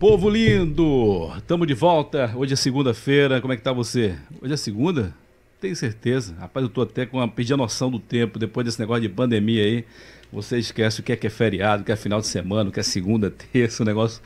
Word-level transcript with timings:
Povo 0.00 0.30
lindo, 0.30 1.30
estamos 1.36 1.66
de 1.66 1.74
volta. 1.74 2.32
Hoje 2.34 2.54
é 2.54 2.56
segunda-feira. 2.56 3.38
Como 3.38 3.52
é 3.52 3.56
que 3.58 3.62
tá 3.62 3.70
você? 3.70 4.16
Hoje 4.40 4.54
é 4.54 4.56
segunda? 4.56 5.14
Tenho 5.60 5.76
certeza. 5.76 6.34
Rapaz, 6.40 6.64
eu 6.64 6.70
tô 6.70 6.80
até 6.80 7.04
com 7.04 7.18
uma 7.18 7.28
perdi 7.28 7.52
a 7.52 7.56
noção 7.58 7.90
do 7.90 7.98
tempo 7.98 8.38
depois 8.38 8.64
desse 8.64 8.80
negócio 8.80 9.02
de 9.02 9.10
pandemia 9.10 9.62
aí. 9.62 9.84
Você 10.32 10.58
esquece 10.58 11.00
o 11.00 11.02
que 11.02 11.10
é 11.10 11.16
que 11.16 11.26
é 11.26 11.30
feriado, 11.30 11.82
o 11.82 11.84
que 11.84 11.90
é 11.90 11.96
final 11.96 12.20
de 12.20 12.28
semana, 12.28 12.70
o 12.70 12.72
que 12.72 12.78
é 12.78 12.84
segunda, 12.84 13.32
terça, 13.52 13.82
o 13.82 13.86
negócio 13.86 14.22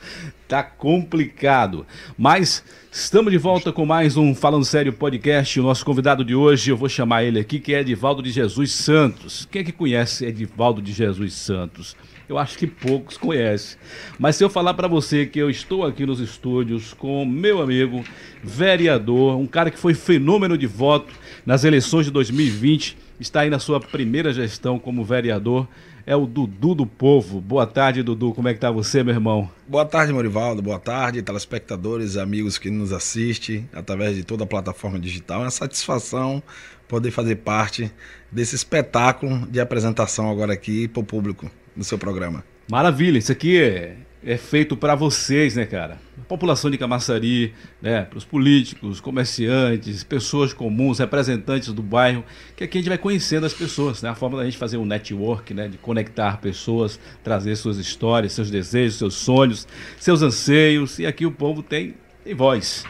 tá 0.47 0.61
complicado. 0.61 1.83
Mas 2.15 2.63
estamos 2.91 3.31
de 3.31 3.39
volta 3.39 3.71
com 3.73 3.87
mais 3.87 4.15
um 4.15 4.35
Falando 4.35 4.63
Sério 4.63 4.93
podcast. 4.93 5.59
O 5.59 5.63
nosso 5.63 5.83
convidado 5.83 6.23
de 6.23 6.35
hoje, 6.35 6.69
eu 6.69 6.77
vou 6.77 6.87
chamar 6.87 7.23
ele 7.23 7.39
aqui, 7.39 7.59
que 7.59 7.73
é 7.73 7.79
Edivaldo 7.79 8.21
de 8.21 8.29
Jesus 8.29 8.71
Santos. 8.71 9.47
Quem 9.49 9.63
é 9.63 9.65
que 9.65 9.71
conhece 9.71 10.25
Edivaldo 10.27 10.79
de 10.79 10.93
Jesus 10.93 11.33
Santos? 11.33 11.95
Eu 12.29 12.37
acho 12.37 12.55
que 12.55 12.67
poucos 12.67 13.17
conhecem. 13.17 13.75
Mas 14.19 14.35
se 14.35 14.43
eu 14.43 14.49
falar 14.49 14.75
para 14.75 14.87
você 14.87 15.25
que 15.25 15.39
eu 15.39 15.49
estou 15.49 15.83
aqui 15.83 16.05
nos 16.05 16.19
estúdios 16.19 16.93
com 16.93 17.25
meu 17.25 17.63
amigo, 17.63 18.03
vereador, 18.43 19.37
um 19.37 19.47
cara 19.47 19.71
que 19.71 19.79
foi 19.79 19.95
fenômeno 19.95 20.55
de 20.55 20.67
voto 20.67 21.11
nas 21.43 21.63
eleições 21.63 22.05
de 22.05 22.11
2020, 22.11 22.95
está 23.19 23.41
aí 23.41 23.49
na 23.49 23.59
sua 23.59 23.79
primeira 23.79 24.31
gestão 24.31 24.77
como 24.77 25.03
vereador, 25.03 25.67
é 26.05 26.15
o 26.15 26.25
Dudu 26.25 26.75
do 26.75 26.85
Povo. 26.85 27.41
Boa 27.41 27.65
tarde, 27.65 28.03
Dudu. 28.03 28.33
Como 28.33 28.47
é 28.47 28.53
que 28.53 28.59
tá 28.59 28.69
você, 28.69 29.03
meu 29.03 29.13
irmão? 29.13 29.49
Boa 29.67 29.85
tarde, 29.85 30.13
Morivaldo. 30.13 30.61
Boa 30.61 30.79
tarde, 30.79 31.21
telespectadores, 31.21 32.15
amigos 32.15 32.57
que 32.57 32.69
nos 32.69 32.93
assistem 32.93 33.67
através 33.73 34.15
de 34.15 34.23
toda 34.23 34.43
a 34.43 34.47
plataforma 34.47 34.99
digital. 34.99 35.41
É 35.41 35.45
uma 35.45 35.51
satisfação 35.51 36.43
poder 36.87 37.09
fazer 37.09 37.37
parte 37.37 37.91
desse 38.31 38.55
espetáculo 38.55 39.47
de 39.47 39.59
apresentação 39.59 40.29
agora 40.29 40.53
aqui 40.53 40.87
para 40.87 41.01
o 41.01 41.03
público 41.03 41.49
no 41.75 41.83
seu 41.83 41.97
programa. 41.97 42.43
Maravilha, 42.69 43.17
isso 43.17 43.31
aqui 43.31 43.59
é, 43.59 43.95
é 44.25 44.37
feito 44.37 44.75
para 44.75 44.95
vocês, 44.95 45.55
né, 45.55 45.65
cara? 45.65 45.99
População 46.27 46.71
de 46.71 46.77
Camaçari, 46.79 47.53
né, 47.79 48.01
para 48.01 48.17
os 48.17 48.25
políticos, 48.25 48.99
comerciantes, 48.99 50.03
pessoas 50.03 50.51
comuns, 50.51 50.97
representantes 50.97 51.71
do 51.71 51.83
bairro, 51.83 52.25
que 52.55 52.63
aqui 52.63 52.79
a 52.79 52.81
gente 52.81 52.89
vai 52.89 52.97
conhecendo 52.97 53.45
as 53.45 53.53
pessoas, 53.53 54.01
né? 54.01 54.09
A 54.09 54.15
forma 54.15 54.37
da 54.37 54.45
gente 54.45 54.57
fazer 54.57 54.77
um 54.77 54.85
network, 54.85 55.53
né, 55.53 55.67
de 55.67 55.77
conectar 55.77 56.37
pessoas, 56.37 56.99
trazer 57.23 57.55
suas 57.55 57.77
histórias, 57.77 58.33
seus 58.33 58.49
desejos, 58.49 58.97
seus 58.97 59.13
sonhos, 59.13 59.67
seus 59.99 60.23
anseios, 60.23 60.97
e 60.97 61.05
aqui 61.05 61.25
o 61.27 61.31
povo 61.31 61.61
tem, 61.61 61.93
tem 62.23 62.33
voz. 62.33 62.83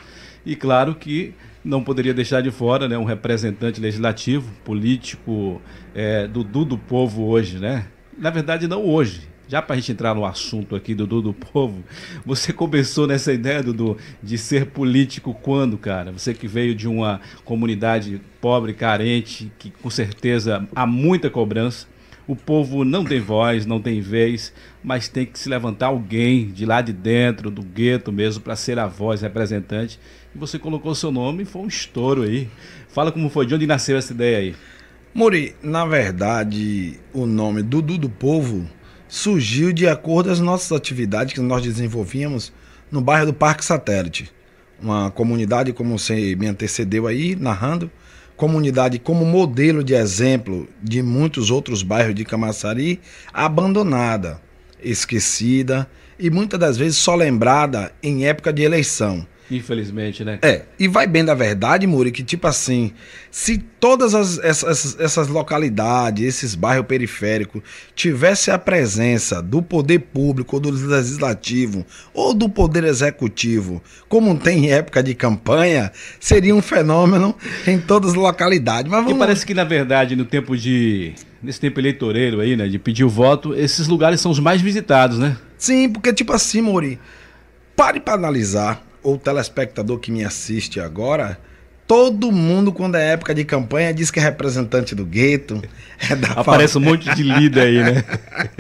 E 0.46 0.56
claro 0.56 0.96
que 0.96 1.34
não 1.64 1.84
poderia 1.84 2.14
deixar 2.14 2.42
de 2.42 2.52
fora 2.52 2.88
né, 2.88 2.98
um 2.98 3.04
representante 3.04 3.82
legislativo, 3.82 4.50
político, 4.64 5.62
é, 5.94 6.28
do, 6.28 6.44
do 6.44 6.78
povo 6.78 7.26
hoje, 7.26 7.60
né? 7.60 7.88
na 8.18 8.30
verdade, 8.30 8.68
não 8.68 8.84
hoje. 8.86 9.22
Já 9.48 9.62
para 9.62 9.76
a 9.76 9.80
gente 9.80 9.92
entrar 9.92 10.16
no 10.16 10.26
assunto 10.26 10.76
aqui, 10.76 10.96
Dudu 10.96 11.22
do 11.22 11.34
Povo, 11.34 11.84
você 12.26 12.52
começou 12.52 13.06
nessa 13.06 13.32
ideia, 13.32 13.62
Dudu, 13.62 13.96
de 14.22 14.40
ser 14.40 14.66
político 14.68 15.36
quando, 15.36 15.78
cara? 15.78 16.12
Você 16.12 16.34
que 16.34 16.48
veio 16.48 16.74
de 16.74 16.88
uma 16.88 17.22
comunidade 17.44 18.20
pobre, 18.42 18.74
carente, 18.74 19.52
que 19.60 19.70
com 19.70 19.90
certeza 19.90 20.68
há 20.76 20.88
muita 20.88 21.30
cobrança. 21.30 21.86
O 22.28 22.36
povo 22.36 22.84
não 22.84 23.06
tem 23.06 23.20
voz, 23.20 23.68
não 23.68 23.80
tem 23.80 24.02
vez, 24.02 24.52
mas 24.84 25.08
tem 25.08 25.28
que 25.28 25.38
se 25.38 25.48
levantar 25.48 25.88
alguém 25.88 26.48
de 26.48 26.66
lá 26.66 26.82
de 26.82 26.92
dentro, 26.92 27.52
do 27.52 27.62
gueto 27.62 28.12
mesmo, 28.12 28.42
para 28.42 28.56
ser 28.56 28.80
a 28.80 28.88
voz 28.88 29.22
representante. 29.22 30.00
E 30.34 30.38
você 30.40 30.58
colocou 30.58 30.96
seu 30.96 31.12
nome 31.12 31.44
e 31.44 31.46
foi 31.46 31.62
um 31.62 31.68
estouro 31.68 32.24
aí. 32.24 32.50
Fala 32.88 33.12
como 33.12 33.30
foi, 33.30 33.46
de 33.46 33.54
onde 33.54 33.68
nasceu 33.68 33.96
essa 33.96 34.12
ideia 34.12 34.40
aí? 34.40 34.56
Muri, 35.14 35.56
na 35.62 35.86
verdade, 35.86 37.00
o 37.14 37.28
nome 37.28 37.62
Dudu 37.62 37.96
do 38.00 38.10
Povo 38.10 38.68
surgiu 39.16 39.72
de 39.72 39.88
acordo 39.88 40.28
com 40.28 40.34
as 40.34 40.42
nossas 40.42 40.74
atividades 40.74 41.34
que 41.34 41.40
nós 41.40 41.64
desenvolvíamos 41.64 42.52
no 42.92 43.00
bairro 43.00 43.28
do 43.28 43.34
Parque 43.34 43.64
Satélite. 43.64 44.30
Uma 44.82 45.10
comunidade, 45.10 45.72
como 45.72 45.98
você 45.98 46.36
me 46.36 46.48
antecedeu 46.48 47.08
aí, 47.08 47.34
narrando, 47.34 47.90
comunidade 48.36 49.00
como 49.00 49.24
modelo 49.24 49.86
de 49.86 49.94
exemplo 49.94 50.68
de 50.84 51.02
muitos 51.02 51.50
outros 51.50 51.82
bairros 51.82 52.14
de 52.14 52.26
Camaçari, 52.26 53.00
abandonada, 53.32 54.42
esquecida 54.84 55.90
e 56.20 56.30
muitas 56.30 56.60
das 56.60 56.76
vezes 56.76 56.98
só 56.98 57.16
lembrada 57.16 57.94
em 58.04 58.26
época 58.26 58.52
de 58.52 58.64
eleição. 58.64 59.26
Infelizmente, 59.50 60.24
né? 60.24 60.40
É, 60.42 60.64
e 60.80 60.88
vai 60.88 61.06
bem 61.06 61.24
da 61.24 61.36
verdade, 61.36 61.86
Muri, 61.86 62.12
que 62.12 62.24
tipo 62.24 62.48
assim, 62.48 62.92
se 63.30 63.58
todas 63.58 64.16
as, 64.16 64.40
essas, 64.40 65.00
essas 65.00 65.28
localidades, 65.28 66.26
esses 66.26 66.56
bairros 66.56 66.88
periféricos, 66.88 67.62
tivesse 67.96 68.50
a 68.50 68.58
presença 68.58 69.44
do 69.44 69.62
poder 69.62 70.00
público, 70.00 70.56
ou 70.56 70.60
do 70.60 70.72
legislativo, 70.72 71.86
ou 72.14 72.34
do 72.34 72.50
poder 72.50 72.84
executivo, 72.86 73.84
como 74.10 74.36
tem 74.38 74.66
em 74.66 74.72
época 74.72 75.04
de 75.04 75.14
campanha, 75.14 75.92
seria 76.20 76.56
um 76.56 76.62
fenômeno 76.62 77.36
em 77.68 77.80
todas 77.80 78.12
as 78.12 78.16
localidades. 78.16 78.90
Mas 78.92 79.02
vamos... 79.02 79.16
E 79.16 79.20
parece 79.20 79.46
que, 79.46 79.54
na 79.54 79.64
verdade, 79.64 80.16
no 80.16 80.26
tempo 80.26 80.58
de. 80.58 81.14
Nesse 81.44 81.60
tempo 81.60 81.80
eleitoreiro 81.80 82.40
aí, 82.40 82.56
né? 82.56 82.68
De 82.68 82.80
pedir 82.80 83.04
o 83.04 83.10
voto, 83.10 83.54
esses 83.54 83.88
lugares 83.88 84.20
são 84.20 84.32
os 84.32 84.40
mais 84.40 84.62
visitados, 84.62 85.20
né? 85.20 85.38
Sim, 85.56 85.88
porque, 85.90 86.12
tipo 86.12 86.34
assim, 86.34 86.62
Muri, 86.62 87.00
pare 87.76 88.00
para 88.00 88.16
analisar 88.16 88.84
ou 89.06 89.20
telespectador 89.20 90.00
que 90.00 90.12
me 90.12 90.26
assiste 90.26 90.80
agora, 90.80 91.38
todo 91.88 92.32
mundo, 92.32 92.74
quando 92.74 92.96
é 92.96 93.12
época 93.12 93.36
de 93.36 93.46
campanha, 93.46 93.94
diz 93.94 94.10
que 94.10 94.20
é 94.20 94.24
representante 94.24 94.96
do 94.96 95.06
gueto. 95.06 95.62
É 96.10 96.16
da 96.16 96.32
Aparece 96.42 96.78
um 96.80 96.82
monte 96.82 97.14
de 97.14 97.22
líder 97.22 97.62
aí, 97.62 97.78
né? 97.78 98.04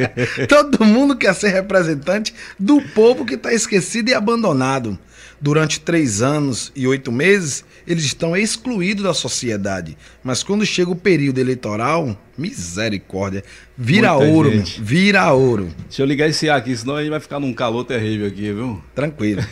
todo 0.47 0.85
mundo 0.85 1.17
quer 1.17 1.33
ser 1.33 1.49
representante 1.49 2.33
do 2.59 2.79
povo 2.79 3.25
que 3.25 3.33
está 3.33 3.51
esquecido 3.51 4.09
e 4.09 4.13
abandonado 4.13 4.97
durante 5.39 5.79
três 5.79 6.21
anos 6.21 6.71
e 6.75 6.87
oito 6.87 7.11
meses, 7.11 7.63
eles 7.87 8.03
estão 8.03 8.35
excluídos 8.35 9.03
da 9.03 9.13
sociedade. 9.13 9.97
Mas 10.23 10.43
quando 10.43 10.65
chega 10.65 10.89
o 10.89 10.95
período 10.95 11.39
eleitoral, 11.39 12.17
misericórdia, 12.37 13.43
vira 13.77 14.13
Muita 14.13 14.31
ouro, 14.31 14.51
gente. 14.51 14.81
vira 14.81 15.31
ouro. 15.33 15.69
Deixa 15.87 16.01
eu 16.01 16.05
ligar 16.05 16.27
esse 16.29 16.49
ar 16.49 16.57
aqui, 16.57 16.75
senão 16.75 16.95
a 16.95 17.01
gente 17.01 17.11
vai 17.11 17.19
ficar 17.19 17.39
num 17.39 17.53
calor 17.53 17.83
terrível 17.83 18.27
aqui, 18.27 18.51
viu? 18.51 18.81
Tranquilo. 18.93 19.43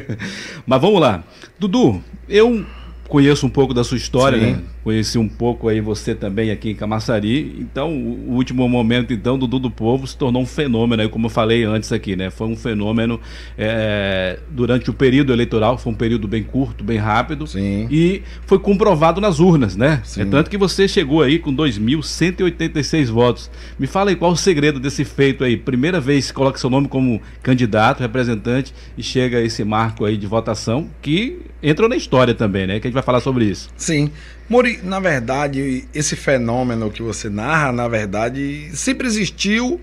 Mas 0.66 0.80
vamos 0.80 1.00
lá. 1.00 1.24
Dudu, 1.58 2.02
eu 2.28 2.64
conheço 3.12 3.44
um 3.44 3.50
pouco 3.50 3.74
da 3.74 3.84
sua 3.84 3.98
história, 3.98 4.38
Sim. 4.38 4.46
né? 4.46 4.58
Conheci 4.82 5.18
um 5.18 5.28
pouco 5.28 5.68
aí 5.68 5.82
você 5.82 6.14
também 6.14 6.50
aqui 6.50 6.70
em 6.70 6.74
Camaçari. 6.74 7.54
Então, 7.60 7.92
o 7.92 8.32
último 8.32 8.66
momento 8.66 9.12
então 9.12 9.38
do 9.38 9.46
Dudu 9.46 9.70
Povo 9.70 10.06
se 10.06 10.16
tornou 10.16 10.40
um 10.40 10.46
fenômeno, 10.46 11.02
aí, 11.02 11.08
como 11.10 11.26
eu 11.26 11.30
falei 11.30 11.62
antes 11.62 11.92
aqui, 11.92 12.16
né? 12.16 12.30
Foi 12.30 12.46
um 12.46 12.56
fenômeno 12.56 13.20
é, 13.58 14.38
durante 14.48 14.88
o 14.88 14.94
período 14.94 15.30
eleitoral, 15.30 15.76
foi 15.76 15.92
um 15.92 15.94
período 15.94 16.26
bem 16.26 16.42
curto, 16.42 16.82
bem 16.82 16.96
rápido. 16.96 17.46
Sim. 17.46 17.86
E 17.90 18.22
foi 18.46 18.58
comprovado 18.58 19.20
nas 19.20 19.40
urnas, 19.40 19.76
né? 19.76 20.00
Sim. 20.04 20.22
É 20.22 20.24
tanto 20.24 20.48
que 20.48 20.56
você 20.56 20.88
chegou 20.88 21.20
aí 21.20 21.38
com 21.38 21.54
2.186 21.54 23.10
votos. 23.10 23.50
Me 23.78 23.86
fala 23.86 24.08
aí 24.08 24.16
qual 24.16 24.32
o 24.32 24.36
segredo 24.36 24.80
desse 24.80 25.04
feito 25.04 25.44
aí. 25.44 25.54
Primeira 25.54 26.00
vez 26.00 26.28
que 26.28 26.32
coloca 26.32 26.58
seu 26.58 26.70
nome 26.70 26.88
como 26.88 27.20
candidato, 27.42 28.00
representante, 28.00 28.72
e 28.96 29.02
chega 29.02 29.38
esse 29.42 29.62
marco 29.64 30.06
aí 30.06 30.16
de 30.16 30.26
votação 30.26 30.88
que 31.02 31.42
entrou 31.62 31.88
na 31.88 31.94
história 31.94 32.34
também, 32.34 32.66
né? 32.66 32.80
Que 32.80 32.86
a 32.86 32.90
gente 32.90 32.94
vai 32.94 33.01
falar 33.02 33.20
sobre 33.20 33.44
isso. 33.44 33.68
Sim. 33.76 34.10
Mori, 34.48 34.80
na 34.82 35.00
verdade, 35.00 35.88
esse 35.94 36.16
fenômeno 36.16 36.90
que 36.90 37.02
você 37.02 37.28
narra, 37.28 37.72
na 37.72 37.88
verdade, 37.88 38.70
sempre 38.74 39.06
existiu 39.06 39.80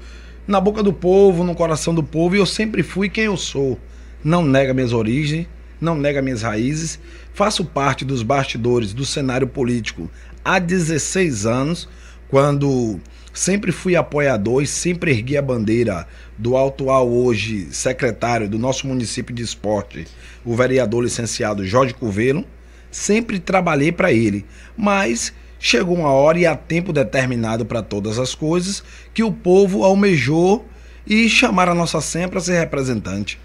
na 0.47 0.59
boca 0.59 0.81
do 0.81 0.91
povo, 0.91 1.43
no 1.43 1.55
coração 1.55 1.93
do 1.93 2.03
povo, 2.03 2.35
e 2.35 2.39
eu 2.39 2.45
sempre 2.45 2.83
fui 2.83 3.09
quem 3.09 3.25
eu 3.25 3.37
sou. 3.37 3.79
Não 4.23 4.43
nega 4.43 4.73
minhas 4.73 4.93
origens, 4.93 5.47
não 5.79 5.95
nega 5.95 6.21
minhas 6.21 6.41
raízes, 6.41 6.99
faço 7.33 7.63
parte 7.63 8.03
dos 8.03 8.21
bastidores 8.21 8.93
do 8.93 9.05
cenário 9.05 9.47
político 9.47 10.09
há 10.43 10.59
16 10.59 11.45
anos, 11.45 11.87
quando 12.27 12.99
sempre 13.33 13.71
fui 13.71 13.95
apoiador 13.95 14.61
e 14.61 14.67
sempre 14.67 15.11
ergui 15.11 15.37
a 15.37 15.41
bandeira 15.41 16.07
do 16.37 16.57
atual 16.57 17.09
hoje 17.09 17.67
secretário 17.71 18.49
do 18.49 18.59
nosso 18.59 18.87
município 18.87 19.33
de 19.33 19.43
esporte, 19.43 20.07
o 20.43 20.55
vereador 20.55 21.03
licenciado 21.03 21.65
Jorge 21.65 21.93
Coveiro, 21.93 22.45
sempre 22.91 23.39
trabalhei 23.39 23.91
para 23.91 24.11
ele, 24.11 24.45
mas 24.77 25.33
chegou 25.59 25.97
uma 25.97 26.11
hora 26.11 26.39
e 26.39 26.45
há 26.45 26.55
tempo 26.55 26.93
determinado 26.93 27.65
para 27.65 27.81
todas 27.81 28.17
as 28.17 28.33
coisas 28.33 28.83
que 29.13 29.23
o 29.23 29.31
povo 29.31 29.83
almejou 29.83 30.67
e 31.05 31.27
chamar 31.27 31.67
a 31.69 31.75
nossa 31.75 31.99
senha 32.01 32.27
para 32.27 32.39
ser 32.39 32.59
representante. 32.59 33.39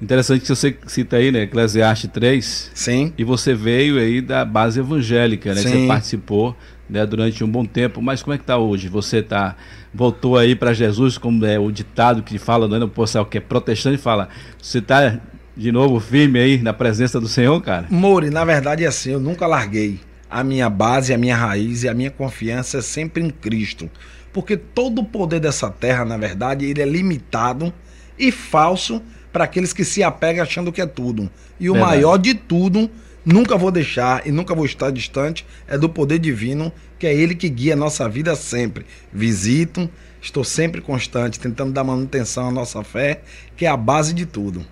Interessante 0.00 0.40
que 0.40 0.48
você 0.48 0.76
cita 0.86 1.16
aí, 1.16 1.30
né, 1.30 1.42
Eclesiastes 1.42 2.10
3. 2.10 2.70
Sim. 2.74 3.12
E 3.18 3.22
você 3.22 3.54
veio 3.54 3.98
aí 3.98 4.22
da 4.22 4.46
base 4.46 4.80
evangélica, 4.80 5.54
né? 5.54 5.60
Sim. 5.60 5.68
Você 5.68 5.86
participou 5.86 6.56
né, 6.88 7.04
durante 7.04 7.44
um 7.44 7.48
bom 7.48 7.66
tempo. 7.66 8.00
Mas 8.00 8.22
como 8.22 8.34
é 8.34 8.38
que 8.38 8.42
está 8.42 8.56
hoje? 8.56 8.88
Você 8.88 9.22
tá 9.22 9.56
voltou 9.92 10.38
aí 10.38 10.54
para 10.54 10.72
Jesus, 10.72 11.18
como 11.18 11.44
é 11.44 11.58
o 11.58 11.70
ditado 11.70 12.22
que 12.22 12.38
fala, 12.38 12.66
não 12.66 12.76
é? 12.76 12.84
O 12.84 12.88
pessoal 12.88 13.26
que 13.26 13.38
é 13.38 13.40
protestante 13.40 13.98
fala, 13.98 14.28
você 14.60 14.78
está 14.78 15.20
de 15.56 15.72
novo 15.72 16.00
firme 16.00 16.38
aí 16.38 16.58
na 16.62 16.72
presença 16.72 17.20
do 17.20 17.28
Senhor, 17.28 17.60
cara? 17.60 17.86
Mori, 17.90 18.30
na 18.30 18.44
verdade 18.44 18.84
é 18.84 18.88
assim, 18.88 19.12
eu 19.12 19.20
nunca 19.20 19.46
larguei. 19.46 20.00
A 20.28 20.44
minha 20.44 20.70
base, 20.70 21.12
a 21.12 21.18
minha 21.18 21.36
raiz 21.36 21.82
e 21.82 21.88
a 21.88 21.94
minha 21.94 22.10
confiança 22.10 22.78
é 22.78 22.82
sempre 22.82 23.22
em 23.22 23.30
Cristo. 23.30 23.90
Porque 24.32 24.56
todo 24.56 25.00
o 25.00 25.04
poder 25.04 25.40
dessa 25.40 25.68
terra, 25.68 26.04
na 26.04 26.16
verdade, 26.16 26.64
ele 26.64 26.80
é 26.80 26.86
limitado 26.86 27.72
e 28.18 28.30
falso 28.30 29.02
para 29.32 29.44
aqueles 29.44 29.72
que 29.72 29.84
se 29.84 30.02
apegam 30.02 30.42
achando 30.42 30.72
que 30.72 30.80
é 30.80 30.86
tudo. 30.86 31.28
E 31.58 31.68
o 31.68 31.72
Verdade. 31.72 31.96
maior 31.96 32.16
de 32.16 32.34
tudo, 32.34 32.88
nunca 33.24 33.56
vou 33.56 33.70
deixar 33.70 34.26
e 34.26 34.30
nunca 34.30 34.54
vou 34.54 34.64
estar 34.64 34.90
distante, 34.90 35.44
é 35.66 35.76
do 35.76 35.88
poder 35.88 36.18
divino, 36.18 36.72
que 36.98 37.06
é 37.06 37.14
ele 37.14 37.34
que 37.34 37.48
guia 37.48 37.74
a 37.74 37.76
nossa 37.76 38.08
vida 38.08 38.36
sempre. 38.36 38.86
Visito, 39.12 39.90
estou 40.22 40.44
sempre 40.44 40.80
constante, 40.80 41.40
tentando 41.40 41.72
dar 41.72 41.82
manutenção 41.82 42.48
à 42.48 42.50
nossa 42.52 42.84
fé, 42.84 43.22
que 43.56 43.66
é 43.66 43.68
a 43.68 43.76
base 43.76 44.12
de 44.12 44.26
tudo. 44.26 44.64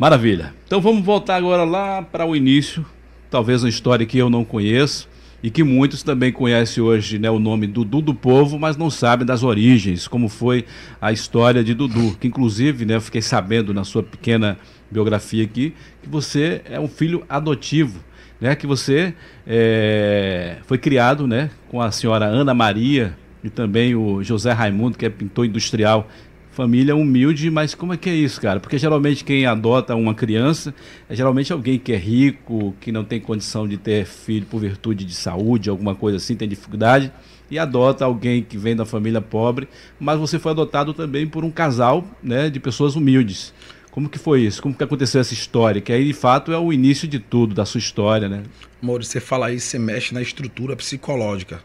Maravilha. 0.00 0.54
Então 0.66 0.80
vamos 0.80 1.04
voltar 1.04 1.36
agora 1.36 1.62
lá 1.62 2.00
para 2.00 2.24
o 2.24 2.34
início, 2.34 2.86
talvez 3.30 3.62
uma 3.62 3.68
história 3.68 4.06
que 4.06 4.16
eu 4.16 4.30
não 4.30 4.46
conheço 4.46 5.06
e 5.42 5.50
que 5.50 5.62
muitos 5.62 6.02
também 6.02 6.32
conhecem 6.32 6.82
hoje 6.82 7.18
né, 7.18 7.30
o 7.30 7.38
nome 7.38 7.66
Dudu 7.66 8.00
do 8.00 8.14
Povo, 8.14 8.58
mas 8.58 8.78
não 8.78 8.88
sabem 8.88 9.26
das 9.26 9.42
origens, 9.42 10.08
como 10.08 10.30
foi 10.30 10.64
a 11.02 11.12
história 11.12 11.62
de 11.62 11.74
Dudu, 11.74 12.16
que 12.18 12.26
inclusive 12.26 12.86
né, 12.86 12.96
eu 12.96 13.00
fiquei 13.02 13.20
sabendo 13.20 13.74
na 13.74 13.84
sua 13.84 14.02
pequena 14.02 14.56
biografia 14.90 15.44
aqui 15.44 15.74
que 16.02 16.08
você 16.08 16.62
é 16.64 16.80
um 16.80 16.88
filho 16.88 17.22
adotivo, 17.28 18.02
né, 18.40 18.54
que 18.54 18.66
você 18.66 19.12
é, 19.46 20.56
foi 20.64 20.78
criado 20.78 21.26
né, 21.26 21.50
com 21.68 21.78
a 21.78 21.90
senhora 21.90 22.24
Ana 22.24 22.54
Maria 22.54 23.14
e 23.44 23.50
também 23.50 23.94
o 23.94 24.22
José 24.22 24.50
Raimundo, 24.52 24.96
que 24.96 25.04
é 25.04 25.10
pintor 25.10 25.44
industrial 25.44 26.08
família 26.50 26.96
humilde, 26.96 27.50
mas 27.50 27.74
como 27.74 27.92
é 27.92 27.96
que 27.96 28.10
é 28.10 28.14
isso, 28.14 28.40
cara? 28.40 28.60
Porque 28.60 28.76
geralmente 28.76 29.24
quem 29.24 29.46
adota 29.46 29.94
uma 29.94 30.14
criança 30.14 30.74
é 31.08 31.14
geralmente 31.14 31.52
alguém 31.52 31.78
que 31.78 31.92
é 31.92 31.96
rico, 31.96 32.74
que 32.80 32.90
não 32.90 33.04
tem 33.04 33.20
condição 33.20 33.66
de 33.66 33.76
ter 33.76 34.04
filho 34.04 34.46
por 34.46 34.60
virtude 34.60 35.04
de 35.04 35.14
saúde, 35.14 35.70
alguma 35.70 35.94
coisa 35.94 36.16
assim, 36.16 36.36
tem 36.36 36.48
dificuldade, 36.48 37.12
e 37.50 37.58
adota 37.58 38.04
alguém 38.04 38.42
que 38.42 38.58
vem 38.58 38.76
da 38.76 38.84
família 38.84 39.20
pobre, 39.20 39.68
mas 39.98 40.18
você 40.18 40.38
foi 40.38 40.52
adotado 40.52 40.92
também 40.92 41.26
por 41.26 41.44
um 41.44 41.50
casal, 41.50 42.04
né, 42.22 42.50
de 42.50 42.60
pessoas 42.60 42.96
humildes. 42.96 43.52
Como 43.90 44.08
que 44.08 44.18
foi 44.18 44.42
isso? 44.42 44.62
Como 44.62 44.74
que 44.74 44.84
aconteceu 44.84 45.20
essa 45.20 45.34
história? 45.34 45.80
Que 45.80 45.92
aí, 45.92 46.04
de 46.04 46.12
fato, 46.12 46.52
é 46.52 46.58
o 46.58 46.72
início 46.72 47.08
de 47.08 47.18
tudo, 47.18 47.54
da 47.54 47.64
sua 47.64 47.78
história, 47.80 48.28
né? 48.28 48.44
Maurício, 48.80 49.12
você 49.12 49.20
fala 49.20 49.52
isso, 49.52 49.66
você 49.66 49.80
mexe 49.80 50.14
na 50.14 50.22
estrutura 50.22 50.76
psicológica. 50.76 51.60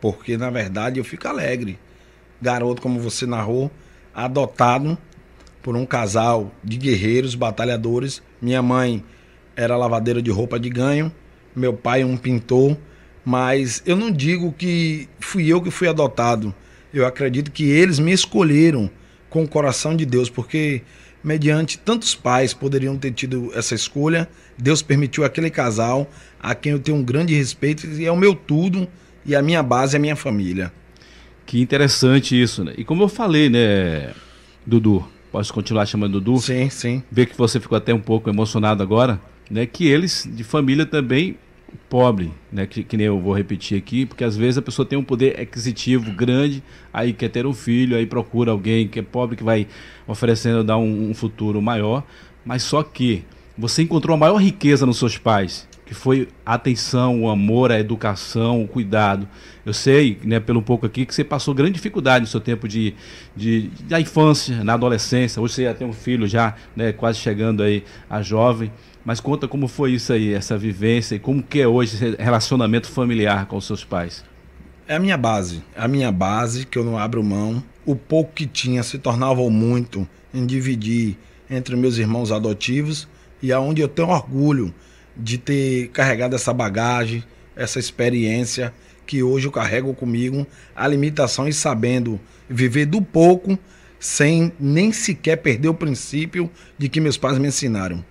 Porque, 0.00 0.38
na 0.38 0.48
verdade, 0.48 0.98
eu 0.98 1.04
fico 1.04 1.28
alegre. 1.28 1.78
Garoto, 2.40 2.80
como 2.80 2.98
você 2.98 3.26
narrou, 3.26 3.70
adotado 4.16 4.96
por 5.62 5.76
um 5.76 5.84
casal 5.84 6.50
de 6.64 6.78
guerreiros, 6.78 7.34
batalhadores. 7.34 8.22
Minha 8.40 8.62
mãe 8.62 9.04
era 9.54 9.76
lavadeira 9.76 10.22
de 10.22 10.30
roupa 10.30 10.58
de 10.58 10.70
ganho, 10.70 11.12
meu 11.54 11.74
pai 11.74 12.02
um 12.02 12.16
pintor, 12.16 12.78
mas 13.22 13.82
eu 13.84 13.94
não 13.94 14.10
digo 14.10 14.52
que 14.52 15.06
fui 15.20 15.52
eu 15.52 15.60
que 15.60 15.70
fui 15.70 15.86
adotado. 15.86 16.54
Eu 16.94 17.04
acredito 17.04 17.50
que 17.50 17.64
eles 17.64 17.98
me 17.98 18.12
escolheram 18.12 18.90
com 19.28 19.44
o 19.44 19.48
coração 19.48 19.94
de 19.94 20.06
Deus, 20.06 20.30
porque 20.30 20.82
mediante 21.22 21.76
tantos 21.78 22.14
pais 22.14 22.54
poderiam 22.54 22.96
ter 22.96 23.10
tido 23.10 23.50
essa 23.54 23.74
escolha, 23.74 24.28
Deus 24.56 24.80
permitiu 24.80 25.24
aquele 25.24 25.50
casal 25.50 26.08
a 26.40 26.54
quem 26.54 26.72
eu 26.72 26.78
tenho 26.78 26.96
um 26.96 27.02
grande 27.02 27.34
respeito 27.34 27.86
e 27.86 28.06
é 28.06 28.12
o 28.12 28.16
meu 28.16 28.34
tudo 28.34 28.88
e 29.26 29.34
a 29.34 29.42
minha 29.42 29.62
base 29.62 29.96
é 29.96 29.98
a 29.98 30.00
minha 30.00 30.16
família. 30.16 30.72
Que 31.46 31.60
interessante 31.60 32.40
isso, 32.40 32.64
né? 32.64 32.74
E 32.76 32.84
como 32.84 33.04
eu 33.04 33.08
falei, 33.08 33.48
né, 33.48 34.12
Dudu? 34.66 35.06
Posso 35.30 35.54
continuar 35.54 35.86
chamando 35.86 36.20
Dudu? 36.20 36.40
Sim, 36.40 36.68
sim. 36.68 37.02
Ver 37.10 37.26
que 37.26 37.38
você 37.38 37.60
ficou 37.60 37.78
até 37.78 37.94
um 37.94 38.00
pouco 38.00 38.28
emocionado 38.28 38.82
agora, 38.82 39.20
né? 39.48 39.64
Que 39.64 39.86
eles, 39.86 40.28
de 40.30 40.42
família 40.42 40.84
também 40.84 41.36
pobre, 41.88 42.32
né? 42.50 42.66
Que, 42.66 42.82
que 42.82 42.96
nem 42.96 43.06
eu 43.06 43.20
vou 43.20 43.32
repetir 43.32 43.78
aqui, 43.78 44.04
porque 44.04 44.24
às 44.24 44.36
vezes 44.36 44.58
a 44.58 44.62
pessoa 44.62 44.84
tem 44.84 44.98
um 44.98 45.04
poder 45.04 45.38
aquisitivo 45.40 46.10
grande, 46.10 46.62
aí 46.92 47.12
quer 47.12 47.28
ter 47.28 47.46
um 47.46 47.54
filho, 47.54 47.96
aí 47.96 48.06
procura 48.06 48.50
alguém 48.50 48.88
que 48.88 48.98
é 48.98 49.02
pobre 49.02 49.36
que 49.36 49.44
vai 49.44 49.68
oferecendo 50.06 50.64
dar 50.64 50.78
um, 50.78 51.10
um 51.10 51.14
futuro 51.14 51.62
maior, 51.62 52.02
mas 52.44 52.64
só 52.64 52.82
que 52.82 53.22
você 53.56 53.82
encontrou 53.82 54.14
a 54.14 54.18
maior 54.18 54.36
riqueza 54.36 54.84
nos 54.84 54.98
seus 54.98 55.16
pais, 55.16 55.68
que 55.86 55.94
foi 55.94 56.28
a 56.44 56.54
atenção, 56.54 57.22
o 57.22 57.30
amor, 57.30 57.70
a 57.70 57.78
educação, 57.78 58.62
o 58.62 58.66
cuidado. 58.66 59.26
Eu 59.64 59.72
sei, 59.72 60.18
né, 60.24 60.40
pelo 60.40 60.60
pouco 60.60 60.84
aqui, 60.84 61.06
que 61.06 61.14
você 61.14 61.22
passou 61.22 61.54
grande 61.54 61.74
dificuldade 61.74 62.24
no 62.24 62.26
seu 62.26 62.40
tempo 62.40 62.66
de, 62.66 62.92
de, 63.36 63.70
da 63.84 64.00
infância, 64.00 64.64
na 64.64 64.74
adolescência. 64.74 65.40
Hoje 65.40 65.54
você 65.54 65.64
já 65.64 65.74
tem 65.74 65.86
um 65.86 65.92
filho 65.92 66.26
já, 66.26 66.56
né, 66.74 66.92
quase 66.92 67.20
chegando 67.20 67.62
aí 67.62 67.84
a 68.10 68.20
jovem. 68.20 68.72
Mas 69.04 69.20
conta 69.20 69.46
como 69.46 69.68
foi 69.68 69.92
isso 69.92 70.12
aí, 70.12 70.34
essa 70.34 70.58
vivência 70.58 71.14
e 71.14 71.20
como 71.20 71.40
que 71.40 71.60
é 71.60 71.68
hoje 71.68 71.94
esse 71.94 72.16
relacionamento 72.20 72.88
familiar 72.88 73.46
com 73.46 73.56
os 73.56 73.64
seus 73.64 73.84
pais. 73.84 74.24
É 74.88 74.96
a 74.96 74.98
minha 74.98 75.16
base, 75.16 75.62
é 75.76 75.82
a 75.82 75.88
minha 75.88 76.10
base 76.10 76.66
que 76.66 76.76
eu 76.76 76.84
não 76.84 76.98
abro 76.98 77.22
mão. 77.22 77.62
O 77.84 77.94
pouco 77.94 78.32
que 78.32 78.46
tinha 78.46 78.82
se 78.82 78.98
tornava 78.98 79.48
muito 79.48 80.06
em 80.34 80.44
dividir 80.44 81.16
entre 81.48 81.76
meus 81.76 81.96
irmãos 81.98 82.32
adotivos 82.32 83.06
e 83.40 83.52
aonde 83.52 83.80
eu 83.80 83.86
tenho 83.86 84.08
orgulho 84.08 84.74
de 85.16 85.38
ter 85.38 85.88
carregado 85.88 86.34
essa 86.34 86.52
bagagem, 86.52 87.24
essa 87.54 87.78
experiência 87.78 88.72
que 89.06 89.22
hoje 89.22 89.46
eu 89.46 89.52
carrego 89.52 89.94
comigo, 89.94 90.46
a 90.74 90.86
limitação 90.86 91.48
e 91.48 91.52
sabendo 91.52 92.20
viver 92.48 92.86
do 92.86 93.00
pouco 93.00 93.58
sem 93.98 94.52
nem 94.58 94.92
sequer 94.92 95.36
perder 95.36 95.68
o 95.68 95.74
princípio 95.74 96.50
de 96.76 96.88
que 96.88 97.00
meus 97.00 97.16
pais 97.16 97.38
me 97.38 97.48
ensinaram. 97.48 98.04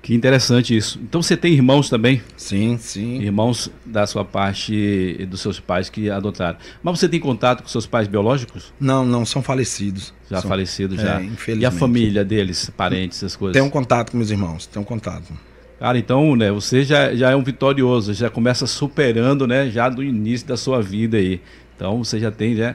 Que 0.00 0.14
interessante 0.14 0.74
isso. 0.74 0.98
Então 1.02 1.20
você 1.20 1.36
tem 1.36 1.52
irmãos 1.52 1.90
também? 1.90 2.22
Sim, 2.36 2.78
sim. 2.78 3.20
Irmãos 3.20 3.70
da 3.84 4.06
sua 4.06 4.24
parte 4.24 4.72
e 5.18 5.26
dos 5.26 5.40
seus 5.40 5.58
pais 5.60 5.90
que 5.90 6.08
adotaram. 6.08 6.56
Mas 6.82 6.98
você 6.98 7.08
tem 7.08 7.20
contato 7.20 7.62
com 7.62 7.68
seus 7.68 7.86
pais 7.86 8.06
biológicos? 8.06 8.72
Não, 8.78 9.04
não, 9.04 9.26
são 9.26 9.42
falecidos. 9.42 10.14
Já 10.30 10.40
são, 10.40 10.48
falecidos, 10.48 11.00
já. 11.00 11.20
É, 11.20 11.24
infelizmente. 11.24 11.62
E 11.62 11.66
a 11.66 11.70
família 11.70 12.24
deles, 12.24 12.70
parentes, 12.70 13.18
essas 13.18 13.36
coisas? 13.36 13.52
Tenho 13.52 13.66
um 13.66 13.70
contato 13.70 14.12
com 14.12 14.16
meus 14.16 14.30
irmãos, 14.30 14.66
tenho 14.66 14.82
um 14.82 14.86
contato. 14.86 15.34
Cara, 15.78 15.96
então, 15.96 16.34
né, 16.34 16.50
você 16.50 16.82
já, 16.82 17.14
já 17.14 17.30
é 17.30 17.36
um 17.36 17.42
vitorioso, 17.42 18.12
já 18.12 18.28
começa 18.28 18.66
superando, 18.66 19.46
né, 19.46 19.70
já 19.70 19.88
do 19.88 20.02
início 20.02 20.46
da 20.46 20.56
sua 20.56 20.82
vida 20.82 21.16
aí. 21.16 21.40
Então, 21.76 22.02
você 22.02 22.18
já 22.18 22.32
tem, 22.32 22.56
né? 22.56 22.74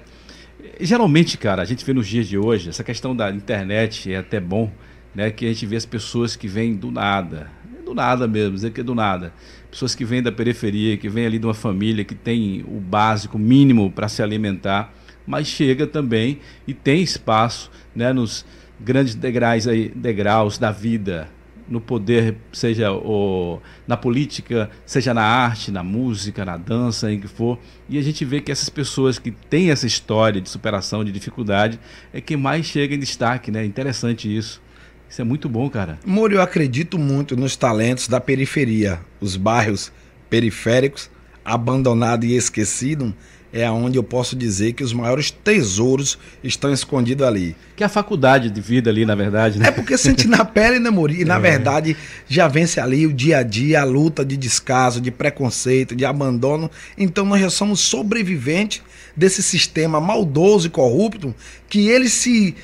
Geralmente, 0.79 1.37
cara, 1.37 1.61
a 1.61 1.65
gente 1.65 1.83
vê 1.83 1.91
nos 1.91 2.07
dias 2.07 2.29
de 2.29 2.37
hoje, 2.37 2.69
essa 2.69 2.83
questão 2.83 3.13
da 3.13 3.29
internet 3.29 4.13
é 4.13 4.17
até 4.17 4.39
bom, 4.39 4.71
né, 5.13 5.29
que 5.31 5.45
a 5.45 5.49
gente 5.49 5.65
vê 5.65 5.75
as 5.75 5.85
pessoas 5.85 6.37
que 6.37 6.47
vêm 6.47 6.73
do 6.75 6.91
nada, 6.91 7.51
do 7.85 7.93
nada 7.93 8.25
mesmo, 8.25 8.55
dizer 8.55 8.71
que 8.71 8.79
é 8.79 8.83
do 8.83 8.95
nada. 8.95 9.33
Pessoas 9.69 9.93
que 9.93 10.05
vêm 10.05 10.23
da 10.23 10.31
periferia, 10.31 10.95
que 10.95 11.09
vêm 11.09 11.25
ali 11.25 11.37
de 11.37 11.45
uma 11.45 11.53
família 11.53 12.05
que 12.05 12.15
tem 12.15 12.63
o 12.65 12.79
básico, 12.79 13.37
mínimo 13.37 13.91
para 13.91 14.07
se 14.07 14.23
alimentar, 14.23 14.93
mas 15.27 15.47
chega 15.47 15.85
também 15.85 16.39
e 16.65 16.73
tem 16.73 17.01
espaço, 17.03 17.69
né, 17.93 18.13
nos 18.13 18.45
grandes 18.79 19.13
degraus 19.13 19.67
aí, 19.67 19.91
degraus 19.93 20.57
da 20.57 20.71
vida, 20.71 21.27
no 21.73 21.81
poder, 21.81 22.37
seja 22.51 22.91
o, 22.91 23.59
na 23.87 23.97
política, 23.97 24.69
seja 24.85 25.11
na 25.11 25.23
arte, 25.23 25.71
na 25.71 25.81
música, 25.81 26.45
na 26.45 26.55
dança, 26.55 27.11
em 27.11 27.19
que 27.19 27.27
for. 27.27 27.57
E 27.89 27.97
a 27.97 28.01
gente 28.03 28.23
vê 28.23 28.39
que 28.39 28.51
essas 28.51 28.69
pessoas 28.69 29.17
que 29.17 29.31
têm 29.31 29.71
essa 29.71 29.87
história 29.87 30.39
de 30.39 30.47
superação, 30.47 31.03
de 31.03 31.11
dificuldade, 31.11 31.79
é 32.13 32.21
quem 32.21 32.37
mais 32.37 32.67
chega 32.67 32.93
em 32.93 32.99
destaque, 32.99 33.49
né? 33.49 33.65
Interessante 33.65 34.33
isso. 34.33 34.61
Isso 35.09 35.19
é 35.19 35.25
muito 35.25 35.49
bom, 35.49 35.67
cara. 35.67 35.97
Moro, 36.05 36.35
eu 36.35 36.41
acredito 36.43 36.99
muito 36.99 37.35
nos 37.35 37.55
talentos 37.55 38.07
da 38.07 38.21
periferia, 38.21 38.99
os 39.19 39.35
bairros 39.35 39.91
periféricos, 40.29 41.09
abandonados 41.43 42.29
e 42.29 42.35
esquecidos, 42.35 43.13
é 43.53 43.63
aonde 43.65 43.99
eu 43.99 44.03
posso 44.03 44.35
dizer 44.35 44.73
que 44.73 44.83
os 44.83 44.91
maiores 44.91 45.29
tesouros 45.29 46.17
estão 46.43 46.73
escondidos 46.73 47.25
ali. 47.25 47.55
Que 47.75 47.83
é 47.83 47.85
a 47.85 47.89
faculdade 47.89 48.49
de 48.49 48.59
vida 48.59 48.89
ali, 48.89 49.05
na 49.05 49.13
verdade, 49.13 49.59
né? 49.59 49.67
É 49.67 49.71
porque 49.71 49.95
sente 49.95 50.27
na 50.27 50.43
pele, 50.43 50.79
né, 50.79 50.89
Mori? 50.89 51.21
E 51.21 51.25
na 51.25 51.35
é. 51.35 51.39
verdade 51.39 51.95
já 52.27 52.47
vence 52.47 52.79
ali 52.79 53.05
o 53.05 53.13
dia 53.13 53.37
a 53.37 53.43
dia, 53.43 53.81
a 53.81 53.83
luta 53.83 54.25
de 54.25 54.35
descaso, 54.35 54.99
de 54.99 55.11
preconceito, 55.11 55.95
de 55.95 56.03
abandono. 56.03 56.69
Então 56.97 57.25
nós 57.25 57.39
já 57.39 57.49
somos 57.51 57.79
sobreviventes 57.79 58.81
desse 59.15 59.43
sistema 59.43 60.01
maldoso 60.01 60.65
e 60.65 60.71
corrupto 60.71 61.35
que 61.69 61.87
ele 61.87 62.09
se 62.09 62.55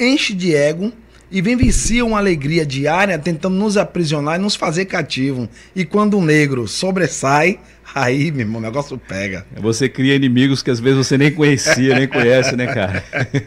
enche 0.00 0.32
de 0.32 0.54
ego 0.54 0.90
e 1.30 1.42
vivencia 1.42 2.04
uma 2.04 2.18
alegria 2.18 2.64
diária 2.64 3.18
tentando 3.18 3.56
nos 3.56 3.76
aprisionar 3.76 4.36
e 4.36 4.42
nos 4.42 4.54
fazer 4.54 4.86
cativo. 4.86 5.48
E 5.74 5.84
quando 5.84 6.18
o 6.18 6.22
negro 6.22 6.66
sobressai, 6.66 7.58
Aí, 7.94 8.30
meu 8.30 8.40
irmão, 8.40 8.60
o 8.60 8.62
negócio 8.62 8.98
pega. 8.98 9.46
Você 9.56 9.88
cria 9.88 10.14
inimigos 10.14 10.62
que 10.62 10.70
às 10.70 10.78
vezes 10.78 11.06
você 11.06 11.16
nem 11.16 11.32
conhecia, 11.32 11.98
nem 11.98 12.06
conhece, 12.06 12.54
né, 12.54 12.66
cara? 12.66 13.02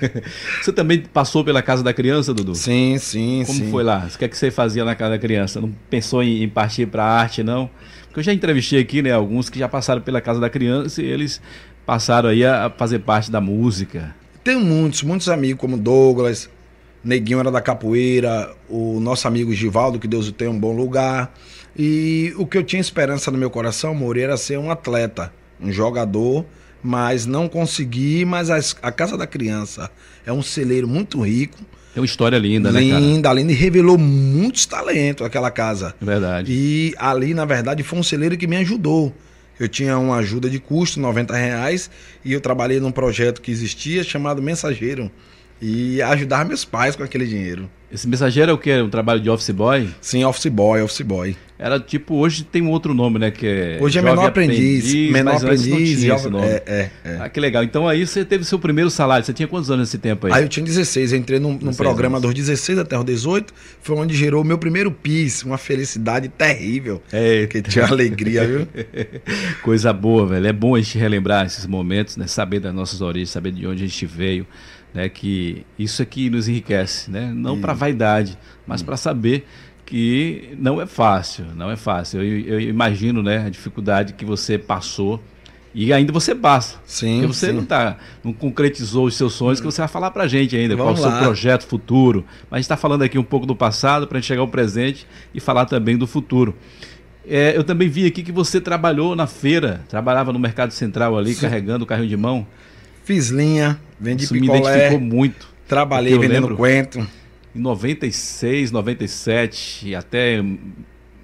Você 0.62 0.74
também 0.74 1.00
passou 1.02 1.44
pela 1.44 1.62
casa 1.62 1.84
da 1.84 1.94
criança, 1.94 2.34
Dudu? 2.34 2.56
Sim, 2.56 2.98
sim, 2.98 3.44
Como 3.46 3.60
sim. 3.60 3.72
foi 3.72 3.84
lá? 3.84 4.08
O 4.14 4.18
que 4.18 4.26
é 4.26 4.28
que 4.28 4.38
você 4.38 4.50
fazia 4.50 4.84
na 4.84 4.96
casa 4.96 5.12
da 5.12 5.20
criança? 5.20 5.62
Não 5.62 5.72
pensou 5.90 6.24
em, 6.24 6.48
partir 6.50 6.88
para 6.88 7.04
a 7.04 7.20
arte, 7.22 7.44
não? 7.44 7.70
Porque 8.08 8.20
eu 8.20 8.24
já 8.24 8.34
entrevistei 8.34 8.82
aqui, 8.82 9.02
né, 9.02 9.12
alguns 9.12 9.50
que 9.50 9.60
já 9.60 9.70
passaram 9.70 10.02
pela 10.02 10.20
casa 10.20 10.40
da 10.40 10.50
criança 10.50 11.02
e 11.02 11.06
eles 11.06 11.42
passaram 11.86 12.30
aí 12.30 12.44
a 12.44 12.70
fazer 12.76 13.00
parte 13.00 13.32
da 13.32 13.40
música. 13.40 14.14
Tem 14.44 14.58
muitos, 14.58 15.04
muitos 15.04 15.30
amigos, 15.30 15.62
como 15.62 15.78
Douglas, 15.78 16.50
Neguinho 17.04 17.40
era 17.40 17.52
da 17.52 17.62
capoeira, 17.62 18.54
o 18.70 19.00
nosso 19.00 19.28
amigo 19.28 19.54
Givaldo, 19.54 20.00
que 20.00 20.08
Deus 20.08 20.28
o 20.28 20.32
tenha 20.32 20.52
um 20.52 20.60
bom 20.60 20.76
lugar. 20.76 21.34
E 21.78 22.34
o 22.38 22.46
que 22.46 22.58
eu 22.58 22.64
tinha 22.64 22.80
esperança 22.80 23.32
no 23.32 23.38
meu 23.38 23.50
coração, 23.50 23.96
Moreira, 23.96 24.32
era 24.32 24.38
ser 24.38 24.60
um 24.60 24.70
atleta, 24.70 25.34
um 25.60 25.72
jogador, 25.72 26.46
mas 26.84 27.26
não 27.26 27.48
consegui. 27.48 28.24
Mas 28.26 28.50
a, 28.50 28.60
a 28.82 28.92
Casa 28.92 29.18
da 29.18 29.26
Criança 29.26 29.90
é 30.26 30.32
um 30.32 30.44
celeiro 30.44 30.88
muito 30.88 31.22
rico, 31.22 31.58
Tem 31.94 32.02
uma 32.02 32.06
história 32.06 32.38
linda, 32.38 32.72
né, 32.72 32.80
linda, 32.80 32.94
cara? 32.94 33.06
Linda, 33.06 33.34
linda, 33.34 33.52
e 33.52 33.56
revelou 33.56 33.98
muitos 33.98 34.66
talentos 34.66 35.26
aquela 35.26 35.52
casa. 35.52 35.96
É 36.02 36.06
verdade. 36.06 36.52
E 36.52 36.94
ali, 36.98 37.34
na 37.34 37.46
verdade, 37.46 37.84
foi 37.84 38.00
um 38.00 38.04
celeiro 38.04 38.38
que 38.38 38.48
me 38.48 38.58
ajudou. 38.58 39.14
Eu 39.60 39.68
tinha 39.68 39.98
uma 39.98 40.18
ajuda 40.18 40.50
de 40.50 40.60
custo, 40.60 41.00
90 41.00 41.36
reais, 41.36 41.92
e 42.24 42.34
eu 42.34 42.42
trabalhei 42.42 42.80
num 42.80 42.92
projeto 42.92 43.42
que 43.42 43.52
existia 43.52 44.04
chamado 44.04 44.42
Mensageiro. 44.42 45.12
E 45.62 46.02
ajudar 46.02 46.46
meus 46.46 46.66
pais 46.66 46.96
com 46.96 47.04
aquele 47.04 47.26
dinheiro. 47.26 47.70
Esse 47.92 48.08
mensageiro 48.08 48.52
é 48.52 48.54
o 48.54 48.58
que? 48.58 48.74
Um 48.82 48.90
trabalho 48.90 49.20
de 49.20 49.30
office 49.30 49.50
boy? 49.50 49.90
Sim, 50.00 50.24
office 50.24 50.48
boy, 50.48 50.82
office 50.82 51.02
boy. 51.02 51.36
Era 51.60 51.80
tipo, 51.80 52.16
hoje 52.16 52.44
tem 52.44 52.62
um 52.62 52.70
outro 52.70 52.94
nome, 52.94 53.20
né? 53.20 53.30
Que 53.30 53.46
é 53.46 53.78
hoje 53.80 54.00
é 54.00 54.02
menor 54.02 54.26
aprendiz, 54.26 54.80
aprendiz, 54.86 55.12
menor 55.12 55.36
aprendiz. 55.36 56.02
Jovem, 56.02 56.16
esse 56.16 56.30
nome. 56.30 56.48
É, 56.48 56.64
é, 56.66 56.92
é. 57.04 57.18
Ah, 57.20 57.30
que 57.30 57.40
legal. 57.40 57.64
Então 57.64 57.88
aí 57.88 58.08
você 58.08 58.24
teve 58.26 58.46
seu 58.46 58.58
primeiro 58.58 58.90
salário. 58.90 59.24
Você 59.24 59.34
tinha 59.34 59.48
quantos 59.48 59.70
anos 59.70 59.90
nesse 59.90 60.00
tempo 60.00 60.26
aí? 60.26 60.34
Aí 60.34 60.44
eu 60.44 60.50
tinha 60.50 60.66
16. 60.66 61.12
Eu 61.12 61.20
entrei 61.20 61.38
num, 61.38 61.60
num 61.62 61.74
programa 61.74 62.18
anos. 62.18 62.30
dos 62.30 62.34
16 62.34 62.80
até 62.80 62.98
os 62.98 63.06
18. 63.06 63.54
Foi 63.82 63.96
onde 63.96 64.16
gerou 64.16 64.42
o 64.42 64.46
meu 64.46 64.58
primeiro 64.58 64.90
PIS. 64.90 65.44
Uma 65.44 65.58
felicidade 65.58 66.30
terrível. 66.30 67.04
É. 67.12 67.46
Que 67.46 67.62
tinha 67.62 67.86
alegria, 67.86 68.48
viu? 68.48 68.68
Coisa 69.62 69.94
boa, 69.94 70.26
velho. 70.26 70.48
É 70.48 70.54
bom 70.54 70.76
a 70.76 70.80
gente 70.80 70.98
relembrar 70.98 71.46
esses 71.46 71.68
momentos, 71.68 72.18
né? 72.18 72.26
Saber 72.26 72.60
das 72.60 72.74
nossas 72.74 73.02
origens, 73.02 73.30
saber 73.30 73.52
de 73.52 73.68
onde 73.68 73.84
a 73.84 73.88
gente 73.88 74.06
veio 74.08 74.48
né, 74.94 75.10
que 75.10 75.66
isso 75.78 76.02
é 76.02 76.06
que 76.06 76.30
nos 76.30 76.48
enriquece, 76.48 77.10
né? 77.10 77.32
não 77.34 77.60
para 77.60 77.74
vaidade, 77.74 78.38
mas 78.68 78.82
para 78.82 78.98
saber 78.98 79.46
que 79.86 80.56
não 80.58 80.82
é 80.82 80.86
fácil, 80.86 81.46
não 81.56 81.70
é 81.70 81.76
fácil. 81.76 82.24
Eu, 82.24 82.40
eu, 82.40 82.62
imagino 82.62 83.22
né, 83.22 83.46
a 83.46 83.50
dificuldade 83.50 84.14
que 84.14 84.24
você 84.24 84.58
passou 84.58 85.22
e 85.74 85.92
ainda 85.92 86.14
você 86.14 86.34
passa. 86.34 86.78
Sim. 86.86 87.22
Porque 87.22 87.28
você 87.28 87.48
sim. 87.48 87.54
não 87.54 87.66
tá, 87.66 87.98
não 88.24 88.32
concretizou 88.32 89.06
os 89.06 89.16
seus 89.16 89.34
sonhos 89.34 89.60
que 89.60 89.66
você 89.66 89.82
vai 89.82 89.90
falar 89.90 90.12
para 90.12 90.24
a 90.24 90.28
gente 90.28 90.56
ainda, 90.56 90.76
Vamos 90.76 91.00
qual 91.00 91.12
é 91.12 91.14
o 91.14 91.18
seu 91.18 91.24
projeto 91.26 91.68
futuro. 91.68 92.26
Mas 92.50 92.52
a 92.52 92.56
gente 92.58 92.66
está 92.66 92.78
falando 92.78 93.02
aqui 93.02 93.18
um 93.18 93.24
pouco 93.24 93.46
do 93.46 93.56
passado 93.56 94.08
para 94.08 94.18
a 94.18 94.22
gente 94.22 94.28
chegar 94.28 94.42
ao 94.42 94.48
presente 94.48 95.06
e 95.34 95.40
falar 95.40 95.66
também 95.66 95.98
do 95.98 96.08
futuro. 96.08 96.56
É, 97.28 97.56
eu 97.56 97.64
também 97.64 97.88
vi 97.88 98.06
aqui 98.06 98.24
que 98.24 98.32
você 98.32 98.60
trabalhou 98.60 99.16
na 99.16 99.28
feira, 99.28 99.82
trabalhava 99.88 100.34
no 100.34 100.40
Mercado 100.40 100.72
Central 100.72 101.18
ali, 101.18 101.34
Sim. 101.34 101.42
carregando 101.42 101.84
o 101.84 101.88
carrinho 101.88 102.10
de 102.10 102.18
mão. 102.18 102.48
Fiz 103.04 103.30
linha, 103.30 103.80
vendi 104.00 104.26
Isso 104.26 104.34
me 104.34 104.42
picolé, 104.42 104.60
identificou 104.60 105.00
muito. 105.00 105.48
trabalhei 105.68 106.18
vendendo 106.18 106.56
quento. 106.56 107.00
Em 107.54 107.60
96, 107.60 108.72
97 108.72 109.90
e 109.90 109.96
até 109.96 110.44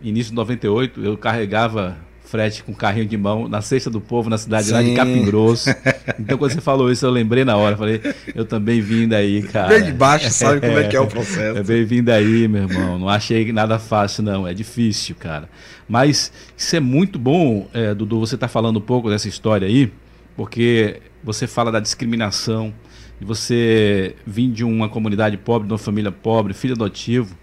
início 0.02 0.32
de 0.32 0.36
98, 0.36 1.04
eu 1.04 1.18
carregava 1.18 1.98
frete 2.28 2.62
com 2.62 2.74
carrinho 2.74 3.06
de 3.06 3.18
mão 3.18 3.48
na 3.48 3.62
Cesta 3.62 3.90
do 3.90 4.02
Povo, 4.02 4.30
na 4.30 4.38
cidade 4.38 4.70
lá 4.72 4.82
de 4.82 4.90
Sim. 4.90 4.96
Capim 4.96 5.24
Grosso. 5.26 5.70
Então, 6.20 6.38
quando 6.38 6.52
você 6.52 6.62
falou 6.62 6.92
isso, 6.92 7.06
eu 7.06 7.12
lembrei 7.12 7.46
na 7.46 7.56
hora. 7.58 7.78
Falei, 7.78 8.02
eu 8.34 8.44
também 8.44 8.82
vim 8.82 9.08
daí, 9.08 9.44
cara. 9.44 9.68
Bem 9.68 9.84
de 9.84 9.92
baixo, 9.92 10.30
sabe 10.32 10.62
como 10.62 10.80
é 10.80 10.88
que 10.88 10.96
é 10.96 11.00
o 11.00 11.06
processo. 11.08 11.60
É 11.60 11.64
bem 11.64 11.86
vindo 11.86 12.10
aí, 12.10 12.48
meu 12.48 12.64
irmão. 12.64 12.98
Não 12.98 13.10
achei 13.10 13.52
nada 13.52 13.78
fácil, 13.78 14.24
não. 14.24 14.48
É 14.48 14.54
difícil, 14.54 15.16
cara. 15.16 15.48
Mas 15.88 16.32
isso 16.56 16.76
é 16.76 16.80
muito 16.80 17.20
bom, 17.20 17.68
é, 17.74 17.94
Dudu, 17.94 18.20
você 18.20 18.36
está 18.36 18.48
falando 18.48 18.78
um 18.78 18.82
pouco 18.82 19.10
dessa 19.10 19.28
história 19.28 19.68
aí, 19.68 19.92
porque 20.36 21.02
você 21.24 21.48
fala 21.48 21.72
da 21.72 21.80
discriminação, 21.80 22.74
de 23.20 23.26
você 23.26 24.16
vir 24.26 24.52
de 24.52 24.64
uma 24.64 24.88
comunidade 24.90 25.38
pobre, 25.38 25.68
de 25.68 25.74
uma 25.74 25.80
família 25.80 26.12
pobre, 26.12 26.54
filho 26.54 26.74
adotivo. 26.74 27.36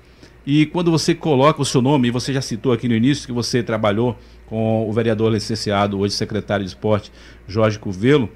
E 0.47 0.66
quando 0.66 0.90
você 0.90 1.14
coloca 1.14 1.61
o 1.62 1.64
seu 1.64 1.81
nome, 1.81 2.09
e 2.09 2.11
você 2.11 2.33
já 2.33 2.43
citou 2.43 2.73
aqui 2.73 2.87
no 2.88 2.95
início 2.95 3.26
que 3.26 3.33
você 3.33 3.62
trabalhou 3.62 4.16
com 4.47 4.88
o 4.88 4.93
vereador 4.93 5.33
licenciado, 5.33 5.99
hoje 5.99 6.14
secretário 6.14 6.64
de 6.64 6.71
esporte, 6.71 7.11
Jorge 7.49 7.78
Covelo, 7.78 8.28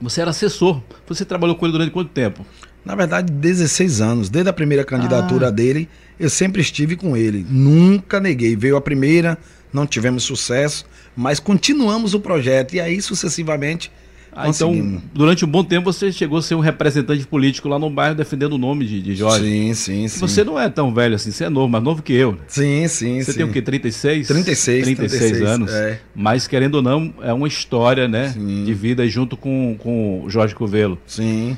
você 0.00 0.20
era 0.20 0.30
assessor. 0.30 0.80
Você 1.06 1.24
trabalhou 1.24 1.56
com 1.56 1.66
ele 1.66 1.72
durante 1.72 1.90
quanto 1.90 2.10
tempo? 2.10 2.44
Na 2.84 2.94
verdade, 2.94 3.30
16 3.32 4.00
anos. 4.00 4.30
Desde 4.30 4.48
a 4.48 4.52
primeira 4.52 4.84
candidatura 4.84 5.48
Ah. 5.48 5.50
dele, 5.50 5.88
eu 6.18 6.30
sempre 6.30 6.62
estive 6.62 6.96
com 6.96 7.16
ele. 7.16 7.44
Nunca 7.48 8.18
neguei. 8.20 8.56
Veio 8.56 8.76
a 8.76 8.80
primeira, 8.80 9.36
não 9.72 9.86
tivemos 9.86 10.22
sucesso, 10.22 10.86
mas 11.14 11.38
continuamos 11.40 12.14
o 12.14 12.20
projeto. 12.20 12.74
E 12.74 12.80
aí, 12.80 13.00
sucessivamente, 13.02 13.90
Ah, 14.34 14.48
então, 14.48 15.00
durante 15.12 15.44
um 15.44 15.48
bom 15.48 15.64
tempo 15.64 15.92
você 15.92 16.12
chegou 16.12 16.38
a 16.38 16.42
ser 16.42 16.54
um 16.54 16.60
representante 16.60 17.26
político 17.26 17.68
lá 17.68 17.78
no 17.78 17.90
bairro 17.90 18.14
defendendo 18.14 18.52
o 18.52 18.58
nome 18.58 18.86
de, 18.86 19.02
de 19.02 19.14
Jorge. 19.14 19.44
Sim, 19.44 19.74
sim, 19.74 20.08
sim. 20.08 20.20
Você 20.20 20.44
não 20.44 20.58
é 20.58 20.68
tão 20.68 20.94
velho 20.94 21.14
assim, 21.16 21.30
você 21.30 21.44
é 21.44 21.48
novo, 21.48 21.68
mais 21.68 21.82
novo 21.82 22.02
que 22.02 22.12
eu. 22.12 22.38
Sim, 22.46 22.86
sim, 22.88 23.22
Você 23.22 23.32
sim. 23.32 23.38
tem 23.38 23.46
o 23.46 23.52
quê? 23.52 23.60
36? 23.60 24.28
36, 24.28 24.84
36 24.84 25.20
36, 25.20 25.42
anos. 25.50 25.72
é. 25.72 26.00
Mas, 26.14 26.46
querendo 26.46 26.76
ou 26.76 26.82
não, 26.82 27.12
é 27.22 27.32
uma 27.32 27.48
história, 27.48 28.06
né? 28.06 28.28
Sim. 28.28 28.64
De 28.64 28.72
vida 28.74 29.06
junto 29.08 29.36
com, 29.36 29.76
com 29.78 30.22
o 30.24 30.30
Jorge 30.30 30.54
Covelo. 30.54 30.98
Sim. 31.06 31.56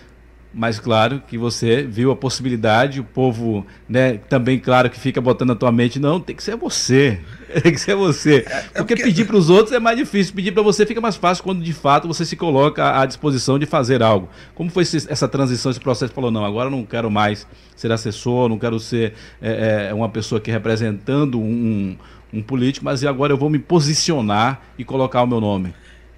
Mas 0.55 0.79
claro 0.79 1.23
que 1.27 1.39
você 1.39 1.83
viu 1.83 2.11
a 2.11 2.17
possibilidade, 2.17 3.01
o 3.01 3.05
povo, 3.05 3.67
né, 3.89 4.19
também 4.29 4.59
claro 4.59 4.91
que 4.91 5.01
fica 5.01 5.19
botando 5.19 5.49
na 5.49 5.55
tua 5.55 5.73
mente, 5.73 5.99
não, 5.99 6.21
tem 6.21 6.37
que 6.37 6.43
ser 6.43 6.57
você. 6.57 7.21
Tem 7.63 7.71
que 7.73 7.79
ser 7.81 7.95
você. 7.95 8.41
porque, 8.75 8.95
porque- 8.95 9.03
pedir 9.03 9.27
para 9.27 9.37
os 9.37 9.51
outros 9.51 9.73
é 9.77 9.79
mais 9.79 9.95
difícil, 9.99 10.33
pedir 10.35 10.53
para 10.53 10.63
você 10.63 10.87
fica 10.87 11.03
mais 11.03 11.17
fácil 11.17 11.45
quando 11.45 11.63
de 11.63 11.73
fato 11.75 12.09
você 12.09 12.25
se 12.25 12.35
coloca 12.35 12.99
à 12.99 13.05
disposição 13.05 13.59
de 13.59 13.67
fazer 13.67 14.03
algo. 14.03 14.27
Como 14.55 14.71
foi 14.71 14.85
esse- 14.85 15.07
essa 15.11 15.29
transição, 15.29 15.71
esse 15.71 15.79
processo? 15.81 16.15
Falou, 16.15 16.31
não, 16.31 16.47
agora 16.47 16.69
eu 16.69 16.71
não 16.71 16.83
quero 16.87 17.11
mais 17.11 17.47
ser 17.77 17.93
assessor, 17.93 18.49
não 18.49 18.59
quero 18.59 18.81
ser 18.81 19.13
é, 19.43 19.89
é, 19.91 19.95
uma 19.95 20.09
pessoa 20.09 20.41
que 20.41 20.51
representando 20.51 21.39
um, 21.39 21.95
um 22.33 22.43
político, 22.43 22.85
mas 22.87 23.05
agora 23.05 23.35
eu 23.35 23.37
vou 23.37 23.51
me 23.51 23.59
posicionar 23.59 24.63
e 24.79 24.85
colocar 24.85 25.23
o 25.23 25.27
meu 25.27 25.41
nome. 25.41 25.75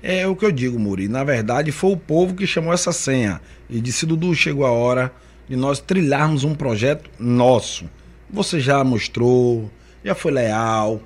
É 0.06 0.28
o 0.28 0.36
que 0.36 0.44
eu 0.44 0.52
digo, 0.52 0.78
Muri. 0.78 1.08
Na 1.08 1.24
verdade, 1.24 1.72
foi 1.72 1.92
o 1.92 1.96
povo 1.96 2.34
que 2.34 2.46
chamou 2.46 2.74
essa 2.74 2.92
senha 2.92 3.40
e 3.70 3.80
disse: 3.80 4.04
Dudu, 4.04 4.34
chegou 4.34 4.66
a 4.66 4.70
hora 4.70 5.10
de 5.48 5.56
nós 5.56 5.80
trilharmos 5.80 6.44
um 6.44 6.54
projeto 6.54 7.08
nosso. 7.18 7.86
Você 8.28 8.60
já 8.60 8.84
mostrou, 8.84 9.70
já 10.04 10.14
foi 10.14 10.30
leal, 10.30 11.00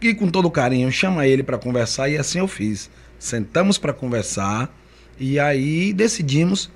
e 0.00 0.14
com 0.14 0.28
todo 0.28 0.48
carinho 0.52 0.92
chama 0.92 1.26
ele 1.26 1.42
para 1.42 1.58
conversar 1.58 2.08
e 2.08 2.16
assim 2.16 2.38
eu 2.38 2.46
fiz. 2.46 2.88
Sentamos 3.18 3.76
para 3.76 3.92
conversar 3.92 4.72
e 5.18 5.40
aí 5.40 5.92
decidimos 5.92 6.70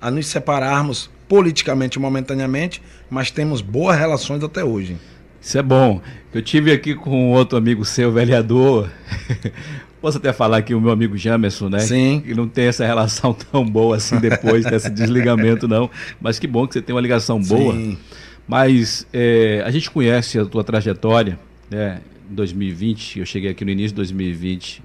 a 0.00 0.10
nos 0.10 0.26
separarmos 0.28 1.10
politicamente 1.28 1.98
momentaneamente, 1.98 2.80
mas 3.10 3.30
temos 3.30 3.60
boas 3.60 3.98
relações 3.98 4.42
até 4.42 4.64
hoje. 4.64 4.96
Isso 5.42 5.58
é 5.58 5.62
bom. 5.62 6.00
Eu 6.32 6.40
tive 6.40 6.72
aqui 6.72 6.94
com 6.94 7.32
outro 7.32 7.58
amigo 7.58 7.84
seu, 7.84 8.10
vereador. 8.10 8.90
Posso 10.02 10.18
até 10.18 10.32
falar 10.32 10.56
aqui 10.56 10.74
o 10.74 10.80
meu 10.80 10.90
amigo 10.90 11.16
Jamerson, 11.16 11.68
né? 11.68 11.78
Sim. 11.78 12.20
Que 12.26 12.34
não 12.34 12.48
tem 12.48 12.66
essa 12.66 12.84
relação 12.84 13.32
tão 13.52 13.64
boa 13.64 13.96
assim 13.96 14.18
depois 14.18 14.64
desse 14.64 14.90
desligamento, 14.90 15.68
não. 15.68 15.88
Mas 16.20 16.40
que 16.40 16.48
bom 16.48 16.66
que 16.66 16.74
você 16.74 16.82
tem 16.82 16.92
uma 16.92 17.00
ligação 17.00 17.40
boa. 17.40 17.72
Sim. 17.72 17.96
Mas 18.46 19.06
é, 19.12 19.62
a 19.64 19.70
gente 19.70 19.88
conhece 19.92 20.40
a 20.40 20.44
tua 20.44 20.64
trajetória, 20.64 21.38
né? 21.70 22.00
Em 22.28 22.34
2020, 22.34 23.20
eu 23.20 23.26
cheguei 23.26 23.50
aqui 23.50 23.64
no 23.64 23.70
início 23.70 23.90
de 23.90 23.94
2020, 23.94 24.82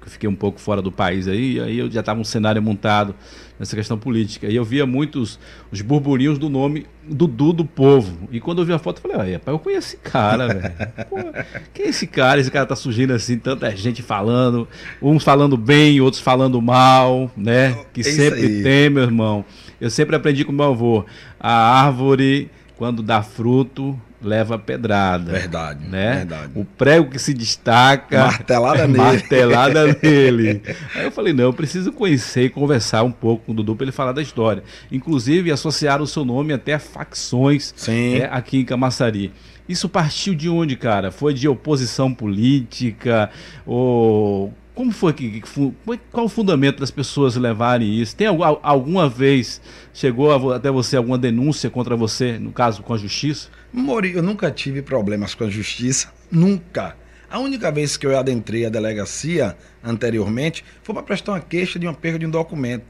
que 0.00 0.06
eu 0.06 0.10
fiquei 0.12 0.28
um 0.28 0.36
pouco 0.36 0.60
fora 0.60 0.80
do 0.80 0.92
país 0.92 1.26
aí, 1.26 1.54
e 1.54 1.60
aí 1.60 1.78
eu 1.80 1.90
já 1.90 1.98
estava 1.98 2.20
um 2.20 2.24
cenário 2.24 2.62
montado 2.62 3.16
nessa 3.60 3.76
questão 3.76 3.98
política. 3.98 4.48
E 4.48 4.56
eu 4.56 4.64
via 4.64 4.86
muitos 4.86 5.38
os 5.70 5.82
burburinhos 5.82 6.38
do 6.38 6.48
nome 6.48 6.86
Dudu 7.06 7.52
do 7.52 7.64
Povo. 7.64 8.26
E 8.32 8.40
quando 8.40 8.62
eu 8.62 8.64
vi 8.64 8.72
a 8.72 8.78
foto, 8.78 9.02
eu 9.04 9.10
falei, 9.10 9.34
rapaz, 9.34 9.54
eu 9.54 9.58
conheço 9.58 9.88
esse 9.88 9.96
cara, 9.98 10.48
velho. 10.48 10.74
Quem 11.74 11.84
é 11.84 11.88
esse 11.90 12.06
cara? 12.06 12.40
Esse 12.40 12.50
cara 12.50 12.64
tá 12.64 12.74
surgindo 12.74 13.12
assim, 13.12 13.38
tanta 13.38 13.70
gente 13.76 14.02
falando, 14.02 14.66
uns 15.02 15.22
falando 15.22 15.58
bem, 15.58 16.00
outros 16.00 16.22
falando 16.22 16.60
mal, 16.62 17.30
né? 17.36 17.76
Que 17.92 18.00
É 18.00 18.04
sempre 18.04 18.40
aí. 18.46 18.62
tem, 18.62 18.88
meu 18.88 19.02
irmão. 19.02 19.44
Eu 19.78 19.90
sempre 19.90 20.16
aprendi 20.16 20.42
com 20.44 20.52
meu 20.52 20.64
avô. 20.64 21.04
A 21.38 21.52
árvore, 21.84 22.50
quando 22.80 23.02
dá 23.02 23.22
fruto, 23.22 23.94
leva 24.22 24.58
pedrada. 24.58 25.32
Verdade, 25.32 25.86
Né? 25.86 26.14
verdade. 26.16 26.52
O 26.54 26.64
prego 26.64 27.10
que 27.10 27.18
se 27.18 27.34
destaca. 27.34 28.24
Martelada 28.24 28.86
nele. 28.88 28.96
Martelada 29.02 29.98
nele. 30.02 30.62
Aí 30.94 31.04
eu 31.04 31.10
falei, 31.12 31.34
não, 31.34 31.44
eu 31.44 31.52
preciso 31.52 31.92
conhecer 31.92 32.44
e 32.44 32.48
conversar 32.48 33.02
um 33.02 33.12
pouco 33.12 33.44
com 33.44 33.52
o 33.52 33.54
Dudu 33.54 33.76
para 33.76 33.84
ele 33.84 33.92
falar 33.92 34.12
da 34.12 34.22
história. 34.22 34.62
Inclusive, 34.90 35.52
associar 35.52 36.00
o 36.00 36.06
seu 36.06 36.24
nome 36.24 36.54
até 36.54 36.72
a 36.72 36.78
facções 36.78 37.74
Sim. 37.76 38.14
é, 38.16 38.30
aqui 38.32 38.56
em 38.60 38.64
Camaçari. 38.64 39.30
Isso 39.68 39.86
partiu 39.86 40.34
de 40.34 40.48
onde, 40.48 40.74
cara? 40.74 41.10
Foi 41.10 41.34
de 41.34 41.46
oposição 41.46 42.14
política? 42.14 43.28
Ou 43.66 44.54
como 44.74 44.90
foi 44.90 45.12
que, 45.12 45.42
fu- 45.44 45.74
qual 46.10 46.24
o 46.24 46.28
fundamento 46.30 46.80
das 46.80 46.90
pessoas 46.90 47.36
levarem 47.36 48.00
isso? 48.00 48.16
Tem 48.16 48.26
algum- 48.26 48.56
alguma 48.62 49.06
vez 49.06 49.60
chegou 49.92 50.52
a 50.52 50.56
até 50.56 50.70
você 50.70 50.96
alguma 50.96 51.18
denúncia 51.18 51.70
contra 51.70 51.96
você, 51.96 52.38
no 52.38 52.52
caso 52.52 52.82
com 52.82 52.94
a 52.94 52.98
justiça? 52.98 53.48
Mori, 53.72 54.12
eu 54.12 54.22
nunca 54.22 54.50
tive 54.50 54.82
problemas 54.82 55.34
com 55.34 55.44
a 55.44 55.50
justiça, 55.50 56.12
nunca. 56.30 56.96
A 57.30 57.38
única 57.38 57.70
vez 57.70 57.96
que 57.96 58.04
eu 58.04 58.18
adentrei 58.18 58.66
a 58.66 58.68
delegacia 58.68 59.56
anteriormente 59.84 60.64
foi 60.82 60.94
para 60.94 61.04
prestar 61.04 61.32
uma 61.32 61.40
queixa 61.40 61.78
de 61.78 61.86
uma 61.86 61.94
perda 61.94 62.18
de 62.18 62.26
um 62.26 62.30
documento. 62.30 62.84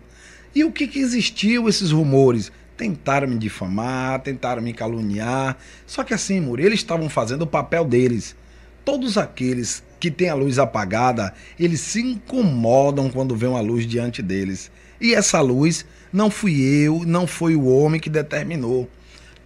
E 0.55 0.65
o 0.65 0.73
que, 0.73 0.89
que 0.89 0.99
existiu 0.99 1.69
esses 1.69 1.91
rumores? 1.91 2.51
Tentaram 2.77 3.29
me 3.29 3.37
difamar, 3.37 4.21
tentaram 4.21 4.63
me 4.63 4.73
caluniar. 4.73 5.59
Só 5.87 6.03
que 6.03 6.15
assim, 6.15 6.41
Muri, 6.41 6.65
eles 6.65 6.81
estavam 6.81 7.11
fazendo 7.11 7.43
o 7.43 7.47
papel 7.47 7.85
deles. 7.85 8.35
Todos 8.83 9.19
aqueles 9.19 9.85
que 10.01 10.11
têm 10.11 10.31
a 10.31 10.35
luz 10.35 10.59
apagada, 10.59 11.35
eles 11.59 11.81
se 11.83 12.01
incomodam 12.01 13.11
quando 13.11 13.37
vê 13.37 13.47
uma 13.47 13.61
luz 13.61 13.87
diante 13.87 14.23
deles. 14.23 14.71
E 14.99 15.15
essa 15.15 15.41
luz 15.43 15.85
não 16.13 16.31
fui 16.31 16.61
eu, 16.61 17.03
não 17.07 17.27
foi 17.27 17.55
o 17.55 17.67
homem 17.67 18.01
que 18.01 18.11
determinou. 18.11 18.89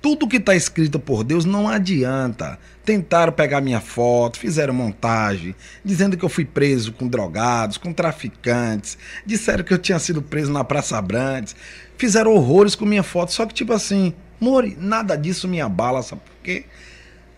tudo 0.01 0.29
que 0.29 0.37
está 0.37 0.55
escrito 0.55 0.99
por 0.99 1.25
Deus 1.25 1.47
não 1.47 1.67
adianta. 1.67 2.59
Tentaram 2.85 3.33
pegar 3.33 3.63
minha 3.63 3.81
foto, 3.81 4.39
fizeram 4.39 4.75
montagem, 4.75 5.55
dizendo 5.83 6.15
que 6.15 6.23
eu 6.23 6.29
fui 6.29 6.45
preso 6.45 6.93
com 6.93 7.09
drogados, 7.09 7.79
com 7.79 7.91
traficantes, 7.91 8.99
disseram 9.25 9.65
que 9.65 9.73
eu 9.73 9.79
tinha 9.79 9.99
sido 9.99 10.21
preso 10.21 10.53
na 10.53 10.63
Praça 10.63 11.01
Brandes, 11.01 11.57
fizeram 11.97 12.35
horrores 12.35 12.75
com 12.75 12.85
minha 12.85 13.03
foto, 13.03 13.33
só 13.33 13.47
que 13.47 13.55
tipo 13.55 13.73
assim, 13.73 14.13
Mori, 14.39 14.77
nada 14.79 15.17
disso 15.17 15.49
me 15.49 15.59
abala, 15.59 16.03
sabe 16.03 16.21
por 16.21 16.43
quê? 16.43 16.67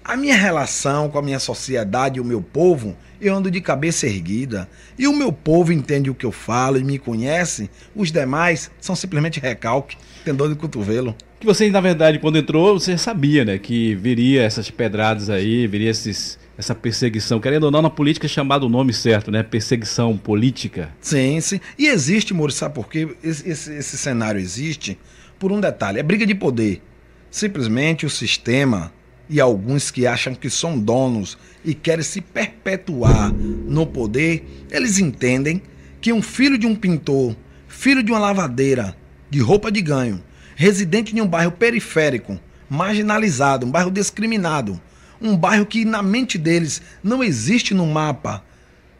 A 0.04 0.16
minha 0.16 0.36
relação 0.36 1.08
com 1.08 1.18
a 1.18 1.22
minha 1.22 1.38
sociedade 1.38 2.18
e 2.18 2.20
o 2.20 2.24
meu 2.24 2.42
povo, 2.42 2.96
eu 3.20 3.34
ando 3.34 3.50
de 3.50 3.60
cabeça 3.60 4.06
erguida. 4.06 4.68
E 4.98 5.06
o 5.06 5.16
meu 5.16 5.32
povo 5.32 5.72
entende 5.72 6.10
o 6.10 6.14
que 6.14 6.26
eu 6.26 6.32
falo 6.32 6.78
e 6.78 6.84
me 6.84 6.98
conhece. 6.98 7.70
Os 7.94 8.12
demais 8.12 8.70
são 8.80 8.94
simplesmente 8.96 9.40
recalque, 9.40 9.96
tem 10.24 10.34
dor 10.34 10.48
de 10.48 10.54
cotovelo. 10.54 11.14
Que 11.38 11.46
você, 11.46 11.70
na 11.70 11.80
verdade, 11.80 12.18
quando 12.18 12.38
entrou, 12.38 12.78
você 12.78 12.96
sabia, 12.96 13.44
né? 13.44 13.58
Que 13.58 13.94
viria 13.94 14.42
essas 14.42 14.70
pedradas 14.70 15.28
aí, 15.28 15.66
viria 15.66 15.90
esses, 15.90 16.38
essa 16.56 16.74
perseguição. 16.74 17.38
Querendo 17.38 17.64
ou 17.64 17.70
não, 17.70 17.82
na 17.82 17.90
política 17.90 18.26
é 18.26 18.28
chamado 18.28 18.64
o 18.64 18.68
nome 18.68 18.92
certo, 18.92 19.30
né? 19.30 19.42
Perseguição 19.42 20.16
política. 20.16 20.90
Sim, 21.00 21.40
sim. 21.40 21.60
E 21.78 21.88
existe, 21.88 22.32
Moro, 22.32 22.50
sabe 22.52 22.74
por 22.74 22.88
quê? 22.88 23.08
Esse, 23.22 23.48
esse, 23.48 23.72
esse 23.74 23.98
cenário 23.98 24.40
existe 24.40 24.98
por 25.38 25.52
um 25.52 25.60
detalhe: 25.60 25.98
é 25.98 26.02
briga 26.02 26.24
de 26.26 26.34
poder. 26.34 26.82
Simplesmente 27.30 28.06
o 28.06 28.10
sistema 28.10 28.92
e 29.28 29.40
alguns 29.40 29.90
que 29.90 30.06
acham 30.06 30.34
que 30.34 30.48
são 30.48 30.78
donos 30.78 31.36
e 31.64 31.74
querem 31.74 32.04
se 32.04 32.20
perpetuar 32.20 33.32
no 33.32 33.86
poder, 33.86 34.66
eles 34.70 34.98
entendem 34.98 35.62
que 36.00 36.12
um 36.12 36.22
filho 36.22 36.56
de 36.56 36.66
um 36.66 36.74
pintor, 36.74 37.34
filho 37.66 38.02
de 38.02 38.12
uma 38.12 38.20
lavadeira, 38.20 38.96
de 39.28 39.40
roupa 39.40 39.70
de 39.70 39.82
ganho, 39.82 40.22
residente 40.54 41.14
de 41.14 41.20
um 41.20 41.26
bairro 41.26 41.52
periférico, 41.52 42.38
marginalizado, 42.70 43.66
um 43.66 43.70
bairro 43.70 43.90
discriminado, 43.90 44.80
um 45.20 45.36
bairro 45.36 45.66
que 45.66 45.84
na 45.84 46.02
mente 46.02 46.38
deles 46.38 46.80
não 47.02 47.22
existe 47.22 47.74
no 47.74 47.86
mapa 47.86 48.44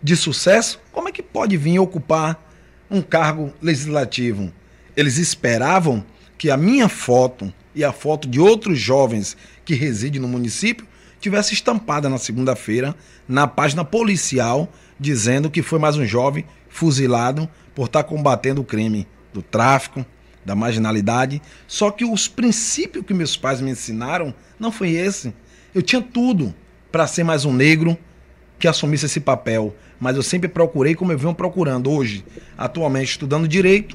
de 0.03 0.17
sucesso, 0.17 0.81
como 0.93 1.09
é 1.09 1.13
que 1.13 1.23
pode 1.23 1.57
vir 1.57 1.79
ocupar 1.79 2.45
um 2.91 3.01
cargo 3.03 3.53
legislativo? 3.61 4.53
Eles 4.97 5.19
esperavam 5.19 6.05
que 6.39 6.51
a 6.51 6.57
minha 6.57 6.89
foto 6.89 7.53
e 7.77 7.85
a 7.85 7.93
foto 7.93 8.27
de 8.27 8.41
outros 8.41 8.81
jovens 8.81 9.37
que 9.65 9.75
residem 9.75 10.21
no 10.21 10.27
município 10.27 10.87
tivesse 11.21 11.53
estampada 11.53 12.09
na 12.09 12.17
segunda-feira 12.17 12.97
na 13.29 13.47
página 13.47 13.85
policial 13.85 14.73
dizendo 14.99 15.51
que 15.51 15.63
foi 15.63 15.79
mais 15.79 15.97
um 15.97 16.07
jovem 16.07 16.47
fuzilado 16.71 17.49
por 17.75 17.87
estar 17.87 18.03
combatendo 18.05 18.63
o 18.63 18.65
crime 18.65 19.07
do 19.33 19.43
tráfico, 19.43 20.05
da 20.43 20.55
marginalidade. 20.55 21.43
Só 21.69 21.91
que 21.91 22.05
os 22.05 22.27
princípios 22.27 23.05
que 23.05 23.13
meus 23.13 23.37
pais 23.37 23.61
me 23.61 23.71
ensinaram 23.71 24.35
não 24.59 24.73
foi 24.73 24.93
esse. 24.93 25.35
Eu 25.75 25.83
tinha 25.83 26.01
tudo 26.01 26.55
para 26.91 27.07
ser 27.07 27.25
mais 27.25 27.45
um 27.45 27.53
negro 27.53 27.99
que 28.59 28.67
assumisse 28.67 29.05
esse 29.05 29.21
papel, 29.21 29.77
mas 30.01 30.17
eu 30.17 30.23
sempre 30.23 30.49
procurei 30.49 30.95
como 30.95 31.13
eu 31.13 31.19
venho 31.19 31.35
procurando 31.35 31.91
hoje, 31.91 32.25
atualmente 32.57 33.11
estudando 33.11 33.47
direito, 33.47 33.95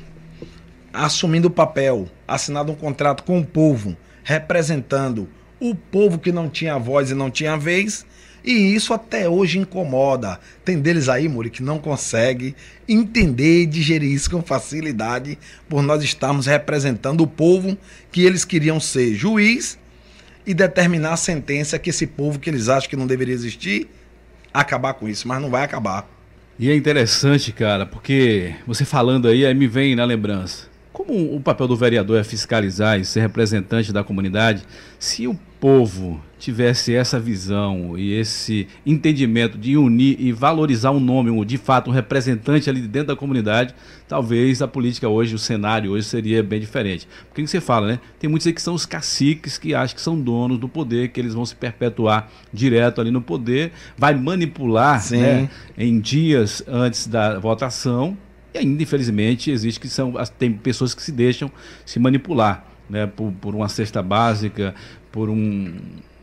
assumindo 0.94 1.48
o 1.48 1.52
papel, 1.52 2.08
assinado 2.28 2.72
um 2.72 2.76
contrato 2.76 3.24
com 3.24 3.40
o 3.40 3.46
povo, 3.46 3.96
representando 4.24 5.30
o 5.60 5.76
povo 5.76 6.18
que 6.18 6.32
não 6.32 6.50
tinha 6.50 6.78
voz 6.78 7.12
e 7.12 7.16
não 7.16 7.30
tinha 7.30 7.58
vez. 7.58 8.06
E 8.44 8.74
isso 8.74 8.94
até 8.94 9.30
hoje 9.30 9.60
incomoda. 9.60 10.40
Tem 10.66 10.80
deles 10.80 11.08
aí, 11.08 11.30
Muri, 11.30 11.52
que 11.52 11.62
não 11.62 11.78
consegue 11.78 12.56
entender 12.90 13.64
e 13.64 13.66
digerir 13.68 14.12
isso 14.12 14.32
com 14.32 14.42
facilidade, 14.42 15.38
por 15.70 15.84
nós 15.84 16.04
estarmos 16.04 16.48
representando 16.48 17.22
o 17.22 17.28
povo 17.28 17.78
que 18.12 18.24
eles 18.24 18.44
queriam 18.44 18.80
ser 18.80 19.14
juiz 19.14 19.78
e 20.46 20.56
determinar 20.56 21.14
a 21.14 21.18
sentença 21.18 21.78
que 21.78 21.92
esse 21.92 22.08
povo 22.08 22.40
que 22.40 22.50
eles 22.50 22.68
acham 22.68 22.90
que 22.90 22.96
não 22.96 23.06
deveria 23.06 23.36
existir, 23.36 23.88
acabar 24.52 24.96
com 24.96 25.08
isso, 25.08 25.28
mas 25.28 25.40
não 25.40 25.52
vai 25.52 25.64
acabar. 25.64 26.10
E 26.58 26.70
é 26.70 26.76
interessante, 26.76 27.52
cara, 27.52 27.86
porque 27.86 28.56
você 28.66 28.84
falando 28.86 29.28
aí, 29.28 29.46
aí 29.46 29.54
me 29.54 29.68
vem 29.68 29.96
na 29.96 30.04
lembrança. 30.04 30.71
Como 31.04 31.36
o 31.36 31.42
papel 31.42 31.68
do 31.68 31.76
vereador 31.76 32.20
é 32.20 32.24
fiscalizar 32.24 33.00
e 33.00 33.04
ser 33.04 33.22
representante 33.22 33.92
da 33.92 34.04
comunidade, 34.04 34.62
se 35.00 35.28
o 35.28 35.34
povo 35.60 36.22
tivesse 36.38 36.94
essa 36.94 37.20
visão 37.20 37.98
e 37.98 38.14
esse 38.14 38.68
entendimento 38.86 39.58
de 39.58 39.76
unir 39.76 40.16
e 40.20 40.32
valorizar 40.32 40.92
um 40.92 41.00
nome, 41.00 41.32
um, 41.32 41.44
de 41.44 41.58
fato, 41.58 41.90
um 41.90 41.94
representante 41.94 42.70
ali 42.70 42.82
dentro 42.82 43.08
da 43.08 43.16
comunidade, 43.16 43.74
talvez 44.08 44.62
a 44.62 44.68
política 44.68 45.10
hoje, 45.10 45.34
o 45.34 45.40
cenário 45.40 45.92
hoje 45.92 46.06
seria 46.06 46.44
bem 46.44 46.60
diferente. 46.60 47.08
Porque 47.28 47.48
você 47.48 47.60
fala, 47.60 47.88
né? 47.88 48.00
Tem 48.20 48.30
muitos 48.30 48.46
aí 48.46 48.54
que 48.54 48.62
são 48.62 48.76
os 48.76 48.86
caciques 48.86 49.58
que 49.58 49.74
acham 49.74 49.96
que 49.96 50.02
são 50.02 50.20
donos 50.22 50.60
do 50.60 50.70
poder, 50.70 51.10
que 51.10 51.20
eles 51.20 51.34
vão 51.34 51.48
se 51.48 51.56
perpetuar 51.56 52.30
direto 52.54 53.02
ali 53.02 53.10
no 53.10 53.24
poder, 53.24 53.72
vai 53.98 54.14
manipular 54.14 55.04
né, 55.12 55.50
em 55.76 56.00
dias 56.00 56.64
antes 56.68 57.08
da 57.08 57.40
votação 57.40 58.16
e 58.54 58.58
ainda, 58.58 58.84
infelizmente, 58.84 59.52
existe 59.52 59.80
que 59.80 59.88
são 59.88 60.14
tem 60.38 60.52
pessoas 60.52 60.94
que 60.94 61.02
se 61.02 61.12
deixam 61.12 61.52
se 61.86 62.00
manipular, 62.00 62.66
né, 62.90 63.08
por, 63.08 63.32
por 63.34 63.56
uma 63.56 63.70
cesta 63.70 64.02
básica, 64.02 64.76
por 65.12 65.30
um 65.30 65.74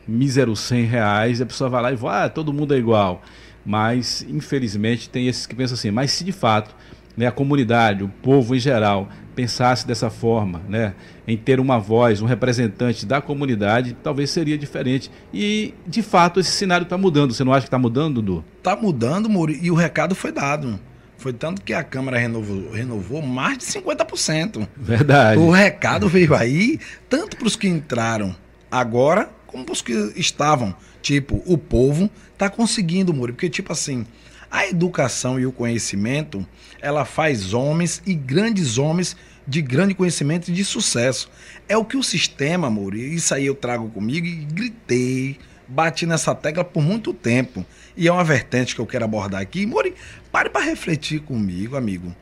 mísero 0.06 0.56
100 0.56 0.84
reais, 0.84 1.40
a 1.40 1.46
pessoa 1.46 1.68
vai 1.68 1.82
lá 1.82 1.92
e 1.92 1.96
vai, 1.96 2.26
ah, 2.26 2.28
todo 2.28 2.52
mundo 2.52 2.74
é 2.74 2.78
igual. 2.78 3.22
Mas, 3.64 4.24
infelizmente, 4.28 5.10
tem 5.10 5.28
esses 5.28 5.46
que 5.46 5.54
pensam 5.54 5.74
assim. 5.74 5.90
Mas 5.90 6.12
se 6.12 6.24
de 6.24 6.32
fato 6.32 6.74
né, 7.14 7.26
a 7.26 7.32
comunidade, 7.32 8.04
o 8.04 8.08
povo 8.08 8.54
em 8.54 8.60
geral, 8.60 9.08
pensasse 9.34 9.86
dessa 9.86 10.08
forma, 10.08 10.62
né, 10.68 10.94
em 11.26 11.36
ter 11.36 11.60
uma 11.60 11.78
voz, 11.78 12.22
um 12.22 12.26
representante 12.26 13.04
da 13.04 13.20
comunidade, 13.20 13.96
talvez 14.02 14.30
seria 14.30 14.56
diferente. 14.56 15.10
E, 15.34 15.74
de 15.86 16.00
fato, 16.00 16.40
esse 16.40 16.52
cenário 16.52 16.84
está 16.84 16.96
mudando. 16.96 17.34
Você 17.34 17.44
não 17.44 17.52
acha 17.52 17.62
que 17.62 17.66
está 17.66 17.78
mudando, 17.78 18.22
Dudu? 18.22 18.44
Está 18.56 18.74
mudando, 18.74 19.28
Muri, 19.28 19.58
e 19.60 19.70
o 19.70 19.74
recado 19.74 20.14
foi 20.14 20.32
dado. 20.32 20.80
Foi 21.18 21.32
tanto 21.32 21.62
que 21.62 21.74
a 21.74 21.82
Câmara 21.82 22.16
renovou, 22.16 22.70
renovou 22.70 23.20
mais 23.20 23.58
de 23.58 23.64
50%. 23.64 24.68
Verdade. 24.76 25.40
O 25.40 25.50
recado 25.50 26.08
veio 26.08 26.32
aí, 26.32 26.78
tanto 27.08 27.36
para 27.36 27.46
os 27.46 27.56
que 27.56 27.66
entraram 27.66 28.34
agora, 28.70 29.28
como 29.46 29.64
para 29.64 29.72
os 29.72 29.82
que 29.82 29.92
estavam. 30.14 30.74
Tipo, 31.02 31.42
o 31.44 31.58
povo 31.58 32.08
está 32.32 32.48
conseguindo, 32.48 33.12
Muri. 33.12 33.32
Porque, 33.32 33.50
tipo 33.50 33.72
assim, 33.72 34.06
a 34.48 34.66
educação 34.66 35.40
e 35.40 35.44
o 35.44 35.50
conhecimento, 35.50 36.46
ela 36.80 37.04
faz 37.04 37.52
homens 37.52 38.00
e 38.06 38.14
grandes 38.14 38.78
homens 38.78 39.16
de 39.44 39.60
grande 39.60 39.94
conhecimento 39.94 40.48
e 40.48 40.52
de 40.52 40.64
sucesso. 40.64 41.28
É 41.68 41.76
o 41.76 41.84
que 41.84 41.96
o 41.96 42.02
sistema, 42.02 42.70
Muri, 42.70 43.14
isso 43.14 43.34
aí 43.34 43.46
eu 43.46 43.56
trago 43.56 43.88
comigo 43.88 44.24
e 44.24 44.44
gritei, 44.44 45.38
bati 45.68 46.06
nessa 46.06 46.34
tecla 46.34 46.64
por 46.64 46.82
muito 46.82 47.12
tempo. 47.12 47.64
E 47.96 48.08
é 48.08 48.12
uma 48.12 48.24
vertente 48.24 48.74
que 48.74 48.80
eu 48.80 48.86
quero 48.86 49.04
abordar 49.04 49.40
aqui. 49.40 49.66
Mori, 49.66 49.94
pare 50.32 50.48
para 50.48 50.64
refletir 50.64 51.20
comigo, 51.20 51.76
amigo. 51.76 52.14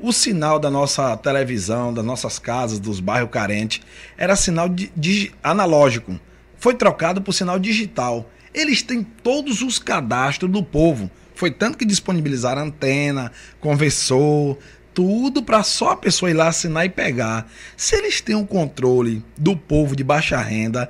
O 0.00 0.12
sinal 0.12 0.58
da 0.58 0.70
nossa 0.70 1.16
televisão, 1.16 1.92
das 1.92 2.04
nossas 2.04 2.38
casas, 2.38 2.78
dos 2.78 3.00
bairros 3.00 3.30
carentes, 3.30 3.80
era 4.16 4.36
sinal 4.36 4.68
de, 4.68 4.92
de, 4.96 5.32
analógico. 5.42 6.18
Foi 6.58 6.74
trocado 6.74 7.22
por 7.22 7.32
sinal 7.32 7.58
digital. 7.58 8.28
Eles 8.52 8.82
têm 8.82 9.02
todos 9.02 9.62
os 9.62 9.78
cadastros 9.78 10.50
do 10.50 10.62
povo. 10.62 11.10
Foi 11.34 11.50
tanto 11.50 11.78
que 11.78 11.84
disponibilizaram 11.84 12.62
antena, 12.62 13.32
conversou, 13.60 14.58
tudo 14.94 15.42
para 15.42 15.62
só 15.64 15.90
a 15.90 15.96
pessoa 15.96 16.30
ir 16.30 16.34
lá 16.34 16.48
assinar 16.48 16.86
e 16.86 16.88
pegar. 16.88 17.50
Se 17.76 17.96
eles 17.96 18.20
têm 18.20 18.36
um 18.36 18.46
controle 18.46 19.22
do 19.36 19.56
povo 19.56 19.96
de 19.96 20.04
baixa 20.04 20.40
renda, 20.40 20.88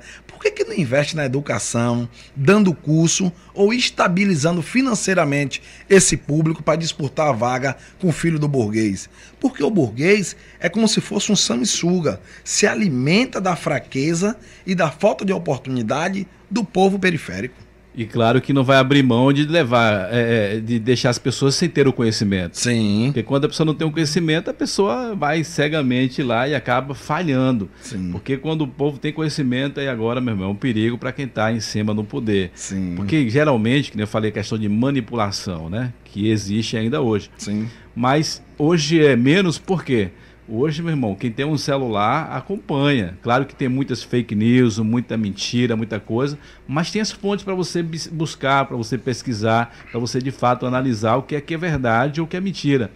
que, 0.51 0.63
que 0.63 0.63
não 0.63 0.73
investe 0.73 1.15
na 1.15 1.25
educação, 1.25 2.07
dando 2.35 2.73
curso 2.73 3.31
ou 3.53 3.73
estabilizando 3.73 4.61
financeiramente 4.61 5.61
esse 5.89 6.17
público 6.17 6.61
para 6.61 6.77
disputar 6.77 7.29
a 7.29 7.31
vaga 7.31 7.75
com 7.99 8.09
o 8.09 8.13
filho 8.13 8.37
do 8.37 8.47
burguês? 8.47 9.09
Porque 9.39 9.63
o 9.63 9.69
burguês 9.69 10.35
é 10.59 10.69
como 10.69 10.87
se 10.87 11.01
fosse 11.01 11.31
um 11.31 11.35
sanguessuga, 11.35 12.21
se 12.43 12.67
alimenta 12.67 13.41
da 13.41 13.55
fraqueza 13.55 14.35
e 14.65 14.75
da 14.75 14.91
falta 14.91 15.25
de 15.25 15.33
oportunidade 15.33 16.27
do 16.49 16.63
povo 16.63 16.99
periférico. 16.99 17.64
E 17.95 18.05
claro 18.05 18.41
que 18.41 18.51
não 18.51 18.63
vai 18.63 18.77
abrir 18.77 19.03
mão 19.03 19.31
de 19.31 19.45
levar, 19.45 20.09
é, 20.11 20.55
é, 20.55 20.59
de 20.59 20.79
deixar 20.79 21.09
as 21.09 21.17
pessoas 21.17 21.55
sem 21.55 21.69
ter 21.69 21.87
o 21.87 21.93
conhecimento. 21.93 22.57
Sim. 22.57 23.05
Porque 23.07 23.23
quando 23.23 23.45
a 23.45 23.47
pessoa 23.47 23.65
não 23.65 23.73
tem 23.73 23.87
o 23.87 23.91
conhecimento, 23.91 24.49
a 24.49 24.53
pessoa 24.53 25.15
vai 25.15 25.43
cegamente 25.43 26.21
lá 26.21 26.47
e 26.47 26.53
acaba 26.53 26.93
falhando. 26.93 27.69
Sim. 27.81 28.11
Porque 28.11 28.37
quando 28.37 28.63
o 28.63 28.67
povo 28.67 28.97
tem 28.97 29.13
conhecimento, 29.13 29.79
aí 29.79 29.87
agora, 29.87 30.19
meu 30.19 30.33
irmão, 30.33 30.49
é 30.49 30.51
um 30.51 30.55
perigo 30.55 30.97
para 30.97 31.11
quem 31.11 31.25
está 31.25 31.51
em 31.51 31.59
cima 31.59 31.93
do 31.93 32.03
poder. 32.03 32.51
Sim. 32.53 32.93
Porque 32.95 33.29
geralmente, 33.29 33.91
como 33.91 34.03
eu 34.03 34.07
falei, 34.07 34.29
a 34.29 34.33
questão 34.33 34.57
de 34.57 34.67
manipulação, 34.67 35.69
né? 35.69 35.93
Que 36.03 36.29
existe 36.29 36.75
ainda 36.75 37.01
hoje. 37.01 37.29
Sim. 37.37 37.67
Mas 37.95 38.41
hoje 38.57 39.03
é 39.05 39.15
menos 39.15 39.57
por 39.57 39.83
quê? 39.85 40.09
Hoje, 40.47 40.83
meu 40.83 40.91
irmão, 40.91 41.15
quem 41.15 41.31
tem 41.31 41.43
um 41.43 41.57
celular 41.57 42.29
acompanha. 42.31 43.17
Claro 43.23 43.47
que 43.47 43.55
tem 43.55 43.67
muitas 43.67 44.03
fake 44.03 44.35
news, 44.35 44.77
muita 44.77 45.17
mentira, 45.17 45.75
muita 45.75 45.99
coisa, 45.99 46.37
mas 46.67 46.91
tem 46.91 47.01
as 47.01 47.11
fontes 47.11 47.43
para 47.43 47.55
você 47.55 47.81
buscar, 47.81 48.65
para 48.65 48.77
você 48.77 48.95
pesquisar, 48.95 49.75
para 49.89 49.99
você 49.99 50.19
de 50.19 50.29
fato 50.29 50.67
analisar 50.67 51.15
o 51.15 51.23
que 51.23 51.35
é 51.35 51.41
que 51.41 51.55
é 51.55 51.57
verdade 51.57 52.21
ou 52.21 52.27
o 52.27 52.29
que 52.29 52.37
é 52.37 52.41
mentira. 52.41 52.91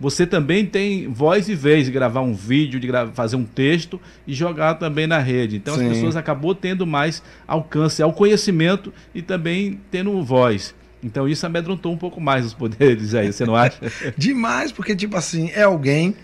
você 0.00 0.26
também 0.26 0.66
tem 0.66 1.08
voz 1.08 1.48
e 1.48 1.54
vez 1.54 1.86
de 1.86 1.92
gravar 1.92 2.20
um 2.20 2.34
vídeo, 2.34 2.80
de 2.80 2.88
fazer 3.14 3.36
um 3.36 3.44
texto 3.44 4.00
e 4.26 4.34
jogar 4.34 4.74
também 4.74 5.06
na 5.06 5.18
rede. 5.18 5.56
Então 5.56 5.76
Sim. 5.76 5.86
as 5.86 5.92
pessoas 5.92 6.16
acabou 6.16 6.54
tendo 6.54 6.86
mais 6.86 7.22
alcance 7.46 8.02
ao 8.02 8.12
conhecimento 8.12 8.92
e 9.14 9.22
também 9.22 9.80
tendo 9.90 10.20
voz. 10.22 10.74
Então 11.02 11.28
isso 11.28 11.46
amedrontou 11.46 11.92
um 11.92 11.96
pouco 11.96 12.20
mais 12.20 12.44
os 12.44 12.54
poderes 12.54 13.14
aí, 13.14 13.32
você 13.32 13.44
não 13.46 13.54
acha? 13.54 13.78
Demais, 14.18 14.72
porque 14.72 14.96
tipo 14.96 15.16
assim, 15.16 15.50
é 15.54 15.62
alguém 15.62 16.14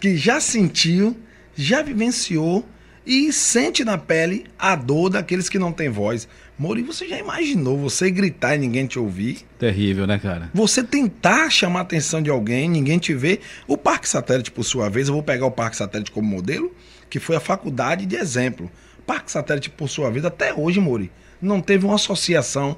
que 0.00 0.16
já 0.16 0.40
sentiu, 0.40 1.16
já 1.54 1.82
vivenciou 1.82 2.66
e 3.06 3.32
sente 3.32 3.84
na 3.84 3.96
pele 3.96 4.46
a 4.58 4.74
dor 4.74 5.10
daqueles 5.10 5.48
que 5.48 5.58
não 5.58 5.72
têm 5.72 5.88
voz. 5.88 6.28
Mori, 6.58 6.82
você 6.82 7.06
já 7.06 7.18
imaginou 7.18 7.78
você 7.78 8.10
gritar 8.10 8.56
e 8.56 8.58
ninguém 8.58 8.86
te 8.86 8.98
ouvir? 8.98 9.46
Terrível, 9.58 10.06
né, 10.06 10.18
cara? 10.18 10.50
Você 10.54 10.82
tentar 10.82 11.50
chamar 11.50 11.80
a 11.80 11.82
atenção 11.82 12.20
de 12.20 12.30
alguém, 12.30 12.68
ninguém 12.68 12.98
te 12.98 13.14
vê. 13.14 13.40
O 13.68 13.76
Parque 13.76 14.08
Satélite, 14.08 14.50
por 14.50 14.64
sua 14.64 14.88
vez, 14.88 15.08
eu 15.08 15.14
vou 15.14 15.22
pegar 15.22 15.46
o 15.46 15.50
Parque 15.50 15.76
Satélite 15.76 16.10
como 16.10 16.28
modelo, 16.28 16.74
que 17.08 17.20
foi 17.20 17.36
a 17.36 17.40
faculdade 17.40 18.06
de 18.06 18.16
exemplo. 18.16 18.70
Parque 19.06 19.30
Satélite, 19.30 19.70
por 19.70 19.88
sua 19.88 20.10
vez, 20.10 20.24
até 20.24 20.52
hoje, 20.52 20.80
Mori, 20.80 21.12
não 21.40 21.60
teve 21.60 21.84
uma 21.84 21.94
associação 21.94 22.76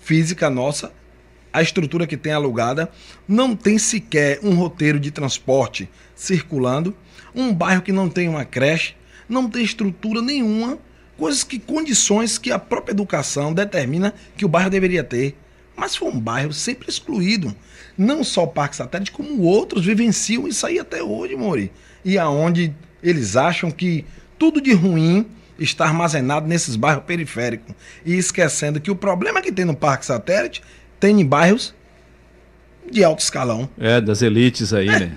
física 0.00 0.48
nossa, 0.48 0.92
a 1.54 1.62
estrutura 1.62 2.04
que 2.04 2.16
tem 2.16 2.32
alugada, 2.32 2.90
não 3.28 3.54
tem 3.54 3.78
sequer 3.78 4.40
um 4.42 4.56
roteiro 4.56 4.98
de 4.98 5.12
transporte 5.12 5.88
circulando, 6.12 6.92
um 7.32 7.54
bairro 7.54 7.80
que 7.80 7.92
não 7.92 8.08
tem 8.08 8.28
uma 8.28 8.44
creche, 8.44 8.96
não 9.28 9.48
tem 9.48 9.62
estrutura 9.62 10.20
nenhuma, 10.20 10.76
coisas 11.16 11.44
que 11.44 11.60
condições 11.60 12.38
que 12.38 12.50
a 12.50 12.58
própria 12.58 12.92
educação 12.92 13.54
determina 13.54 14.12
que 14.36 14.44
o 14.44 14.48
bairro 14.48 14.68
deveria 14.68 15.04
ter. 15.04 15.36
Mas 15.76 15.94
foi 15.94 16.08
um 16.08 16.18
bairro 16.18 16.52
sempre 16.52 16.90
excluído. 16.90 17.54
Não 17.96 18.24
só 18.24 18.42
o 18.42 18.48
Parque 18.48 18.74
Satélite, 18.74 19.12
como 19.12 19.42
outros 19.42 19.86
vivenciam 19.86 20.48
isso 20.48 20.66
aí 20.66 20.80
até 20.80 21.04
hoje, 21.04 21.36
Mori. 21.36 21.70
E 22.04 22.18
aonde 22.18 22.74
eles 23.00 23.36
acham 23.36 23.70
que 23.70 24.04
tudo 24.36 24.60
de 24.60 24.72
ruim 24.72 25.24
está 25.58 25.84
armazenado 25.84 26.48
nesses 26.48 26.74
bairros 26.74 27.04
periféricos. 27.04 27.74
E 28.04 28.14
esquecendo 28.14 28.80
que 28.80 28.90
o 28.90 28.96
problema 28.96 29.40
que 29.40 29.52
tem 29.52 29.64
no 29.64 29.76
Parque 29.76 30.04
Satélite 30.04 30.60
tem 31.04 31.20
em 31.20 31.26
bairros 31.26 31.74
de 32.90 33.04
alto 33.04 33.20
escalão. 33.20 33.68
É, 33.78 34.00
das 34.00 34.22
elites 34.22 34.72
aí, 34.72 34.88
é. 34.88 35.00
né? 35.00 35.12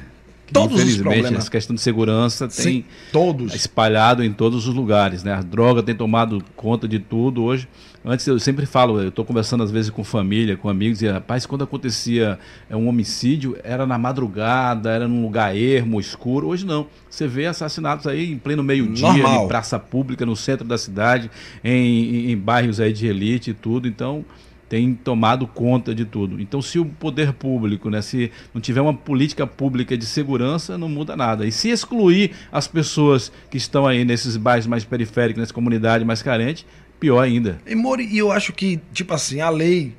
Todos 0.51 0.81
os 0.81 0.97
problemas. 0.97 1.33
essa 1.33 1.51
questão 1.51 1.75
de 1.75 1.81
segurança 1.81 2.47
tem 2.47 2.63
Sim, 2.63 2.85
todos. 3.11 3.53
espalhado 3.53 4.23
em 4.23 4.31
todos 4.31 4.67
os 4.67 4.73
lugares, 4.73 5.23
né? 5.23 5.33
A 5.33 5.41
droga 5.41 5.81
tem 5.83 5.95
tomado 5.95 6.43
conta 6.55 6.87
de 6.87 6.99
tudo 6.99 7.43
hoje. 7.43 7.67
Antes 8.03 8.25
eu 8.27 8.39
sempre 8.39 8.65
falo, 8.65 9.01
eu 9.01 9.09
estou 9.09 9.25
conversando 9.25 9.63
às 9.63 9.71
vezes 9.71 9.89
com 9.89 10.03
família, 10.03 10.55
com 10.55 10.69
amigos, 10.69 11.01
e 11.01 11.07
rapaz, 11.07 11.45
quando 11.45 11.63
acontecia 11.63 12.39
é, 12.69 12.75
um 12.75 12.87
homicídio, 12.87 13.57
era 13.63 13.85
na 13.85 13.97
madrugada, 13.97 14.89
era 14.89 15.07
num 15.07 15.21
lugar 15.21 15.55
ermo, 15.55 15.99
escuro. 15.99 16.47
Hoje 16.47 16.65
não. 16.65 16.87
Você 17.09 17.27
vê 17.27 17.45
assassinatos 17.45 18.07
aí 18.07 18.31
em 18.31 18.37
pleno 18.37 18.63
meio-dia, 18.63 19.07
em 19.07 19.47
praça 19.47 19.79
pública, 19.79 20.25
no 20.25 20.35
centro 20.35 20.65
da 20.65 20.77
cidade, 20.77 21.29
em, 21.63 22.15
em, 22.15 22.31
em 22.31 22.37
bairros 22.37 22.79
aí 22.79 22.91
de 22.91 23.07
elite 23.07 23.51
e 23.51 23.53
tudo. 23.53 23.87
Então, 23.87 24.25
tem 24.69 24.93
tomado 24.93 25.47
conta 25.47 25.95
de 25.95 26.05
tudo. 26.05 26.41
Então, 26.41 26.61
se 26.61 26.77
o 26.77 26.85
poder 26.85 27.33
público, 27.33 27.89
né, 27.89 28.01
se 28.01 28.31
não 28.53 28.61
tiver 28.61 28.81
uma 28.81 28.93
política 28.93 29.47
pública 29.47 29.97
de 29.97 30.05
segurança, 30.05 30.77
não 30.77 30.89
muda 30.89 31.15
nada. 31.15 31.45
E 31.45 31.51
se 31.51 31.69
excluir 31.69 32.31
as 32.51 32.67
pessoas 32.67 33.31
que 33.49 33.57
estão 33.57 33.87
aí 33.87 34.03
nesses 34.03 34.35
bairros 34.35 34.67
mais 34.67 34.83
periféricos, 34.83 35.39
nessa 35.39 35.53
comunidade 35.53 36.03
mais 36.03 36.21
carente, 36.21 36.65
pior 36.99 37.21
ainda. 37.21 37.59
E, 37.65 37.75
Mori, 37.75 38.17
eu 38.17 38.31
acho 38.31 38.51
que, 38.51 38.79
tipo 38.93 39.13
assim, 39.13 39.39
a 39.39 39.49
lei 39.49 39.93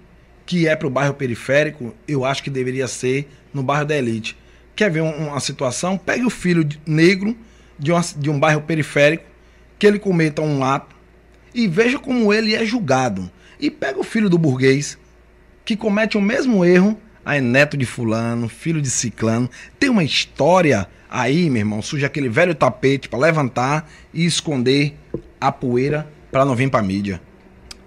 que 0.45 0.67
é 0.67 0.75
para 0.75 0.87
o 0.87 0.91
bairro 0.91 1.13
periférico, 1.13 1.95
eu 2.07 2.25
acho 2.25 2.43
que 2.43 2.49
deveria 2.49 2.89
ser 2.89 3.29
no 3.53 3.63
bairro 3.63 3.85
da 3.85 3.97
elite. 3.97 4.35
Quer 4.75 4.91
ver 4.91 5.03
uma 5.03 5.39
situação? 5.41 5.99
Pegue 5.99 6.25
o 6.25 6.31
filho 6.31 6.67
negro 6.87 7.37
de, 7.79 7.93
uma, 7.93 8.01
de 8.17 8.31
um 8.31 8.39
bairro 8.39 8.63
periférico, 8.63 9.25
que 9.79 9.87
ele 9.87 9.99
cometa 9.99 10.41
um 10.41 10.65
ato, 10.65 10.97
e 11.55 11.69
veja 11.69 11.99
como 11.99 12.33
ele 12.33 12.55
é 12.55 12.65
julgado 12.65 13.31
e 13.61 13.71
pega 13.71 13.99
o 13.99 14.05
filho 14.05 14.29
do 14.29 14.39
burguês, 14.39 14.99
que 15.65 15.77
comete 15.77 16.17
o 16.17 16.21
mesmo 16.21 16.65
erro, 16.65 16.99
aí 17.25 17.41
neto 17.41 17.77
de 17.77 17.85
fulano, 17.85 18.49
filho 18.49 18.81
de 18.81 18.91
ciclano, 18.91 19.51
tem 19.79 19.91
uma 19.91 20.05
história 20.05 20.89
aí, 21.11 21.51
meu 21.51 21.61
irmão, 21.61 21.83
suja 21.83 22.07
aquele 22.07 22.29
velho 22.29 22.55
tapete 22.55 23.09
para 23.09 23.19
levantar 23.19 23.91
e 24.13 24.25
esconder 24.25 24.95
a 25.41 25.53
poeira 25.53 26.11
para 26.31 26.45
não 26.45 26.55
vir 26.55 26.71
para 26.71 26.83
mídia. 26.83 27.21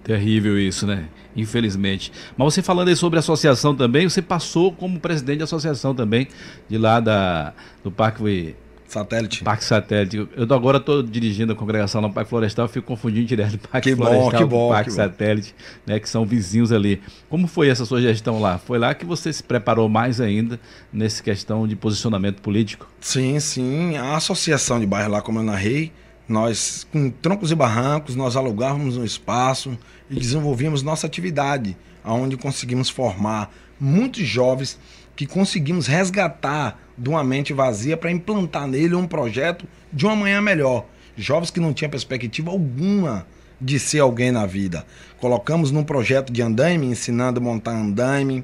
Terrível 0.04 0.60
isso, 0.60 0.86
né? 0.88 1.06
Infelizmente. 1.36 2.12
Mas 2.36 2.54
você 2.54 2.62
falando 2.62 2.90
aí 2.90 2.96
sobre 2.96 3.20
associação 3.20 3.76
também, 3.76 4.10
você 4.10 4.22
passou 4.22 4.72
como 4.72 5.00
presidente 5.00 5.40
da 5.40 5.46
associação 5.46 5.96
também, 5.96 6.28
de 6.68 6.78
lá 6.78 7.00
da, 7.00 7.54
do 7.84 7.92
Parque 7.92 8.56
Satélite. 8.91 9.43
Parque 9.43 9.63
Satélite. 9.63 10.17
Eu 10.17 10.54
agora 10.54 10.77
estou 10.77 11.01
dirigindo 11.01 11.54
a 11.54 11.56
congregação 11.56 12.01
no 12.01 12.12
Parque 12.12 12.30
Florestal, 12.30 12.67
fico 12.67 12.88
confundindo 12.88 13.25
direto 13.25 13.58
Parque 13.58 13.89
que 13.89 13.95
Florestal 13.95 14.32
bom, 14.32 14.38
que 14.38 14.45
bom, 14.45 14.69
Parque 14.69 14.89
que 14.89 14.95
Satélite, 14.95 15.56
né, 15.86 15.99
que 15.99 16.10
são 16.10 16.25
vizinhos 16.25 16.71
ali. 16.71 17.01
Como 17.30 17.47
foi 17.47 17.69
essa 17.69 17.86
sua 17.86 18.01
gestão 18.01 18.39
lá? 18.39 18.58
Foi 18.58 18.77
lá 18.77 18.93
que 18.93 19.06
você 19.06 19.32
se 19.32 19.43
preparou 19.43 19.88
mais 19.88 20.19
ainda 20.19 20.60
nessa 20.91 21.23
questão 21.23 21.67
de 21.67 21.75
posicionamento 21.75 22.41
político? 22.41 22.88
Sim, 22.99 23.39
sim. 23.39 23.97
A 23.97 24.15
associação 24.15 24.80
de 24.80 24.86
bairro 24.86 25.12
lá, 25.12 25.21
como 25.21 25.39
eu 25.39 25.43
narrei, 25.43 25.91
nós, 26.27 26.88
com 26.91 27.10
troncos 27.10 27.51
e 27.51 27.56
barrancos, 27.56 28.15
nós 28.15 28.36
alugávamos 28.36 28.97
um 28.97 29.04
espaço 29.04 29.77
e 30.10 30.15
desenvolvíamos 30.15 30.82
nossa 30.82 31.08
atividade, 31.08 31.77
onde 32.04 32.38
conseguimos 32.38 32.89
formar 32.89 33.51
muitos 33.80 34.25
jovens 34.27 34.80
que 35.22 35.28
conseguimos 35.28 35.86
resgatar 35.86 36.80
de 36.98 37.08
uma 37.08 37.24
mente 37.24 37.54
vazia 37.54 37.96
para 37.96 38.10
implantar 38.10 38.68
nele 38.68 38.96
um 38.96 39.06
projeto 39.06 39.68
de 39.94 40.04
uma 40.04 40.16
manhã 40.16 40.42
melhor. 40.42 40.88
Jovens 41.16 41.52
que 41.52 41.60
não 41.60 41.74
tinham 41.74 41.92
perspectiva 41.92 42.50
alguma 42.50 43.28
de 43.62 43.78
ser 43.78 44.00
alguém 44.00 44.32
na 44.32 44.48
vida. 44.48 44.84
Colocamos 45.20 45.70
num 45.70 45.84
projeto 45.84 46.34
de 46.34 46.42
andaime, 46.42 46.88
ensinando 46.88 47.40
a 47.40 47.44
montar 47.44 47.74
andaime, 47.74 48.44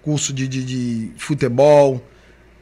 curso 0.00 0.32
de, 0.32 0.46
de, 0.46 0.64
de 0.64 1.10
futebol, 1.16 2.00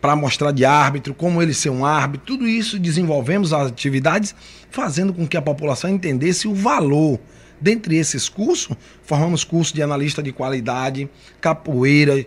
para 0.00 0.16
mostrar 0.16 0.52
de 0.52 0.64
árbitro, 0.64 1.12
como 1.12 1.42
ele 1.42 1.52
ser 1.52 1.68
um 1.68 1.84
árbitro, 1.84 2.28
tudo 2.28 2.48
isso 2.48 2.78
desenvolvemos 2.78 3.52
as 3.52 3.66
atividades, 3.66 4.34
fazendo 4.70 5.12
com 5.12 5.28
que 5.28 5.36
a 5.36 5.42
população 5.42 5.90
entendesse 5.90 6.48
o 6.48 6.54
valor. 6.54 7.20
Dentre 7.60 7.98
esses 7.98 8.26
cursos, 8.26 8.74
formamos 9.02 9.44
curso 9.44 9.74
de 9.74 9.82
analista 9.82 10.22
de 10.22 10.32
qualidade, 10.32 11.10
capoeira, 11.42 12.24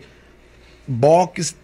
box, 0.88 1.56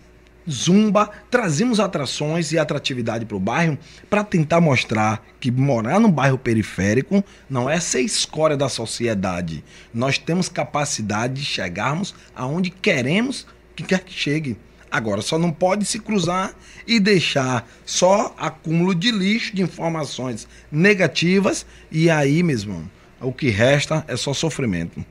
zumba, 0.50 1.10
trazemos 1.30 1.80
atrações 1.80 2.52
e 2.52 2.58
atratividade 2.58 3.26
para 3.26 3.38
o 3.38 3.40
bairro 3.40 3.78
para 4.10 4.24
tentar 4.24 4.60
mostrar 4.60 5.24
que 5.40 5.52
morar 5.52 6.00
no 6.00 6.10
bairro 6.10 6.38
periférico 6.38 7.24
não 7.50 7.70
é 7.70 7.80
ser 7.80 8.02
escória 8.02 8.58
da 8.58 8.68
sociedade. 8.68 9.64
Nós 9.94 10.18
temos 10.18 10.50
capacidade 10.50 11.36
de 11.36 11.46
chegarmos 11.46 12.16
aonde 12.36 12.70
queremos 12.70 13.46
que 13.76 13.84
quer 13.84 14.00
que 14.00 14.14
chegue. 14.14 14.58
Agora, 14.92 15.22
só 15.22 15.38
não 15.38 15.52
pode 15.52 15.86
se 15.86 16.00
cruzar 16.00 16.52
e 16.88 17.00
deixar 17.00 17.70
só 17.86 18.34
acúmulo 18.38 18.96
de 18.96 19.12
lixo, 19.12 19.56
de 19.56 19.62
informações 19.62 20.48
negativas, 20.72 21.64
e 21.92 22.10
aí, 22.10 22.42
mesmo, 22.42 22.90
o 23.22 23.32
que 23.32 23.50
resta 23.50 24.04
é 24.08 24.18
só 24.18 24.34
sofrimento. 24.34 25.06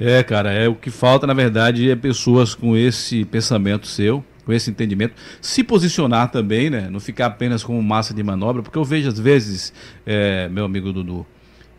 É, 0.00 0.22
cara, 0.22 0.52
é 0.52 0.68
o 0.68 0.74
que 0.74 0.90
falta, 0.90 1.26
na 1.26 1.34
verdade, 1.34 1.90
é 1.90 1.96
pessoas 1.96 2.54
com 2.54 2.76
esse 2.76 3.24
pensamento 3.24 3.86
seu, 3.86 4.24
com 4.44 4.52
esse 4.52 4.70
entendimento, 4.70 5.14
se 5.40 5.64
posicionar 5.64 6.30
também, 6.30 6.70
né? 6.70 6.88
Não 6.90 7.00
ficar 7.00 7.26
apenas 7.26 7.62
como 7.62 7.82
massa 7.82 8.14
de 8.14 8.22
manobra, 8.22 8.62
porque 8.62 8.78
eu 8.78 8.84
vejo 8.84 9.08
às 9.08 9.18
vezes, 9.18 9.72
é, 10.06 10.48
meu 10.48 10.64
amigo 10.64 10.92
Dudu, 10.92 11.26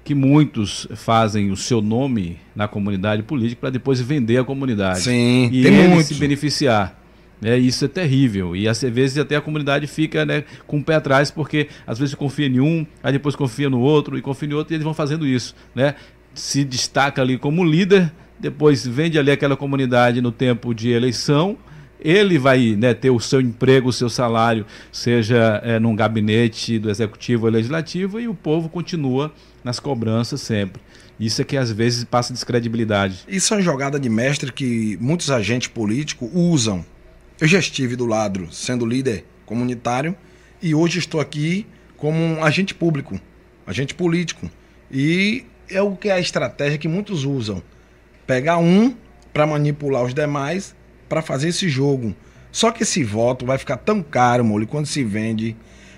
que 0.04 0.14
muitos 0.14 0.88
fazem 0.96 1.52
o 1.52 1.56
seu 1.56 1.82
nome 1.82 2.38
na 2.56 2.68
comunidade 2.68 3.24
política 3.24 3.62
para 3.62 3.70
depois 3.70 4.02
vender 4.02 4.38
a 4.38 4.44
comunidade. 4.44 5.02
Sim, 5.02 5.50
e 5.52 5.64
tem 5.64 5.74
ele 5.74 6.04
se 6.04 6.16
beneficiar. 6.16 7.00
É, 7.42 7.58
isso 7.58 7.86
é 7.86 7.88
terrível. 7.88 8.56
E 8.56 8.68
às 8.68 8.82
vezes 8.82 9.18
até 9.18 9.36
a 9.36 9.42
comunidade 9.42 9.88
fica 9.88 10.26
né, 10.26 10.44
com 10.68 10.78
o 10.78 10.84
pé 10.84 10.96
atrás, 10.96 11.32
porque 11.32 11.70
às 11.88 11.98
vezes 11.98 12.14
confia 12.14 12.48
em 12.48 12.60
um, 12.60 12.86
aí 13.02 13.14
depois 13.14 13.36
confia 13.36 13.70
no 13.70 13.80
outro, 13.80 14.18
e 14.18 14.22
confia 14.22 14.50
no 14.50 14.58
outro, 14.58 14.74
e 14.74 14.76
eles 14.76 14.84
vão 14.84 14.94
fazendo 14.94 15.26
isso. 15.26 15.56
Né? 15.74 15.96
Se 16.34 16.64
destaca 16.64 17.22
ali 17.22 17.38
como 17.38 17.64
líder, 17.64 18.12
depois 18.40 18.86
vende 18.86 19.20
ali 19.20 19.32
aquela 19.32 19.58
comunidade 19.58 20.22
no 20.22 20.32
tempo 20.32 20.74
de 20.74 20.90
eleição, 20.90 21.58
ele 22.00 22.38
vai 22.38 22.76
né, 22.78 22.94
ter 22.94 23.10
o 23.10 23.20
seu 23.20 23.42
emprego, 23.42 23.90
o 23.90 23.94
seu 23.94 24.10
salário, 24.10 24.66
seja 24.92 25.62
é, 25.64 25.80
num 25.80 25.96
gabinete 25.96 26.80
do 26.80 26.90
executivo 26.90 27.46
ou 27.46 27.52
legislativo, 27.52 28.20
e 28.20 28.28
o 28.28 28.34
povo 28.34 28.70
continua 28.70 29.34
nas 29.64 29.80
cobranças 29.80 30.42
sempre. 30.42 30.82
Isso 31.20 31.42
é 31.42 31.46
que 31.46 31.58
às 31.58 31.70
vezes 31.70 32.06
passa 32.06 32.32
descredibilidade. 32.32 33.26
Isso 33.28 33.54
é 33.54 33.58
uma 33.58 33.64
jogada 33.64 34.00
de 34.00 34.08
mestre 34.08 34.54
que 34.54 34.98
muitos 35.02 35.30
agentes 35.30 35.68
políticos 35.68 36.30
usam. 36.34 36.86
Eu 37.42 37.48
já 37.48 37.60
estive 37.60 37.98
do 37.98 38.06
lado 38.06 38.48
sendo 38.52 38.86
líder 38.86 39.26
comunitário 39.46 40.16
e 40.62 40.74
hoje 40.74 41.00
estou 41.00 41.20
aqui 41.20 41.68
como 41.98 42.18
um 42.18 42.44
agente 42.44 42.74
público, 42.74 43.20
agente 43.68 43.94
político. 43.94 44.50
E 44.90 45.44
é 45.70 45.82
o 45.82 45.96
que 45.96 46.10
é 46.10 46.14
a 46.14 46.20
estratégia 46.20 46.78
que 46.78 46.88
muitos 46.88 47.24
usam. 47.24 47.62
Pegar 48.26 48.58
um 48.58 48.96
para 49.34 49.46
manipular 49.46 50.04
os 50.04 50.14
demais 50.14 50.76
para 51.08 51.22
fazer 51.22 51.50
esse 51.50 51.68
jogo. 51.68 52.16
Só 52.52 52.72
que 52.72 52.84
esse 52.84 53.04
voto 53.04 53.46
vai 53.46 53.58
ficar 53.58 53.78
tão 53.78 54.02
caro, 54.02 54.44
Mole, 54.44 54.66
quando 54.66 54.86
se 54.86 55.04
vende, 55.04 55.56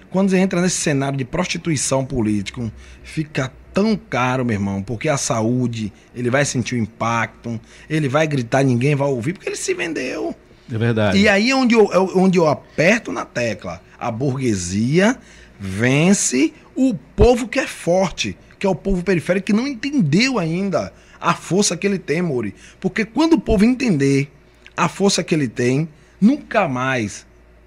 quando 0.10 0.30
você 0.30 0.38
entra 0.38 0.62
nesse 0.62 0.78
cenário 0.78 1.18
de 1.18 1.26
prostituição 1.26 2.06
político, 2.06 2.72
fica 3.04 3.52
tão 3.74 3.96
caro, 3.96 4.44
meu 4.44 4.56
irmão, 4.56 4.84
porque 4.84 5.08
a 5.08 5.18
saúde, 5.18 5.94
ele 6.14 6.30
vai 6.30 6.44
sentir 6.44 6.76
o 6.76 6.78
impacto, 6.78 7.60
ele 7.90 8.10
vai 8.10 8.28
gritar, 8.28 8.64
ninguém 8.64 8.96
vai 8.96 9.08
ouvir, 9.08 9.34
porque 9.34 9.48
ele 9.48 9.56
se 9.56 9.74
vendeu. 9.74 10.36
É 10.72 10.78
verdade. 10.78 11.18
E 11.18 11.28
aí 11.28 11.52
é 11.52 11.56
onde 11.56 11.76
eu, 11.76 11.92
é 11.94 12.00
onde 12.00 12.38
eu 12.38 12.48
aperto 12.48 13.12
na 13.12 13.26
tecla. 13.26 13.82
A 14.00 14.12
burguesia 14.12 15.18
vence 15.60 16.54
o 16.76 16.94
povo 17.16 17.48
que 17.48 17.60
é 17.60 17.68
forte, 17.68 18.38
que 18.62 18.68
é 18.68 18.70
o 18.70 18.76
povo 18.76 19.04
periférico 19.04 19.48
que 19.48 19.54
não 19.54 19.68
entendeu 19.68 20.38
ainda 20.38 20.94
a 21.20 21.34
força 21.34 21.76
que 21.76 21.88
ele 21.88 21.98
tem, 21.98 22.22
Mori. 22.22 22.54
Porque 22.80 23.04
quando 23.04 23.34
o 23.34 23.40
povo 23.40 23.66
entender 23.66 24.32
a 24.78 24.88
força 24.88 25.24
que 25.24 25.34
ele 25.34 25.48
tem, 25.48 25.90
nunca 26.22 26.68
mais 26.68 27.26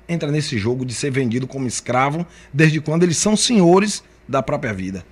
entra 0.09 0.31
nesse 0.31 0.57
jogo 0.57 0.87
de 0.87 0.95
ser 0.95 1.11
vendido 1.11 1.49
como 1.49 1.67
escravo, 1.67 2.25
desde 2.53 2.81
quando 2.81 3.03
eles 3.03 3.17
são 3.17 3.37
senhores 3.37 4.05
da 4.29 4.41
própria 4.41 4.73
vida. 4.73 5.05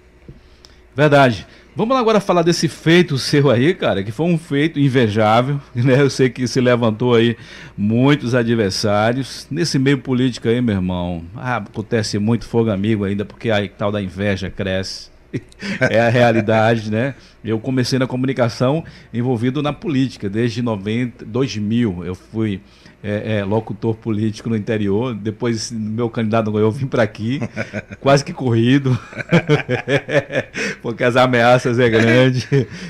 Verdade. 0.94 1.44
Vamos 1.74 1.96
agora 1.96 2.20
falar 2.20 2.42
desse 2.42 2.68
feito 2.68 3.18
seu 3.18 3.50
aí, 3.50 3.74
cara, 3.74 4.04
que 4.04 4.12
foi 4.12 4.26
um 4.26 4.38
feito 4.38 4.78
invejável, 4.78 5.60
né? 5.74 6.00
Eu 6.00 6.10
sei 6.10 6.30
que 6.30 6.46
se 6.46 6.60
levantou 6.60 7.16
aí 7.16 7.36
muitos 7.76 8.36
adversários. 8.36 9.48
Nesse 9.50 9.80
meio 9.80 9.98
político 9.98 10.46
aí, 10.46 10.60
meu 10.60 10.76
irmão, 10.76 11.24
ah, 11.34 11.56
acontece 11.56 12.20
muito 12.20 12.46
fogo 12.46 12.70
amigo 12.70 13.04
ainda, 13.04 13.24
porque 13.24 13.50
a 13.50 13.68
tal 13.68 13.90
da 13.90 14.00
inveja 14.00 14.48
cresce. 14.48 15.11
É 15.80 16.00
a 16.00 16.08
realidade, 16.08 16.90
né? 16.90 17.14
Eu 17.44 17.58
comecei 17.58 17.98
na 17.98 18.06
comunicação 18.06 18.84
envolvido 19.12 19.62
na 19.62 19.72
política 19.72 20.28
desde 20.28 20.62
90, 20.62 21.24
2000. 21.24 22.04
Eu 22.04 22.14
fui 22.14 22.60
é, 23.02 23.38
é, 23.38 23.44
locutor 23.44 23.96
político 23.96 24.48
no 24.48 24.56
interior. 24.56 25.14
Depois, 25.14 25.72
meu 25.72 26.08
candidato 26.08 26.52
ganhou, 26.52 26.68
eu 26.68 26.70
vim 26.70 26.86
para 26.86 27.02
aqui, 27.02 27.40
quase 28.00 28.24
que 28.24 28.32
corrido, 28.32 28.96
porque 30.80 31.02
as 31.02 31.16
ameaças 31.16 31.78
é 31.78 31.88
grande. 31.88 32.46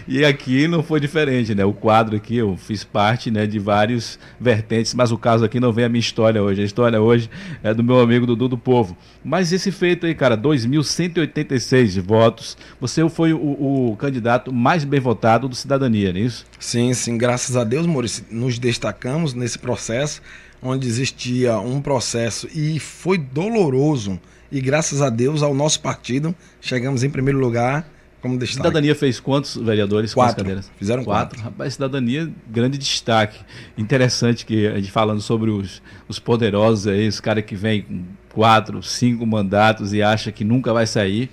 E 0.06 0.24
aqui 0.24 0.68
não 0.68 0.82
foi 0.82 1.00
diferente, 1.00 1.54
né? 1.54 1.64
O 1.64 1.72
quadro 1.72 2.16
aqui, 2.16 2.36
eu 2.36 2.56
fiz 2.56 2.84
parte 2.84 3.30
né, 3.30 3.46
de 3.46 3.58
vários 3.58 4.18
vertentes, 4.38 4.92
mas 4.92 5.10
o 5.10 5.18
caso 5.18 5.44
aqui 5.44 5.58
não 5.58 5.72
vem 5.72 5.86
a 5.86 5.88
minha 5.88 6.00
história 6.00 6.42
hoje. 6.42 6.60
A 6.60 6.64
história 6.64 7.00
hoje 7.00 7.30
é 7.62 7.72
do 7.72 7.82
meu 7.82 8.00
amigo 8.00 8.26
Dudu 8.26 8.48
do 8.48 8.58
Povo. 8.58 8.96
Mas 9.24 9.52
esse 9.52 9.70
feito 9.70 10.04
aí, 10.04 10.14
cara, 10.14 10.36
2.186 10.36 12.00
votos. 12.02 12.56
Você 12.80 13.08
foi 13.08 13.32
o, 13.32 13.92
o 13.92 13.96
candidato 13.96 14.52
mais 14.52 14.84
bem 14.84 15.00
votado 15.00 15.48
do 15.48 15.54
Cidadania, 15.54 16.12
não 16.12 16.20
é 16.20 16.24
isso? 16.24 16.44
Sim, 16.58 16.92
sim. 16.92 17.16
Graças 17.16 17.56
a 17.56 17.64
Deus, 17.64 17.86
Maurício, 17.86 18.24
nos 18.30 18.58
destacamos 18.58 19.32
nesse 19.32 19.58
processo 19.58 20.01
processo, 20.02 20.22
onde 20.62 20.86
existia 20.86 21.58
um 21.58 21.80
processo 21.80 22.48
e 22.54 22.78
foi 22.78 23.18
doloroso. 23.18 24.20
E 24.50 24.60
graças 24.60 25.00
a 25.00 25.08
Deus, 25.08 25.42
ao 25.42 25.54
nosso 25.54 25.80
partido, 25.80 26.34
chegamos 26.60 27.02
em 27.02 27.10
primeiro 27.10 27.38
lugar 27.38 27.88
como 28.20 28.38
destaque. 28.38 28.58
Cidadania 28.58 28.94
fez 28.94 29.18
quantos 29.18 29.56
vereadores 29.56 30.14
quatro. 30.14 30.44
Fizeram 30.76 31.04
quatro. 31.04 31.38
quatro. 31.38 31.42
Rapaz, 31.42 31.74
cidadania, 31.74 32.30
grande 32.46 32.78
destaque. 32.78 33.40
Interessante 33.76 34.44
que 34.44 34.66
a 34.66 34.76
gente 34.76 34.90
falando 34.90 35.20
sobre 35.20 35.50
os, 35.50 35.82
os 36.06 36.18
poderosos 36.18 36.86
aí, 36.86 37.08
os 37.08 37.18
caras 37.18 37.44
que 37.44 37.56
vêm 37.56 37.82
com 37.82 38.04
quatro, 38.28 38.82
cinco 38.82 39.26
mandatos 39.26 39.92
e 39.92 40.02
acha 40.02 40.30
que 40.30 40.44
nunca 40.44 40.72
vai 40.72 40.86
sair. 40.86 41.30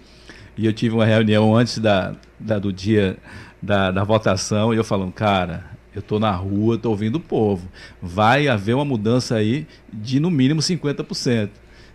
E 0.57 0.65
eu 0.65 0.73
tive 0.73 0.95
uma 0.95 1.05
reunião 1.05 1.55
antes 1.55 1.77
da, 1.77 2.15
da 2.39 2.57
do 2.57 2.73
dia 2.73 3.17
da, 3.61 3.91
da 3.91 4.03
votação 4.03 4.73
e 4.73 4.77
eu 4.77 4.83
falando, 4.83 5.11
cara, 5.11 5.65
eu 5.99 6.01
estou 6.01 6.19
na 6.19 6.31
rua, 6.31 6.75
estou 6.75 6.91
ouvindo 6.91 7.15
o 7.15 7.19
povo. 7.19 7.69
Vai 8.01 8.47
haver 8.47 8.73
uma 8.73 8.85
mudança 8.85 9.35
aí 9.35 9.67
de 9.91 10.19
no 10.19 10.31
mínimo 10.31 10.61
50%. 10.61 11.49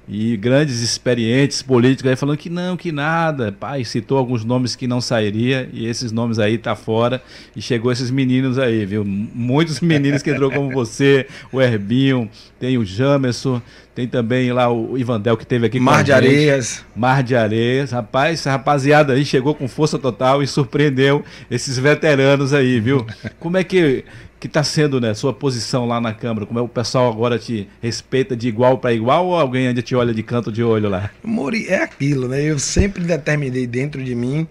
E 0.06 0.36
grandes 0.36 0.80
experientes 0.80 1.62
políticos 1.62 2.10
aí 2.10 2.16
falando 2.16 2.36
que 2.36 2.50
não, 2.50 2.76
que 2.76 2.92
nada. 2.92 3.50
Pai, 3.52 3.84
citou 3.84 4.18
alguns 4.18 4.44
nomes 4.44 4.76
que 4.76 4.86
não 4.86 5.00
sairia 5.00 5.68
e 5.72 5.86
esses 5.86 6.12
nomes 6.12 6.38
aí 6.38 6.58
tá 6.58 6.76
fora. 6.76 7.22
E 7.56 7.62
chegou 7.62 7.90
esses 7.90 8.10
meninos 8.10 8.58
aí, 8.58 8.84
viu? 8.84 9.02
Muitos 9.04 9.80
meninos 9.82 10.22
que 10.22 10.30
entrou 10.30 10.50
como 10.50 10.70
você, 10.70 11.26
o 11.50 11.60
Herbinho, 11.60 12.28
tem 12.60 12.76
o 12.76 12.84
Jamerson, 12.84 13.62
tem 13.94 14.06
também 14.06 14.52
lá 14.52 14.70
o 14.70 14.98
Ivandel 14.98 15.38
que 15.38 15.46
teve 15.46 15.66
aqui 15.66 15.80
Mar 15.80 16.04
de 16.04 16.12
Areias. 16.12 16.84
Mar 16.94 17.22
de 17.22 17.34
Areias. 17.34 17.90
Rapaz, 17.90 18.40
essa 18.40 18.50
rapaziada 18.50 19.14
aí 19.14 19.24
chegou 19.24 19.54
com 19.54 19.66
força 19.66 19.98
total 19.98 20.42
e 20.42 20.46
surpreendeu 20.46 21.24
esses 21.50 21.78
veteranos 21.78 22.52
aí, 22.52 22.78
viu? 22.78 23.06
Como 23.40 23.56
é 23.56 23.64
que 23.64 24.04
que 24.44 24.48
está 24.48 24.62
sendo 24.62 25.00
né, 25.00 25.14
sua 25.14 25.32
posição 25.32 25.86
lá 25.86 25.98
na 25.98 26.12
Câmara? 26.12 26.44
Como 26.44 26.58
é 26.58 26.62
o 26.62 26.68
pessoal 26.68 27.10
agora 27.10 27.38
te 27.38 27.66
respeita 27.80 28.36
de 28.36 28.46
igual 28.46 28.76
para 28.76 28.92
igual 28.92 29.28
ou 29.28 29.40
alguém 29.40 29.68
ainda 29.68 29.80
te 29.80 29.96
olha 29.96 30.12
de 30.12 30.22
canto 30.22 30.52
de 30.52 30.62
olho 30.62 30.90
lá? 30.90 31.10
Mori, 31.22 31.66
é 31.66 31.82
aquilo, 31.82 32.28
né? 32.28 32.42
Eu 32.42 32.58
sempre 32.58 33.02
determinei 33.02 33.66
dentro 33.66 34.04
de 34.04 34.14
mim 34.14 34.46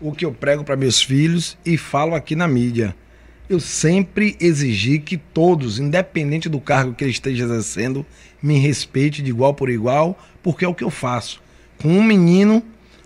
o 0.00 0.10
que 0.10 0.24
eu 0.24 0.32
prego 0.32 0.64
para 0.64 0.74
meus 0.74 1.00
filhos 1.00 1.56
e 1.64 1.76
falo 1.78 2.16
aqui 2.16 2.34
na 2.34 2.48
mídia. 2.48 2.92
Eu 3.48 3.60
sempre 3.60 4.36
exigi 4.40 4.98
que 4.98 5.16
todos, 5.16 5.78
independente 5.78 6.48
do 6.48 6.58
cargo 6.58 6.92
que 6.92 7.04
ele 7.04 7.12
esteja 7.12 7.44
exercendo, 7.44 8.04
me 8.42 8.58
respeite 8.58 9.22
de 9.22 9.30
igual 9.30 9.54
por 9.54 9.70
igual, 9.70 10.18
porque 10.42 10.64
é 10.64 10.68
o 10.68 10.74
que 10.74 10.82
eu 10.82 10.90
faço. 10.90 11.40
Com 11.80 11.86
um 11.86 12.02
menino 12.02 12.64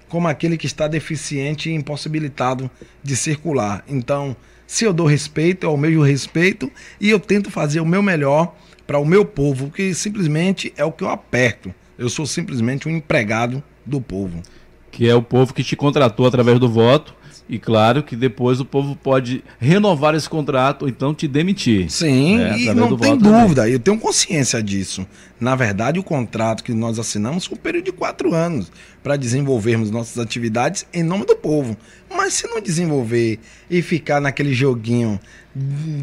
como 0.09 0.27
aquele 0.27 0.57
que 0.57 0.67
está 0.67 0.89
deficiente 0.89 1.69
e 1.69 1.75
impossibilitado 1.75 2.71
de 3.03 3.15
circular. 3.15 3.85
Então, 3.87 4.35
se 4.71 4.85
eu 4.85 4.93
dou 4.93 5.05
respeito, 5.05 5.65
eu 5.65 5.71
almejo 5.71 6.01
respeito 6.01 6.71
e 7.01 7.11
eu 7.11 7.19
tento 7.19 7.51
fazer 7.51 7.81
o 7.81 7.85
meu 7.85 8.01
melhor 8.01 8.55
para 8.87 9.01
o 9.01 9.05
meu 9.05 9.25
povo, 9.25 9.69
que 9.69 9.93
simplesmente 9.93 10.73
é 10.77 10.85
o 10.85 10.93
que 10.93 11.03
eu 11.03 11.09
aperto. 11.09 11.75
Eu 11.99 12.09
sou 12.09 12.25
simplesmente 12.25 12.87
um 12.87 12.93
empregado 12.93 13.61
do 13.85 14.01
povo. 14.01 14.41
Que 14.89 15.09
é 15.09 15.15
o 15.15 15.23
povo 15.23 15.53
que 15.53 15.65
te 15.65 15.75
contratou 15.75 16.25
através 16.25 16.61
do 16.61 16.69
voto 16.69 17.13
e 17.51 17.59
claro 17.59 18.05
que 18.05 18.15
depois 18.15 18.61
o 18.61 18.65
povo 18.65 18.95
pode 18.95 19.43
renovar 19.59 20.15
esse 20.15 20.31
contrato 20.31 20.83
ou 20.83 20.89
então 20.89 21.13
te 21.13 21.27
demitir. 21.27 21.91
Sim, 21.91 22.37
né, 22.37 22.57
e 22.57 22.73
não 22.73 22.97
tem 22.97 23.19
dúvida, 23.19 23.63
também. 23.63 23.73
eu 23.73 23.81
tenho 23.81 23.99
consciência 23.99 24.63
disso. 24.63 25.05
Na 25.41 25.57
verdade, 25.57 25.99
o 25.99 26.03
contrato 26.05 26.63
que 26.63 26.73
nós 26.73 26.97
assinamos 26.97 27.47
foi 27.47 27.59
um 27.59 27.61
período 27.61 27.87
de 27.87 27.93
quatro 27.93 28.33
anos 28.33 28.71
para 29.03 29.17
desenvolvermos 29.17 29.91
nossas 29.91 30.19
atividades 30.19 30.87
em 30.95 31.03
nome 31.03 31.27
do 31.27 31.35
povo. 31.35 31.77
Mas 32.09 32.35
se 32.35 32.47
não 32.47 32.61
desenvolver 32.61 33.41
e 33.69 33.83
ficar 33.83 34.21
naquele 34.21 34.55
joguinho 34.55 35.19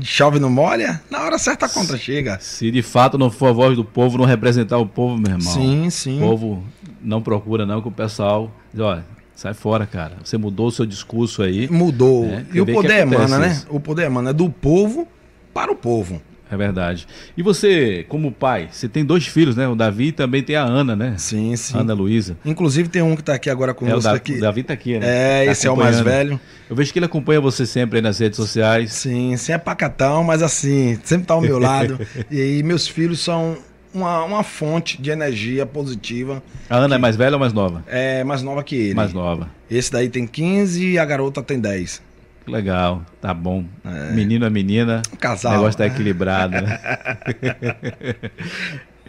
chove 0.02 0.40
não 0.40 0.50
molha, 0.50 1.02
na 1.10 1.22
hora 1.22 1.38
certa 1.38 1.68
a 1.68 1.70
conta 1.70 1.98
chega. 1.98 2.38
Se 2.42 2.70
de 2.70 2.82
fato 2.82 3.18
não 3.18 3.32
for 3.32 3.48
a 3.48 3.54
voz 3.54 3.78
do 3.78 3.86
povo, 3.86 4.18
não 4.18 4.26
representar 4.26 4.80
o 4.80 4.86
povo, 4.86 5.18
meu 5.18 5.32
irmão. 5.32 5.54
Sim, 5.54 5.90
sim. 5.90 6.18
O 6.18 6.28
povo 6.28 6.64
não 7.02 7.22
procura 7.22 7.66
não 7.66 7.82
que 7.82 7.88
o 7.88 7.92
pessoal 7.92 8.52
diz, 8.74 8.82
olha, 8.82 9.06
Sai 9.38 9.54
fora, 9.54 9.86
cara. 9.86 10.16
Você 10.24 10.36
mudou 10.36 10.66
o 10.66 10.72
seu 10.72 10.84
discurso 10.84 11.44
aí. 11.44 11.70
Mudou. 11.70 12.26
Né? 12.26 12.44
E 12.52 12.60
o 12.60 12.66
poder 12.66 13.02
emana, 13.02 13.38
né? 13.38 13.62
O 13.70 13.80
poder 13.80 14.06
emana 14.06 14.32
é 14.32 14.34
do 14.34 14.50
povo 14.50 15.08
para 15.54 15.72
o 15.72 15.76
povo. 15.76 16.20
É 16.50 16.58
verdade. 16.58 17.08
E 17.38 17.44
você, 17.44 18.04
como 18.10 18.32
pai, 18.32 18.68
você 18.72 18.90
tem 18.90 19.06
dois 19.06 19.28
filhos, 19.28 19.56
né? 19.56 19.68
O 19.68 19.76
Davi 19.76 20.08
e 20.08 20.12
também 20.12 20.42
tem 20.42 20.56
a 20.56 20.64
Ana, 20.64 20.96
né? 20.96 21.14
Sim, 21.20 21.56
sim. 21.56 21.78
Ana 21.78 21.94
Luísa. 21.94 22.36
Inclusive 22.44 22.90
tem 22.90 23.04
um 23.04 23.14
que 23.14 23.22
está 23.22 23.36
aqui 23.36 23.48
agora 23.48 23.76
conosco. 23.76 24.08
É, 24.08 24.10
o, 24.10 24.14
da, 24.14 24.18
aqui. 24.18 24.38
o 24.38 24.42
Davi 24.42 24.62
está 24.62 24.74
aqui, 24.74 24.98
né? 24.98 25.06
É, 25.06 25.46
tá 25.46 25.52
esse 25.52 25.68
é 25.68 25.72
o 25.72 25.78
mais 25.78 26.00
velho. 26.00 26.40
Eu 26.68 26.76
vejo 26.76 26.92
que 26.92 26.98
ele 26.98 27.06
acompanha 27.06 27.40
você 27.40 27.64
sempre 27.64 28.00
aí 28.00 28.02
nas 28.02 28.18
redes 28.18 28.38
sociais. 28.38 28.92
Sim, 28.92 29.38
sim, 29.38 29.52
é 29.52 29.60
pacatão, 29.60 30.24
mas 30.24 30.42
assim, 30.42 30.98
sempre 31.04 31.26
está 31.26 31.36
ao 31.36 31.42
meu 31.42 31.60
lado. 31.60 32.00
e 32.32 32.64
meus 32.64 32.88
filhos 32.88 33.20
são 33.20 33.56
uma, 33.98 34.24
uma 34.24 34.44
fonte 34.44 35.02
de 35.02 35.10
energia 35.10 35.66
positiva. 35.66 36.42
A 36.70 36.78
Ana 36.78 36.96
é 36.96 36.98
mais 36.98 37.16
velha 37.16 37.34
ou 37.34 37.40
mais 37.40 37.54
nova? 37.54 37.84
É 37.88 38.24
mais 38.24 38.42
nova 38.42 38.64
que 38.64 38.76
ele. 38.76 38.94
Mais 38.94 39.14
nova. 39.14 39.50
Esse 39.70 39.92
daí 39.92 40.10
tem 40.10 40.26
15 40.28 40.94
e 40.94 41.00
a 41.00 41.06
garota 41.06 41.42
tem 41.42 41.60
10. 41.60 42.02
Legal, 42.48 43.04
tá 43.22 43.34
bom. 43.34 43.66
É. 43.84 44.12
Menino 44.14 44.46
a 44.46 44.50
menina. 44.50 45.02
Um 45.12 45.18
casal. 45.18 45.54
O 45.54 45.56
negócio 45.58 45.78
tá 45.78 45.86
equilibrado, 45.86 46.54
né? 46.62 46.80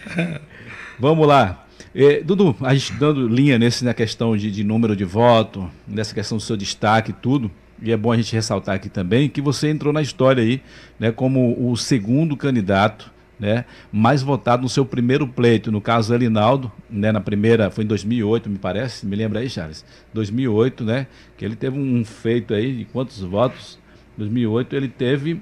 Vamos 0.98 1.26
lá. 1.28 1.64
É, 1.94 2.20
Dudu, 2.20 2.56
a 2.60 2.74
gente 2.74 2.92
dando 2.94 3.28
linha 3.28 3.58
nesse, 3.58 3.84
na 3.84 3.94
questão 3.94 4.36
de, 4.36 4.50
de 4.50 4.64
número 4.64 4.96
de 4.96 5.04
voto, 5.04 5.70
nessa 5.86 6.14
questão 6.14 6.36
do 6.36 6.42
seu 6.42 6.56
destaque 6.56 7.10
e 7.10 7.14
tudo, 7.14 7.50
e 7.80 7.92
é 7.92 7.96
bom 7.96 8.10
a 8.10 8.16
gente 8.16 8.32
ressaltar 8.34 8.74
aqui 8.74 8.88
também 8.88 9.28
que 9.28 9.40
você 9.40 9.70
entrou 9.70 9.92
na 9.92 10.02
história 10.02 10.42
aí, 10.42 10.60
né, 10.98 11.12
como 11.12 11.56
o 11.70 11.76
segundo 11.76 12.36
candidato 12.36 13.10
né, 13.38 13.64
mais 13.92 14.22
votado 14.22 14.62
no 14.62 14.68
seu 14.68 14.84
primeiro 14.84 15.26
pleito, 15.26 15.70
no 15.70 15.80
caso 15.80 16.14
Elinaldo, 16.14 16.70
né, 16.90 17.12
na 17.12 17.20
primeira, 17.20 17.70
foi 17.70 17.84
em 17.84 17.86
2008, 17.86 18.50
me 18.50 18.58
parece, 18.58 19.06
me 19.06 19.14
lembra 19.14 19.40
aí, 19.40 19.48
Charles? 19.48 19.84
2008, 20.12 20.84
né, 20.84 21.06
que 21.36 21.44
ele 21.44 21.54
teve 21.54 21.78
um 21.78 22.04
feito 22.04 22.52
aí 22.52 22.72
de 22.72 22.84
quantos 22.84 23.20
votos? 23.20 23.78
2008 24.16 24.74
ele 24.74 24.88
teve 24.88 25.40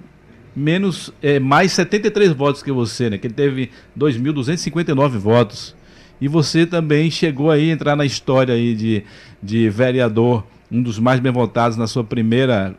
menos, 0.55 1.13
é, 1.23 1.39
mais 1.39 1.73
73 1.73 2.33
votos 2.33 2.63
que 2.63 2.71
você, 2.71 3.11
né, 3.11 3.19
que 3.19 3.27
ele 3.27 3.35
teve 3.35 3.71
2.259 3.99 5.11
votos. 5.19 5.75
E 6.19 6.29
você 6.29 6.65
também 6.65 7.11
chegou 7.11 7.51
aí 7.51 7.71
a 7.71 7.73
entrar 7.73 7.95
na 7.95 8.05
história 8.05 8.55
aí 8.55 8.75
de, 8.75 9.03
de 9.43 9.69
vereador, 9.69 10.45
um 10.73 10.83
dos 10.83 10.99
mais 10.99 11.21
bem 11.21 11.31
votados 11.31 11.77
na 11.77 11.87
sua 11.87 12.03
primeira 12.03 12.75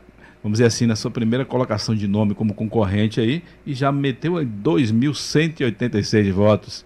vamos 0.47 0.59
dizer 0.59 0.67
assim, 0.67 0.85
na 0.85 0.95
sua 0.95 1.11
primeira 1.11 1.43
colocação 1.43 1.93
de 1.93 2.07
nome 2.07 2.33
como 2.33 2.53
concorrente 2.53 3.19
aí 3.19 3.43
e 3.65 3.73
já 3.73 3.91
meteu 3.91 4.35
2.186 4.35 6.31
votos. 6.31 6.85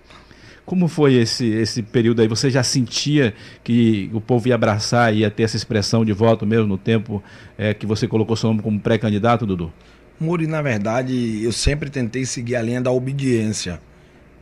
Como 0.65 0.87
foi 0.87 1.13
esse, 1.13 1.45
esse 1.45 1.83
período 1.83 2.21
aí? 2.21 2.27
Você 2.27 2.49
já 2.49 2.63
sentia 2.63 3.35
que 3.63 4.09
o 4.13 4.19
povo 4.21 4.47
ia 4.47 4.55
abraçar, 4.55 5.13
ia 5.13 5.29
ter 5.29 5.43
essa 5.43 5.55
expressão 5.55 6.03
de 6.03 6.11
voto 6.11 6.45
mesmo 6.45 6.65
no 6.65 6.77
tempo 6.77 7.21
é, 7.57 7.73
que 7.73 7.85
você 7.85 8.07
colocou 8.07 8.35
seu 8.35 8.49
nome 8.49 8.63
como 8.63 8.79
pré-candidato, 8.79 9.45
Dudu? 9.45 9.71
Muri, 10.19 10.47
na 10.47 10.61
verdade, 10.61 11.43
eu 11.43 11.51
sempre 11.51 11.89
tentei 11.89 12.25
seguir 12.25 12.55
a 12.55 12.61
linha 12.61 12.81
da 12.81 12.91
obediência. 12.91 13.79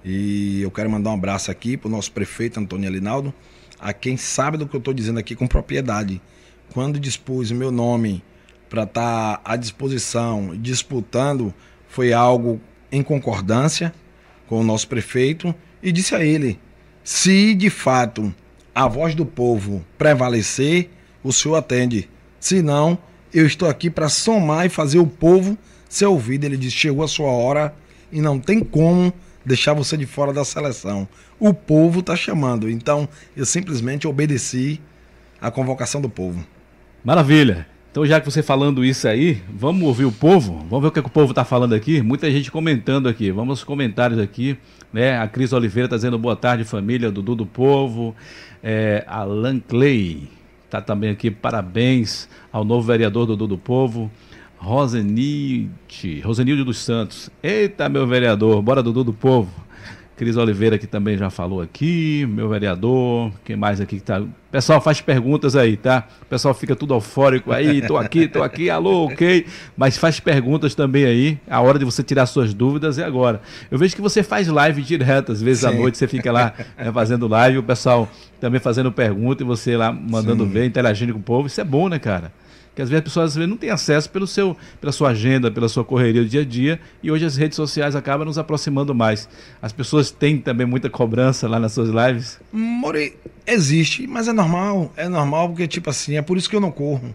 E 0.04 0.62
eu 0.62 0.72
quero 0.72 0.90
mandar 0.90 1.10
um 1.10 1.16
abraço 1.16 1.52
aqui 1.52 1.76
para 1.76 1.88
o 1.90 1.92
nosso 1.92 2.12
prefeito 2.12 2.60
Antônio 2.60 2.88
Alinaldo, 2.88 3.34
a 3.80 3.92
quem 3.92 4.16
sabe 4.16 4.58
do 4.58 4.66
que 4.66 4.76
eu 4.76 4.80
estou 4.80 4.94
dizendo 4.94 5.20
aqui 5.20 5.36
com 5.36 5.46
propriedade. 5.48 6.22
Quando 6.74 7.00
dispus 7.00 7.52
o 7.52 7.56
meu 7.56 7.72
nome 7.72 8.24
para 8.70 8.84
estar 8.84 9.38
tá 9.38 9.42
à 9.44 9.56
disposição, 9.56 10.56
disputando, 10.56 11.54
foi 11.88 12.14
algo 12.14 12.62
em 12.92 13.02
concordância 13.02 13.94
com 14.48 14.60
o 14.60 14.64
nosso 14.64 14.88
prefeito 14.88 15.54
e 15.82 15.92
disse 15.92 16.16
a 16.16 16.24
ele: 16.24 16.60
se 17.04 17.56
de 17.56 17.70
fato 17.70 18.34
a 18.74 18.88
voz 18.88 19.16
do 19.16 19.26
povo 19.26 19.84
prevalecer, 19.98 20.90
o 21.24 21.34
senhor 21.34 21.56
atende. 21.56 22.10
Se 22.40 22.62
não, 22.62 22.98
eu 23.34 23.46
estou 23.46 23.68
aqui 23.68 23.90
para 23.90 24.08
somar 24.08 24.66
e 24.66 24.70
fazer 24.70 25.00
o 25.00 25.08
povo 25.08 25.58
ser 25.90 26.06
ouvido. 26.06 26.46
Ele 26.46 26.58
disse: 26.58 26.76
chegou 26.76 27.04
a 27.04 27.08
sua 27.08 27.32
hora 27.32 27.74
e 28.12 28.22
não 28.22 28.40
tem 28.40 28.60
como 28.60 29.12
deixar 29.44 29.74
você 29.74 29.98
de 29.98 30.06
fora 30.06 30.32
da 30.32 30.46
seleção. 30.46 31.08
O 31.40 31.54
povo 31.54 32.02
está 32.02 32.16
chamando. 32.16 32.70
Então, 32.70 33.10
eu 33.36 33.46
simplesmente 33.46 34.08
obedeci 34.08 34.80
à 35.42 35.50
convocação 35.50 36.00
do 36.00 36.10
povo. 36.10 36.46
Maravilha. 37.04 37.68
Então, 37.92 38.06
já 38.06 38.22
que 38.22 38.30
você 38.30 38.44
falando 38.44 38.86
isso 38.86 39.08
aí, 39.08 39.42
vamos 39.52 39.82
ouvir 39.82 40.06
o 40.06 40.12
povo? 40.12 40.60
Vamos 40.70 40.82
ver 40.82 40.88
o 40.88 40.92
que, 40.92 41.00
é 41.00 41.02
que 41.02 41.08
o 41.08 41.12
povo 41.12 41.32
está 41.32 41.44
falando 41.44 41.74
aqui? 41.74 42.04
Muita 42.04 42.30
gente 42.30 42.52
comentando 42.52 43.10
aqui. 43.10 43.32
Vamos 43.32 43.50
aos 43.50 43.64
comentários 43.64 44.20
aqui. 44.20 44.56
Né? 44.94 45.18
A 45.18 45.28
Cris 45.28 45.52
Oliveira 45.54 45.88
está 45.88 45.96
dizendo 45.96 46.18
boa 46.20 46.36
tarde, 46.36 46.64
família, 46.64 47.10
Dudu 47.10 47.36
do 47.36 47.46
Povo. 47.48 48.16
É, 48.62 49.04
Alan 49.08 49.60
Clay 49.60 50.30
está 50.66 50.80
também 50.82 51.10
aqui. 51.10 51.32
Parabéns 51.32 52.30
ao 52.52 52.64
novo 52.64 52.86
vereador 52.86 53.26
Dudu 53.26 53.48
do 53.48 53.58
Povo. 53.58 54.12
Rosenilde, 54.58 56.22
Rosenilde 56.24 56.64
dos 56.64 56.78
Santos. 56.78 57.32
Eita, 57.42 57.90
meu 57.90 58.06
vereador, 58.06 58.62
bora 58.62 58.84
Dudu 58.84 59.04
do 59.04 59.14
Povo. 59.14 59.52
Cris 60.20 60.36
Oliveira 60.36 60.78
que 60.78 60.86
também 60.86 61.18
já 61.18 61.30
falou 61.30 61.62
aqui, 61.62 62.28
meu 62.30 62.50
vereador, 62.50 63.32
quem 63.46 63.56
mais 63.56 63.80
aqui 63.80 63.96
que 63.96 64.04
tá. 64.04 64.22
Pessoal, 64.52 64.82
faz 64.82 65.00
perguntas 65.00 65.56
aí, 65.56 65.78
tá? 65.78 66.06
O 66.24 66.26
pessoal 66.26 66.54
fica 66.54 66.76
tudo 66.76 66.94
eufórico 66.94 67.54
aí, 67.54 67.82
tô 67.82 67.96
aqui, 67.96 68.28
tô 68.28 68.44
aqui, 68.44 68.70
alô, 68.70 69.06
ok. 69.06 69.46
Mas 69.78 69.98
faz 69.98 70.20
perguntas 70.20 70.76
também 70.76 71.06
aí. 71.06 71.38
A 71.50 71.62
hora 71.62 71.80
de 71.80 71.86
você 71.86 72.04
tirar 72.04 72.26
suas 72.26 72.54
dúvidas 72.54 73.00
é 73.00 73.06
agora. 73.06 73.42
Eu 73.72 73.78
vejo 73.78 73.96
que 73.96 74.02
você 74.02 74.22
faz 74.22 74.50
live 74.50 74.82
direto, 74.82 75.32
às 75.32 75.42
vezes 75.42 75.62
Sim. 75.62 75.68
à 75.68 75.72
noite 75.72 75.98
você 75.98 76.06
fica 76.06 76.34
lá 76.34 76.54
é, 76.78 76.92
fazendo 76.92 77.26
live, 77.26 77.60
o 77.60 77.64
pessoal 77.64 78.10
também 78.42 78.60
fazendo 78.60 78.92
pergunta 78.92 79.42
e 79.42 79.46
você 79.46 79.78
lá 79.78 79.90
mandando 79.90 80.44
Sim. 80.44 80.52
ver, 80.52 80.66
interagindo 80.66 81.14
com 81.14 81.20
o 81.20 81.24
povo. 81.24 81.48
Isso 81.48 81.62
é 81.62 81.64
bom, 81.64 81.88
né, 81.88 81.98
cara? 81.98 82.30
Que 82.80 82.84
às 82.84 82.90
vezes 82.90 83.00
as 83.00 83.04
pessoas 83.04 83.36
vezes, 83.36 83.50
não 83.50 83.58
têm 83.58 83.72
acesso 83.72 84.10
pelo 84.10 84.26
seu, 84.26 84.56
pela 84.80 84.94
sua 84.94 85.10
agenda, 85.10 85.52
pela 85.52 85.68
sua 85.68 85.84
correria 85.84 86.24
do 86.24 86.30
dia 86.30 86.42
a 86.42 86.46
dia, 86.46 86.80
e 87.04 87.12
hoje 87.12 87.26
as 87.26 87.36
redes 87.36 87.58
sociais 87.58 87.94
acabam 87.94 88.26
nos 88.26 88.38
aproximando 88.38 88.96
mais. 88.96 89.28
As 89.62 89.74
pessoas 89.74 90.12
têm 90.12 90.38
também 90.38 90.66
muita 90.66 90.90
cobrança 90.90 91.46
lá 91.46 91.60
nas 91.60 91.74
suas 91.74 91.90
lives? 91.90 92.40
More, 92.54 93.18
existe, 93.46 94.08
mas 94.08 94.30
é 94.30 94.34
normal, 94.34 94.94
é 94.96 95.10
normal 95.10 95.50
porque, 95.50 95.68
tipo 95.68 95.90
assim, 95.90 96.16
é 96.16 96.22
por 96.22 96.38
isso 96.38 96.50
que 96.50 96.56
eu 96.56 96.62
não 96.62 96.72
corro. 96.72 97.14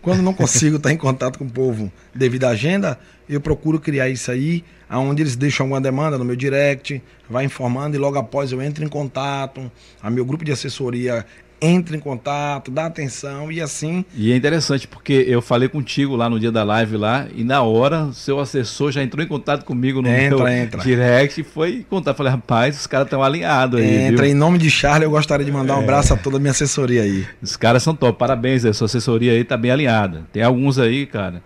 Quando 0.00 0.22
não 0.22 0.32
consigo 0.32 0.76
estar 0.78 0.92
em 0.92 0.96
contato 0.96 1.36
com 1.36 1.46
o 1.46 1.50
povo 1.50 1.90
devido 2.14 2.44
à 2.44 2.50
agenda, 2.50 2.96
eu 3.28 3.40
procuro 3.40 3.80
criar 3.80 4.08
isso 4.08 4.30
aí, 4.30 4.62
aonde 4.88 5.20
eles 5.20 5.34
deixam 5.34 5.64
alguma 5.64 5.80
demanda 5.80 6.16
no 6.16 6.24
meu 6.24 6.36
direct, 6.36 7.02
vai 7.28 7.44
informando 7.44 7.96
e 7.96 7.98
logo 7.98 8.18
após 8.18 8.52
eu 8.52 8.62
entro 8.62 8.84
em 8.84 8.88
contato. 8.88 9.68
A 10.00 10.08
meu 10.08 10.24
grupo 10.24 10.44
de 10.44 10.52
assessoria 10.52 11.26
entra 11.62 11.96
em 11.96 12.00
contato, 12.00 12.70
dá 12.70 12.86
atenção 12.86 13.50
e 13.50 13.60
assim. 13.60 14.04
E 14.14 14.32
é 14.32 14.36
interessante 14.36 14.88
porque 14.88 15.24
eu 15.28 15.40
falei 15.40 15.68
contigo 15.68 16.16
lá 16.16 16.28
no 16.28 16.38
dia 16.40 16.50
da 16.50 16.64
live 16.64 16.96
lá 16.96 17.26
e 17.34 17.44
na 17.44 17.62
hora 17.62 18.12
seu 18.12 18.40
assessor 18.40 18.90
já 18.90 19.02
entrou 19.02 19.24
em 19.24 19.28
contato 19.28 19.64
comigo 19.64 20.02
no 20.02 20.08
entra, 20.08 20.38
meu 20.38 20.48
entra. 20.48 20.82
direct 20.82 21.40
e 21.40 21.44
foi 21.44 21.86
contar. 21.88 22.14
Falei, 22.14 22.32
rapaz, 22.32 22.80
os 22.80 22.86
caras 22.86 23.06
estão 23.06 23.22
alinhados 23.22 23.80
aí. 23.80 24.08
Entra, 24.08 24.24
viu? 24.24 24.32
em 24.32 24.34
nome 24.34 24.58
de 24.58 24.70
Charlie, 24.70 25.04
eu 25.04 25.10
gostaria 25.10 25.46
de 25.46 25.52
mandar 25.52 25.76
um 25.76 25.80
é. 25.80 25.84
abraço 25.84 26.12
a 26.12 26.16
toda 26.16 26.36
a 26.36 26.40
minha 26.40 26.50
assessoria 26.50 27.02
aí. 27.02 27.24
Os 27.40 27.56
caras 27.56 27.82
são 27.82 27.94
top, 27.94 28.18
parabéns, 28.18 28.64
a 28.64 28.72
sua 28.72 28.86
assessoria 28.86 29.32
aí 29.32 29.44
tá 29.44 29.56
bem 29.56 29.70
alinhada. 29.70 30.24
Tem 30.32 30.42
alguns 30.42 30.78
aí, 30.78 31.06
cara, 31.06 31.42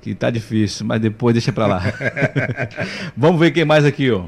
que 0.00 0.14
tá 0.14 0.30
difícil, 0.30 0.86
mas 0.86 1.00
depois 1.00 1.34
deixa 1.34 1.52
pra 1.52 1.66
lá. 1.66 1.82
Vamos 3.16 3.38
ver 3.38 3.50
quem 3.50 3.64
mais 3.64 3.84
aqui, 3.84 4.10
ó. 4.10 4.24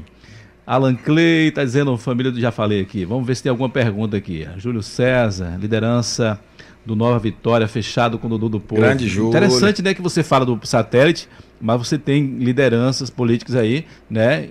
Alan 0.65 0.95
Clay 0.95 1.47
está 1.47 1.63
dizendo, 1.63 1.97
família, 1.97 2.31
já 2.35 2.51
falei 2.51 2.81
aqui. 2.81 3.03
Vamos 3.05 3.25
ver 3.25 3.35
se 3.35 3.43
tem 3.43 3.49
alguma 3.49 3.69
pergunta 3.69 4.15
aqui. 4.17 4.47
Júlio 4.57 4.83
César, 4.83 5.57
liderança 5.59 6.39
do 6.85 6.95
Nova 6.95 7.19
Vitória, 7.19 7.67
fechado 7.67 8.17
com 8.17 8.27
o 8.27 8.29
Dudu 8.29 8.49
do 8.49 8.59
Povo. 8.59 8.81
Grande 8.81 9.07
Júlio. 9.07 9.29
Interessante, 9.29 9.81
né, 9.81 9.93
que 9.93 10.01
você 10.01 10.23
fala 10.23 10.45
do 10.45 10.59
satélite, 10.63 11.27
mas 11.59 11.77
você 11.77 11.97
tem 11.97 12.25
lideranças 12.37 13.09
políticas 13.09 13.55
aí, 13.55 13.85
né? 14.09 14.49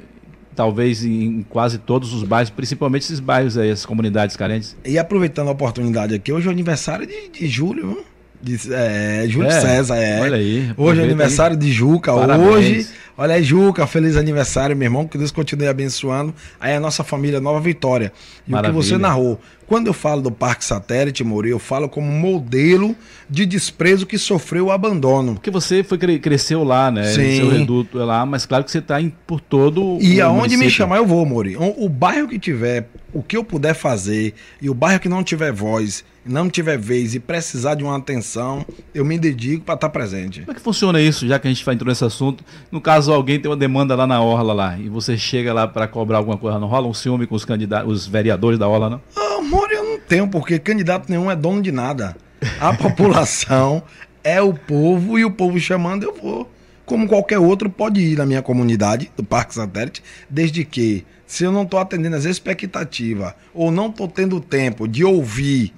Talvez 0.55 1.05
em 1.05 1.45
quase 1.49 1.79
todos 1.79 2.13
os 2.13 2.23
bairros, 2.23 2.51
principalmente 2.51 3.03
esses 3.03 3.21
bairros 3.21 3.57
aí, 3.57 3.71
as 3.71 3.87
comunidades 3.87 4.37
carentes. 4.37 4.77
E 4.85 4.99
aproveitando 4.99 5.49
a 5.49 5.53
oportunidade 5.53 6.15
aqui, 6.15 6.33
hoje 6.33 6.47
é 6.47 6.51
o 6.51 6.53
aniversário 6.53 7.07
de, 7.07 7.29
de 7.29 7.49
Júlio, 7.49 7.89
viu? 7.89 8.05
De, 8.43 8.59
é, 8.73 9.27
Júlio 9.29 9.51
é, 9.51 9.61
César, 9.61 9.97
é. 9.97 10.21
Olha 10.21 10.37
aí. 10.37 10.73
Hoje 10.77 11.01
é 11.01 11.05
aniversário 11.05 11.57
aí. 11.57 11.63
de 11.63 11.73
Juca. 11.73 12.15
Parabéns. 12.15 12.49
Hoje, 12.49 12.89
olha 13.19 13.35
aí, 13.35 13.43
Juca, 13.43 13.87
feliz 13.87 14.17
aniversário, 14.17 14.77
meu 14.77 14.87
irmão. 14.87 15.07
Que 15.07 15.19
Deus 15.19 15.31
continue 15.31 15.69
abençoando. 15.69 16.35
Aí 16.59 16.75
a 16.75 16.81
nossa 16.81 17.05
família 17.05 17.41
Nova 17.41 17.61
Vitória. 17.61 18.13
E 18.47 18.51
Maravilha. 18.51 18.79
o 18.79 18.83
que 18.83 18.89
você 18.89 18.97
narrou. 18.97 19.39
Quando 19.71 19.87
eu 19.87 19.93
falo 19.93 20.21
do 20.21 20.33
Parque 20.33 20.65
Satélite, 20.65 21.23
Mori, 21.23 21.51
eu 21.51 21.59
falo 21.61 21.89
como 21.89 22.11
modelo 22.11 22.97
de 23.29 23.47
desprezo 23.47 24.05
que 24.05 24.19
sofreu 24.19 24.67
o 24.67 24.73
abandono. 24.73 25.35
Porque 25.35 25.49
você 25.49 25.85
foi 25.85 25.97
cresceu 26.19 26.65
lá, 26.65 26.91
né? 26.91 27.05
Sim. 27.05 27.37
Seu 27.37 27.51
reduto 27.51 28.01
é 28.01 28.05
lá, 28.05 28.27
mas 28.27 28.45
claro 28.45 28.65
que 28.65 28.71
você 28.73 28.79
está 28.79 28.97
por 29.29 29.41
todo 29.41 29.97
E 30.01 30.21
aonde 30.21 30.57
município. 30.57 30.65
me 30.65 30.71
chamar 30.71 30.97
eu 30.97 31.07
vou, 31.07 31.25
Mori. 31.25 31.57
O, 31.57 31.85
o 31.85 31.89
bairro 31.89 32.27
que 32.27 32.37
tiver, 32.37 32.89
o 33.13 33.23
que 33.23 33.37
eu 33.37 33.45
puder 33.45 33.75
fazer, 33.75 34.35
e 34.61 34.69
o 34.69 34.75
bairro 34.75 34.99
que 34.99 35.09
não 35.09 35.23
tiver 35.23 35.53
voz, 35.53 36.05
não 36.25 36.49
tiver 36.51 36.79
vez 36.79 37.15
e 37.15 37.21
precisar 37.21 37.75
de 37.75 37.83
uma 37.83 37.97
atenção, 37.97 38.65
eu 38.95 39.05
me 39.05 39.19
dedico 39.19 39.65
para 39.65 39.75
estar 39.75 39.89
tá 39.89 39.93
presente. 39.93 40.41
Como 40.41 40.53
é 40.53 40.55
que 40.55 40.61
funciona 40.61 41.01
isso, 41.01 41.27
já 41.27 41.39
que 41.39 41.49
a 41.49 41.53
gente 41.53 41.69
entrar 41.69 41.89
nesse 41.89 42.05
assunto? 42.05 42.45
No 42.71 42.81
caso, 42.81 43.13
alguém 43.13 43.41
tem 43.41 43.51
uma 43.51 43.57
demanda 43.57 43.95
lá 43.95 44.07
na 44.07 44.23
Orla 44.23 44.53
lá, 44.53 44.79
e 44.79 44.89
você 44.89 45.17
chega 45.17 45.53
lá 45.53 45.67
para 45.67 45.89
cobrar 45.89 46.19
alguma 46.19 46.37
coisa, 46.37 46.59
não 46.59 46.69
rola 46.69 46.87
um 46.87 46.95
ciúme 46.95 47.27
com 47.27 47.35
os 47.35 47.45
candidatos, 47.45 47.91
os 47.91 48.07
vereadores 48.07 48.59
da 48.59 48.69
Orla, 48.69 48.91
não? 48.91 49.01
Ah, 49.17 49.39
amor, 49.39 49.71
eu 49.71 49.85
não 49.85 49.99
tenho, 50.01 50.29
porque 50.29 50.59
candidato 50.59 51.09
nenhum 51.09 51.31
é 51.31 51.37
dono 51.37 51.63
de 51.63 51.73
nada. 51.73 52.17
A 52.61 52.73
população 52.77 53.83
é 54.23 54.41
o 54.41 54.53
povo 54.53 55.19
e 55.19 55.25
o 55.25 55.31
povo 55.31 55.59
chamando, 55.59 56.05
eu 56.05 56.15
vou. 56.15 56.51
Como 56.85 57.07
qualquer 57.07 57.39
outro, 57.39 57.71
pode 57.71 58.01
ir 58.01 58.19
na 58.19 58.27
minha 58.27 58.43
comunidade 58.43 59.11
do 59.17 59.23
Parque 59.23 59.55
Satélite, 59.55 60.03
desde 60.29 60.65
que, 60.65 61.07
se 61.25 61.45
eu 61.45 61.53
não 61.53 61.63
estou 61.63 61.79
atendendo 61.79 62.17
as 62.17 62.25
expectativas 62.25 63.33
ou 63.55 63.71
não 63.71 63.87
estou 63.87 64.09
tendo 64.09 64.41
tempo 64.41 64.89
de 64.89 65.05
ouvir 65.05 65.73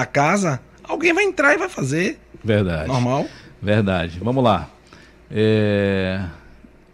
a 0.00 0.06
casa, 0.06 0.60
alguém 0.84 1.12
vai 1.12 1.24
entrar 1.24 1.54
e 1.54 1.58
vai 1.58 1.68
fazer. 1.68 2.18
Verdade. 2.42 2.88
Normal. 2.88 3.26
Verdade. 3.60 4.18
Vamos 4.22 4.42
lá. 4.42 4.68
É... 5.30 6.24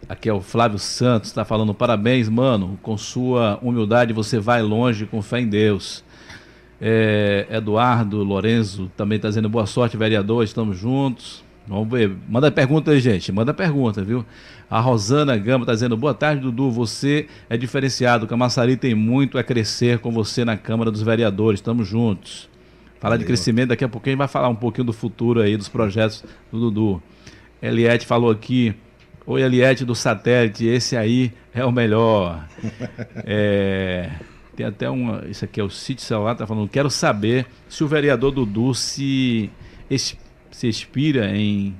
Aqui 0.09 0.27
é 0.27 0.33
o 0.33 0.41
Flávio 0.41 0.77
Santos, 0.79 1.29
está 1.29 1.45
falando 1.45 1.73
parabéns, 1.73 2.27
mano. 2.27 2.77
Com 2.81 2.97
sua 2.97 3.57
humildade 3.61 4.13
você 4.13 4.39
vai 4.39 4.61
longe 4.61 5.05
com 5.05 5.21
fé 5.21 5.39
em 5.39 5.47
Deus. 5.47 6.03
É... 6.81 7.47
Eduardo 7.49 8.23
Lorenzo 8.23 8.91
também 8.97 9.15
está 9.17 9.29
dizendo 9.29 9.49
boa 9.49 9.65
sorte, 9.65 9.95
vereador. 9.95 10.43
Estamos 10.43 10.77
juntos. 10.77 11.43
Vamos 11.67 11.89
ver. 11.89 12.11
Manda 12.27 12.51
pergunta 12.51 12.91
aí, 12.91 12.99
gente. 12.99 13.31
Manda 13.31 13.53
pergunta, 13.53 14.03
viu? 14.03 14.25
A 14.69 14.79
Rosana 14.79 15.37
Gama 15.37 15.63
está 15.63 15.73
dizendo: 15.73 15.95
Boa 15.95 16.13
tarde, 16.13 16.41
Dudu. 16.41 16.71
Você 16.71 17.27
é 17.49 17.55
diferenciado. 17.55 18.27
Camaçari 18.27 18.75
tem 18.75 18.93
muito 18.93 19.37
a 19.37 19.43
crescer 19.43 19.99
com 19.99 20.11
você 20.11 20.43
na 20.43 20.57
Câmara 20.57 20.91
dos 20.91 21.01
Vereadores. 21.01 21.59
Estamos 21.59 21.87
juntos. 21.87 22.49
Falar 23.03 23.17
de 23.17 23.25
crescimento, 23.25 23.67
daqui 23.67 23.83
a 23.83 23.89
pouco 23.89 24.07
a 24.07 24.11
gente 24.11 24.17
vai 24.17 24.29
falar 24.29 24.47
um 24.47 24.55
pouquinho 24.55 24.85
do 24.85 24.93
futuro 24.93 25.41
aí, 25.41 25.57
dos 25.57 25.67
projetos 25.67 26.23
do 26.49 26.57
Dudu. 26.57 27.03
Eliette 27.61 28.05
falou 28.05 28.31
aqui. 28.31 28.73
Oi, 29.27 29.41
Eliette 29.41 29.83
do 29.83 29.93
satélite, 29.93 30.65
esse 30.65 30.95
aí 30.95 31.33
é 31.53 31.65
o 31.65 31.71
melhor. 31.71 32.47
é, 33.27 34.09
tem 34.55 34.65
até 34.65 34.89
uma. 34.89 35.25
Isso 35.27 35.43
aqui 35.43 35.59
é 35.59 35.63
o 35.65 35.69
Sítio 35.69 36.05
Celular, 36.05 36.33
tá 36.33 36.47
falando. 36.47 36.69
Quero 36.69 36.89
saber 36.89 37.45
se 37.67 37.83
o 37.83 37.89
vereador 37.89 38.31
Dudu 38.31 38.73
se, 38.73 39.51
se 40.49 40.67
inspira 40.67 41.35
em 41.35 41.75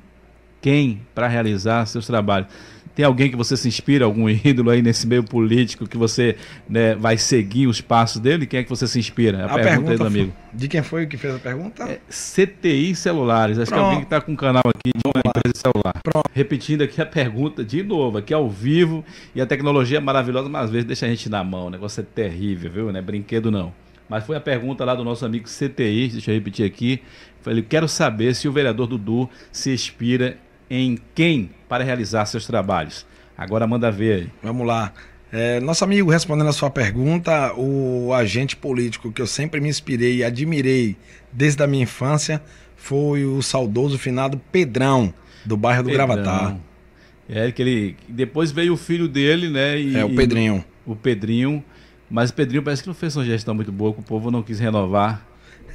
quem 0.61 1.03
para 1.15 1.29
realizar 1.29 1.85
seus 1.85 2.05
trabalhos. 2.05 2.49
Tem 2.95 3.03
alguém 3.03 3.29
que 3.29 3.35
você 3.35 3.57
se 3.57 3.67
inspira, 3.67 4.05
algum 4.05 4.29
ídolo 4.29 4.69
aí 4.69 4.81
nesse 4.81 5.07
meio 5.07 5.23
político 5.23 5.87
que 5.87 5.97
você 5.97 6.35
né, 6.69 6.95
vai 6.95 7.17
seguir 7.17 7.67
os 7.67 7.81
passos 7.81 8.21
dele? 8.21 8.45
Quem 8.45 8.59
é 8.59 8.63
que 8.63 8.69
você 8.69 8.87
se 8.87 8.99
inspira? 8.99 9.43
A, 9.43 9.45
a 9.45 9.49
pergunta, 9.49 9.69
pergunta 9.69 9.91
aí 9.91 9.97
do 9.97 10.05
amigo. 10.05 10.33
De 10.53 10.67
quem 10.67 10.83
foi 10.83 11.07
que 11.07 11.17
fez 11.17 11.35
a 11.35 11.39
pergunta? 11.39 11.83
É, 11.83 11.99
CTI 12.09 12.95
Celulares. 12.95 13.57
Acho 13.57 13.71
Pronto. 13.71 13.79
que 13.79 13.85
alguém 13.85 13.99
que 13.99 14.05
está 14.05 14.21
com 14.21 14.31
um 14.31 14.35
canal 14.35 14.63
aqui 14.67 14.91
de 14.95 15.01
uma 15.05 15.21
empresa 15.25 15.53
celular. 15.55 15.99
Pronto. 16.03 16.29
Repetindo 16.33 16.83
aqui 16.83 17.01
a 17.01 17.05
pergunta 17.05 17.63
de 17.63 17.81
novo, 17.81 18.17
aqui 18.19 18.33
ao 18.33 18.49
vivo. 18.49 19.03
E 19.33 19.41
a 19.41 19.45
tecnologia 19.45 19.97
é 19.97 20.01
maravilhosa, 20.01 20.47
mas 20.49 20.65
às 20.65 20.69
vezes 20.69 20.85
deixa 20.85 21.05
a 21.05 21.09
gente 21.09 21.29
na 21.29 21.43
mão. 21.43 21.67
O 21.67 21.69
negócio 21.69 22.01
é 22.01 22.03
terrível, 22.03 22.71
viu? 22.71 22.91
Não 22.91 22.99
é 22.99 23.01
brinquedo 23.01 23.49
não. 23.49 23.73
Mas 24.07 24.25
foi 24.25 24.35
a 24.35 24.41
pergunta 24.41 24.85
lá 24.85 24.93
do 24.93 25.03
nosso 25.03 25.25
amigo 25.25 25.45
CTI, 25.47 26.09
deixa 26.09 26.29
eu 26.29 26.35
repetir 26.35 26.65
aqui. 26.65 27.01
Falei, 27.41 27.63
quero 27.63 27.87
saber 27.87 28.35
se 28.35 28.47
o 28.47 28.51
vereador 28.51 28.85
Dudu 28.85 29.29
se 29.51 29.73
inspira 29.73 30.37
em 30.73 30.97
quem 31.13 31.51
para 31.69 31.83
realizar 31.83 32.25
seus 32.25 32.47
trabalhos. 32.47 33.05
Agora 33.37 33.67
manda 33.67 33.91
ver 33.91 34.13
aí. 34.13 34.29
Vamos 34.41 34.65
lá. 34.65 34.91
É, 35.31 35.59
nosso 35.59 35.83
amigo, 35.83 36.09
respondendo 36.09 36.47
a 36.47 36.53
sua 36.53 36.69
pergunta, 36.69 37.53
o 37.55 38.11
agente 38.13 38.55
político 38.55 39.11
que 39.11 39.21
eu 39.21 39.27
sempre 39.27 39.59
me 39.59 39.69
inspirei 39.69 40.17
e 40.17 40.23
admirei 40.23 40.95
desde 41.31 41.61
a 41.63 41.67
minha 41.67 41.83
infância 41.83 42.41
foi 42.75 43.23
o 43.23 43.41
saudoso 43.41 43.97
finado 43.97 44.39
Pedrão, 44.51 45.13
do 45.45 45.55
bairro 45.55 45.83
do 45.83 45.89
Pedrão. 45.89 46.07
Gravatar. 46.07 46.57
É, 47.29 47.51
que 47.51 47.61
ele. 47.61 47.95
Depois 48.07 48.51
veio 48.51 48.73
o 48.73 48.77
filho 48.77 49.07
dele, 49.07 49.49
né? 49.49 49.79
E, 49.79 49.95
é, 49.95 50.03
o 50.03 50.13
Pedrinho. 50.13 50.65
o 50.85 50.95
Pedrinho. 50.95 51.63
Mas 52.09 52.29
o 52.29 52.33
Pedrinho 52.33 52.61
parece 52.61 52.83
que 52.83 52.87
não 52.87 52.95
fez 52.95 53.15
uma 53.15 53.25
gestão 53.25 53.55
muito 53.55 53.71
boa, 53.71 53.93
que 53.93 53.99
o 53.99 54.03
povo 54.03 54.29
não 54.29 54.43
quis 54.43 54.59
renovar. 54.59 55.25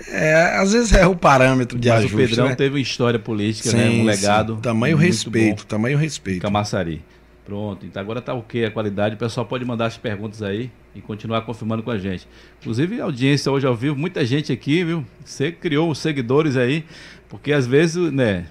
É, 0.07 0.57
às 0.57 0.73
vezes 0.73 0.93
é 0.93 1.07
o 1.07 1.17
parâmetro 1.17 1.79
de 1.79 1.89
Mas 1.89 1.99
ajuste, 1.99 2.15
o 2.15 2.19
Pedrão 2.19 2.49
né? 2.49 2.55
teve 2.55 2.75
uma 2.75 2.81
história 2.81 3.19
política, 3.19 3.71
sim, 3.71 3.77
né? 3.77 3.91
Um 3.91 4.05
legado. 4.05 4.55
Sim. 4.55 4.61
Tamanho 4.61 4.97
respeito, 4.97 5.63
bom. 5.63 5.69
tamanho 5.69 5.99
respeito. 5.99 6.43
Camaçari. 6.43 7.03
Pronto, 7.45 7.87
então 7.87 8.01
agora 8.01 8.21
tá 8.21 8.35
ok 8.35 8.67
a 8.67 8.71
qualidade. 8.71 9.15
O 9.15 9.19
pessoal 9.19 9.47
pode 9.47 9.65
mandar 9.65 9.87
as 9.87 9.97
perguntas 9.97 10.43
aí 10.43 10.71
e 10.95 11.01
continuar 11.01 11.41
confirmando 11.43 11.83
com 11.83 11.91
a 11.91 11.99
gente. 11.99 12.29
Inclusive, 12.61 13.01
audiência 13.01 13.51
hoje 13.51 13.67
ao 13.67 13.75
vivo, 13.75 13.97
muita 13.97 14.25
gente 14.25 14.53
aqui, 14.53 14.85
viu? 14.85 15.05
Você 15.25 15.51
criou 15.51 15.91
os 15.91 15.99
seguidores 15.99 16.57
aí, 16.57 16.85
porque 17.29 17.53
às 17.53 17.67
vezes, 17.67 18.13
né? 18.13 18.47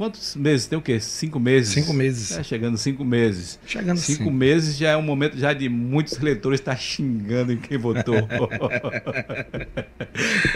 Quantos 0.00 0.34
meses? 0.34 0.66
Tem 0.66 0.78
o 0.78 0.80
quê? 0.80 0.98
Cinco 0.98 1.38
meses? 1.38 1.74
Cinco 1.74 1.92
meses. 1.92 2.38
É, 2.38 2.42
chegando 2.42 2.78
cinco 2.78 3.04
meses. 3.04 3.60
Chegando 3.66 3.98
Cinco 3.98 4.24
sim. 4.24 4.30
meses 4.30 4.78
já 4.78 4.88
é 4.88 4.96
um 4.96 5.02
momento 5.02 5.36
já 5.36 5.52
de 5.52 5.68
muitos 5.68 6.18
eleitores 6.18 6.58
estar 6.58 6.74
xingando 6.74 7.52
em 7.52 7.58
quem 7.58 7.76
votou. 7.76 8.14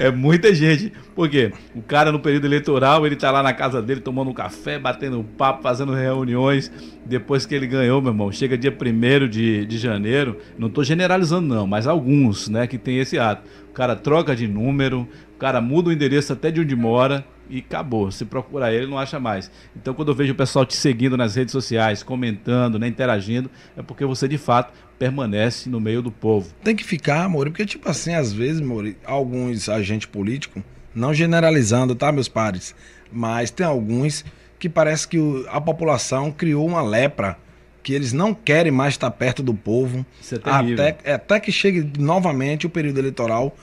é 0.00 0.10
muita 0.10 0.54
gente. 0.54 0.90
Por 1.14 1.28
quê? 1.28 1.52
O 1.74 1.82
cara 1.82 2.10
no 2.10 2.20
período 2.20 2.46
eleitoral, 2.46 3.06
ele 3.06 3.16
tá 3.16 3.30
lá 3.30 3.42
na 3.42 3.52
casa 3.52 3.82
dele 3.82 4.00
tomando 4.00 4.30
um 4.30 4.32
café, 4.32 4.78
batendo 4.78 5.20
um 5.20 5.22
papo, 5.22 5.62
fazendo 5.62 5.92
reuniões. 5.92 6.72
Depois 7.04 7.44
que 7.44 7.54
ele 7.54 7.66
ganhou, 7.66 8.00
meu 8.00 8.12
irmão, 8.12 8.32
chega 8.32 8.56
dia 8.56 8.74
1 8.74 9.28
de, 9.28 9.66
de 9.66 9.76
janeiro, 9.76 10.38
não 10.56 10.68
estou 10.68 10.82
generalizando 10.82 11.46
não, 11.46 11.66
mas 11.66 11.86
alguns, 11.86 12.48
né, 12.48 12.66
que 12.66 12.78
tem 12.78 12.98
esse 12.98 13.18
ato. 13.18 13.46
O 13.68 13.74
cara 13.74 13.94
troca 13.94 14.34
de 14.34 14.48
número, 14.48 15.06
o 15.34 15.38
cara 15.38 15.60
muda 15.60 15.90
o 15.90 15.92
endereço 15.92 16.32
até 16.32 16.50
de 16.50 16.62
onde 16.62 16.74
mora, 16.74 17.26
e 17.48 17.58
acabou. 17.58 18.10
Se 18.10 18.24
procurar 18.24 18.72
ele, 18.72 18.86
não 18.86 18.98
acha 18.98 19.20
mais. 19.20 19.50
Então, 19.76 19.94
quando 19.94 20.08
eu 20.08 20.14
vejo 20.14 20.32
o 20.32 20.36
pessoal 20.36 20.64
te 20.64 20.76
seguindo 20.76 21.16
nas 21.16 21.34
redes 21.34 21.52
sociais, 21.52 22.02
comentando, 22.02 22.78
né, 22.78 22.86
interagindo, 22.88 23.50
é 23.76 23.82
porque 23.82 24.04
você 24.04 24.26
de 24.28 24.38
fato 24.38 24.72
permanece 24.98 25.68
no 25.68 25.80
meio 25.80 26.02
do 26.02 26.10
povo. 26.10 26.52
Tem 26.62 26.76
que 26.76 26.84
ficar, 26.84 27.28
Mori, 27.28 27.50
porque, 27.50 27.66
tipo 27.66 27.88
assim, 27.88 28.14
às 28.14 28.32
vezes, 28.32 28.60
Mori, 28.60 28.96
alguns 29.04 29.68
agentes 29.68 30.06
políticos, 30.06 30.62
não 30.94 31.12
generalizando, 31.12 31.94
tá, 31.94 32.12
meus 32.12 32.28
pares, 32.28 32.74
mas 33.12 33.50
tem 33.50 33.66
alguns 33.66 34.24
que 34.58 34.68
parece 34.68 35.06
que 35.06 35.18
a 35.48 35.60
população 35.60 36.30
criou 36.30 36.66
uma 36.66 36.82
lepra 36.82 37.36
que 37.82 37.92
eles 37.92 38.12
não 38.14 38.32
querem 38.32 38.72
mais 38.72 38.94
estar 38.94 39.10
perto 39.10 39.42
do 39.42 39.52
povo. 39.52 40.06
Isso 40.20 40.36
é 40.36 40.38
terrível. 40.38 40.86
Até, 40.86 41.12
até 41.12 41.38
que 41.38 41.52
chegue 41.52 41.92
novamente 41.98 42.66
o 42.66 42.70
período 42.70 42.98
eleitoral 42.98 43.54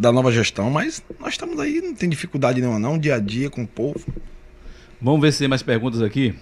da 0.00 0.10
nova 0.10 0.32
gestão, 0.32 0.70
mas 0.70 1.04
nós 1.20 1.34
estamos 1.34 1.60
aí, 1.60 1.82
não 1.82 1.94
tem 1.94 2.08
dificuldade 2.08 2.58
nenhuma 2.58 2.78
não, 2.78 2.98
dia 2.98 3.16
a 3.16 3.18
dia 3.18 3.50
com 3.50 3.64
o 3.64 3.68
povo. 3.68 4.00
Vamos 4.98 5.20
ver 5.20 5.30
se 5.30 5.40
tem 5.40 5.48
mais 5.48 5.62
perguntas 5.62 6.00
aqui. 6.00 6.34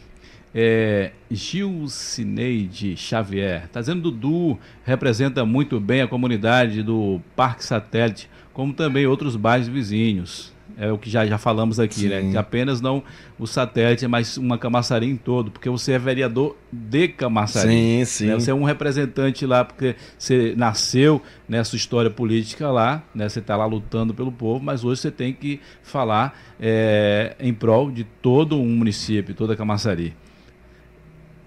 É, 0.55 1.11
Gil 1.29 1.89
Cineide 1.89 2.97
Xavier 2.97 3.65
está 3.65 3.81
dizendo 3.81 4.13
Dudu 4.13 4.57
representa 4.85 5.45
muito 5.45 5.81
bem 5.81 6.03
a 6.03 6.07
comunidade 6.07 6.85
do 6.85 7.21
Parque 7.35 7.65
Satélite, 7.65 8.31
como 8.53 8.73
também 8.73 9.07
outros 9.09 9.35
bairros 9.35 9.67
vizinhos 9.67 10.53
é 10.79 10.93
o 10.93 10.97
que 10.97 11.11
já, 11.11 11.27
já 11.27 11.37
falamos 11.37 11.81
aqui, 11.81 12.09
né? 12.09 12.21
Sim. 12.21 12.27
né? 12.27 12.33
Que 12.33 12.39
apenas 12.39 12.81
não 12.81 13.03
o 13.37 13.47
satélite, 13.47 14.07
mas 14.07 14.37
uma 14.37 14.57
Camaçari 14.57 15.07
em 15.07 15.17
todo, 15.17 15.51
porque 15.51 15.69
você 15.69 15.93
é 15.93 15.99
vereador 15.99 16.57
de 16.71 17.09
Camaçari. 17.09 17.69
Sim, 17.69 18.05
sim. 18.05 18.27
Né? 18.27 18.35
Você 18.35 18.53
é 18.53 18.55
um 18.55 18.63
representante 18.63 19.45
lá, 19.45 19.65
porque 19.65 19.97
você 20.17 20.55
nasceu 20.57 21.21
nessa 21.49 21.75
história 21.75 22.11
política 22.11 22.71
lá, 22.71 23.03
né? 23.13 23.29
Você 23.29 23.41
está 23.41 23.57
lá 23.57 23.67
lutando 23.67 24.15
pelo 24.15 24.31
povo, 24.31 24.65
mas 24.65 24.85
hoje 24.85 25.01
você 25.01 25.11
tem 25.11 25.33
que 25.33 25.61
falar 25.83 26.39
é, 26.61 27.35
em 27.41 27.53
prol 27.53 27.91
de 27.91 28.05
todo 28.05 28.61
um 28.61 28.69
município, 28.69 29.35
toda 29.35 29.57
Camaçari. 29.57 30.15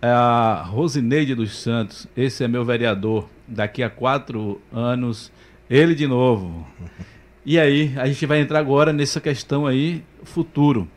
A 0.02 0.64
Rosineide 0.68 1.36
dos 1.36 1.58
Santos, 1.58 2.06
esse 2.18 2.44
é 2.44 2.48
meu 2.50 2.66
vereador. 2.66 3.30
Daqui 3.48 3.82
a 3.82 3.90
quatro 3.90 4.60
anos, 4.74 5.32
ele 5.70 5.96
de 5.96 6.08
novo. 6.08 6.68
E 7.46 7.60
aí, 7.60 7.94
a 7.98 8.06
gente 8.06 8.26
vai 8.26 8.40
entrar 8.40 8.60
agora 8.60 8.94
nessa 8.94 9.20
questão 9.20 9.66
aí, 9.66 10.04
futuro. 10.24 10.88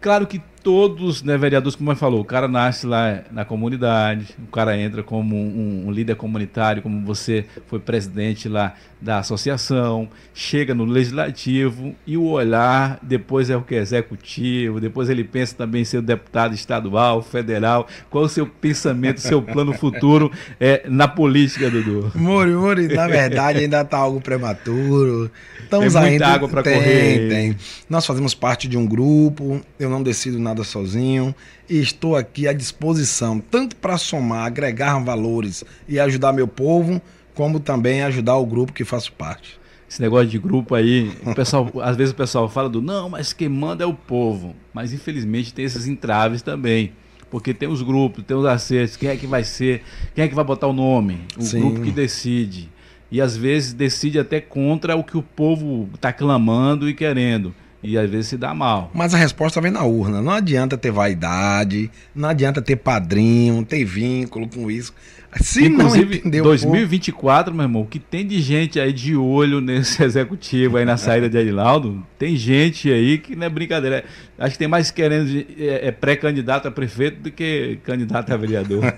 Claro 0.00 0.26
que 0.26 0.40
todos, 0.62 1.22
né, 1.22 1.36
vereadores, 1.36 1.74
como 1.74 1.94
falou, 1.96 2.20
o 2.20 2.24
cara 2.24 2.46
nasce 2.46 2.86
lá 2.86 3.22
na 3.30 3.44
comunidade, 3.44 4.34
o 4.38 4.50
cara 4.50 4.76
entra 4.78 5.02
como 5.02 5.34
um, 5.34 5.86
um, 5.86 5.90
líder 5.90 6.16
comunitário, 6.16 6.82
como 6.82 7.04
você 7.04 7.44
foi 7.66 7.78
presidente 7.78 8.48
lá 8.48 8.74
da 9.00 9.18
associação, 9.18 10.08
chega 10.34 10.74
no 10.74 10.84
legislativo 10.84 11.94
e 12.06 12.16
o 12.16 12.24
olhar 12.24 12.98
depois 13.02 13.48
é 13.48 13.56
o 13.56 13.62
que? 13.62 13.74
Executivo, 13.74 14.78
depois 14.78 15.08
ele 15.08 15.24
pensa 15.24 15.54
também 15.56 15.82
em 15.82 15.84
ser 15.84 16.02
deputado 16.02 16.54
estadual, 16.54 17.22
federal. 17.22 17.86
Qual 18.10 18.24
o 18.24 18.28
seu 18.28 18.46
pensamento, 18.46 19.20
seu 19.20 19.40
plano 19.40 19.72
futuro 19.72 20.30
é, 20.60 20.84
na 20.86 21.08
política, 21.08 21.70
Dudu? 21.70 22.12
Mori, 22.14 22.50
Mori, 22.50 22.88
na 22.88 23.06
verdade 23.06 23.60
ainda 23.60 23.80
está 23.80 23.96
algo 23.96 24.20
prematuro. 24.20 25.30
Estamos 25.62 25.94
tem 25.94 26.02
muita 26.02 26.12
ainda... 26.12 26.26
água 26.28 26.48
para 26.48 26.62
correr. 26.62 27.28
Tem. 27.28 27.56
Nós 27.88 28.04
fazemos 28.04 28.34
parte 28.34 28.68
de 28.68 28.76
um 28.76 28.86
grupo, 28.86 29.60
eu 29.78 29.88
não 29.88 30.02
decido 30.02 30.38
nada 30.38 30.49
nada 30.50 30.64
sozinho 30.64 31.34
e 31.68 31.80
estou 31.80 32.16
aqui 32.16 32.46
à 32.46 32.52
disposição, 32.52 33.40
tanto 33.40 33.76
para 33.76 33.96
somar, 33.96 34.46
agregar 34.46 34.98
valores 34.98 35.64
e 35.88 35.98
ajudar 35.98 36.32
meu 36.32 36.48
povo, 36.48 37.00
como 37.34 37.60
também 37.60 38.02
ajudar 38.02 38.36
o 38.36 38.46
grupo 38.46 38.72
que 38.72 38.84
faço 38.84 39.12
parte. 39.12 39.58
Esse 39.88 40.00
negócio 40.00 40.28
de 40.28 40.38
grupo 40.38 40.74
aí, 40.74 41.12
o 41.24 41.34
pessoal, 41.34 41.70
às 41.82 41.96
vezes 41.96 42.12
o 42.12 42.16
pessoal 42.16 42.48
fala 42.48 42.68
do 42.68 42.82
não, 42.82 43.08
mas 43.08 43.32
quem 43.32 43.48
manda 43.48 43.82
é 43.82 43.86
o 43.86 43.94
povo. 43.94 44.54
Mas 44.72 44.92
infelizmente 44.92 45.54
tem 45.54 45.64
esses 45.64 45.86
entraves 45.86 46.42
também. 46.42 46.92
Porque 47.28 47.54
tem 47.54 47.68
os 47.68 47.80
grupos, 47.80 48.24
tem 48.24 48.36
os 48.36 48.44
acertos, 48.44 48.96
quem 48.96 49.08
é 49.08 49.16
que 49.16 49.26
vai 49.26 49.44
ser, 49.44 49.82
quem 50.14 50.24
é 50.24 50.28
que 50.28 50.34
vai 50.34 50.44
botar 50.44 50.66
o 50.66 50.72
nome? 50.72 51.20
O 51.36 51.42
Sim. 51.42 51.60
grupo 51.60 51.82
que 51.82 51.92
decide. 51.92 52.68
E 53.10 53.20
às 53.20 53.36
vezes 53.36 53.72
decide 53.72 54.18
até 54.18 54.40
contra 54.40 54.96
o 54.96 55.02
que 55.02 55.16
o 55.16 55.22
povo 55.22 55.88
está 55.94 56.12
clamando 56.12 56.88
e 56.88 56.94
querendo. 56.94 57.54
E 57.82 57.96
às 57.96 58.10
vezes 58.10 58.28
se 58.28 58.36
dá 58.36 58.52
mal. 58.52 58.90
Mas 58.94 59.14
a 59.14 59.16
resposta 59.16 59.60
vem 59.60 59.70
na 59.70 59.84
urna. 59.84 60.20
Não 60.20 60.32
adianta 60.32 60.76
ter 60.76 60.90
vaidade, 60.90 61.90
não 62.14 62.28
adianta 62.28 62.60
ter 62.60 62.76
padrinho, 62.76 63.64
ter 63.64 63.84
vínculo 63.84 64.48
com 64.48 64.70
isso. 64.70 64.92
Se 65.36 65.66
Inclusive, 65.66 66.06
não 66.06 66.14
entendeu 66.16 66.44
2024, 66.44 67.54
meu 67.54 67.62
irmão, 67.62 67.82
o 67.82 67.86
que 67.86 68.00
tem 68.00 68.26
de 68.26 68.40
gente 68.40 68.80
aí 68.80 68.92
de 68.92 69.14
olho 69.14 69.60
nesse 69.60 70.02
executivo 70.02 70.76
aí 70.76 70.84
na 70.84 70.96
saída 70.96 71.30
de 71.30 71.38
Adinaldo, 71.38 72.04
tem 72.18 72.34
gente 72.34 72.90
aí 72.90 73.16
que 73.16 73.36
não 73.36 73.46
é 73.46 73.48
brincadeira. 73.48 74.04
Acho 74.36 74.52
que 74.52 74.58
tem 74.58 74.66
mais 74.66 74.90
querendo 74.90 75.46
é, 75.56 75.86
é 75.86 75.92
pré-candidato 75.92 76.66
a 76.66 76.70
prefeito 76.70 77.22
do 77.22 77.30
que 77.30 77.78
candidato 77.84 78.32
a 78.32 78.36
vereador. 78.36 78.82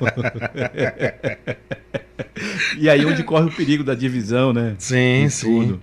e 2.78 2.88
aí 2.88 3.04
onde 3.04 3.22
corre 3.22 3.46
o 3.46 3.52
perigo 3.52 3.84
da 3.84 3.94
divisão, 3.94 4.54
né? 4.54 4.74
Sim, 4.78 5.28
sim. 5.28 5.60
Tudo. 5.60 5.82